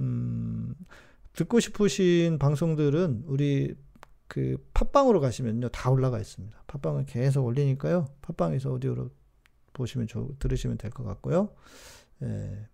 음, 0.00 0.74
듣고 1.34 1.60
싶으신 1.60 2.38
방송들은 2.38 3.24
우리 3.26 3.74
그 4.28 4.56
팟빵으로 4.74 5.20
가시면요 5.20 5.68
다 5.70 5.90
올라가 5.90 6.18
있습니다. 6.18 6.64
팟빵은 6.66 7.06
계속 7.06 7.44
올리니까요. 7.44 8.06
팟빵에서 8.22 8.70
오디오로 8.72 9.10
보시면 9.72 10.06
저, 10.08 10.28
들으시면 10.38 10.78
될 10.78 10.90
것 10.90 11.04
같고요. 11.04 11.54
예. 12.22 12.66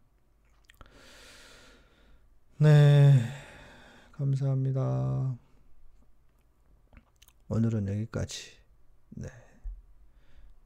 네. 2.58 3.12
감사합니다. 4.12 5.36
오늘은 7.48 7.88
여기까지. 7.88 8.52
네. 9.10 9.28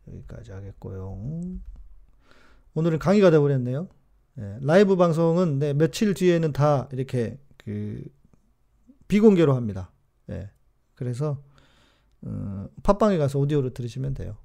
여기까지 0.08 0.52
하겠고요. 0.52 1.18
오늘은 2.74 2.98
강의가 2.98 3.30
되어버렸네요. 3.30 3.88
네, 4.36 4.58
라이브 4.60 4.96
방송은 4.96 5.58
네, 5.58 5.72
며칠 5.72 6.14
뒤에는 6.14 6.52
다 6.52 6.88
이렇게 6.92 7.38
그 7.56 8.04
비공개로 9.08 9.54
합니다. 9.54 9.90
네, 10.26 10.50
그래서 10.94 11.42
어, 12.22 12.68
팟빵에 12.82 13.18
가서 13.18 13.38
오디오로 13.38 13.72
들으시면 13.72 14.14
돼요. 14.14 14.36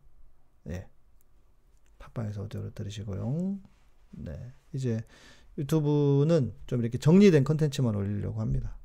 네, 0.63 0.87
팟빵에서 1.99 2.43
오디오로 2.43 2.71
들으시고요. 2.71 3.59
네, 4.11 4.53
이제 4.73 4.99
유튜브는 5.57 6.53
좀 6.67 6.79
이렇게 6.81 6.97
정리된 6.97 7.43
컨텐츠만 7.43 7.93
올리려고 7.95 8.39
합니다. 8.41 8.77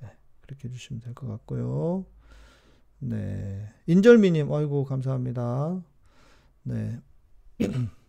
네, 0.00 0.08
그렇게 0.42 0.68
해주시면 0.68 1.00
될 1.00 1.14
것 1.14 1.26
같고요. 1.26 2.06
네. 3.00 3.68
인절미님, 3.86 4.52
아이고, 4.52 4.84
감사합니다. 4.84 5.82
네. 6.62 7.00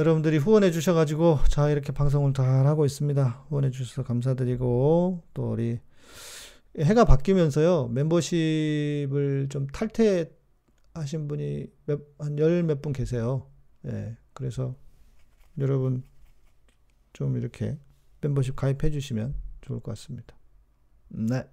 여러분들이 0.00 0.38
후원해 0.38 0.70
주셔가지고, 0.70 1.40
자, 1.48 1.68
이렇게 1.70 1.92
방송을 1.92 2.32
잘 2.32 2.66
하고 2.66 2.86
있습니다. 2.86 3.44
후원해 3.48 3.70
주셔서 3.70 4.02
감사드리고, 4.02 5.22
또 5.34 5.52
우리, 5.52 5.78
해가 6.78 7.04
바뀌면서요, 7.04 7.88
멤버십을 7.88 9.48
좀 9.50 9.66
탈퇴하신 9.66 11.28
분이 11.28 11.66
몇, 11.84 12.00
한열 12.18 12.62
몇 12.62 12.80
분 12.80 12.94
계세요. 12.94 13.50
예. 13.84 13.90
네, 13.90 14.16
그래서 14.32 14.74
여러분 15.58 16.02
좀 17.12 17.36
이렇게 17.36 17.78
멤버십 18.22 18.56
가입해 18.56 18.90
주시면 18.90 19.34
좋을 19.60 19.80
것 19.80 19.92
같습니다. 19.92 20.34
네. 21.08 21.44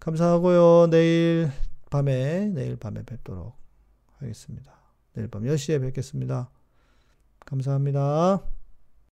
감사하고요. 0.00 0.88
내일 0.90 1.50
밤에, 1.90 2.48
내일 2.48 2.76
밤에 2.76 3.02
뵙도록 3.04 3.56
하겠습니다. 4.18 4.72
내일 5.14 5.28
밤 5.28 5.44
10시에 5.44 5.80
뵙겠습니다. 5.80 6.50
감사합니다. 7.48 8.57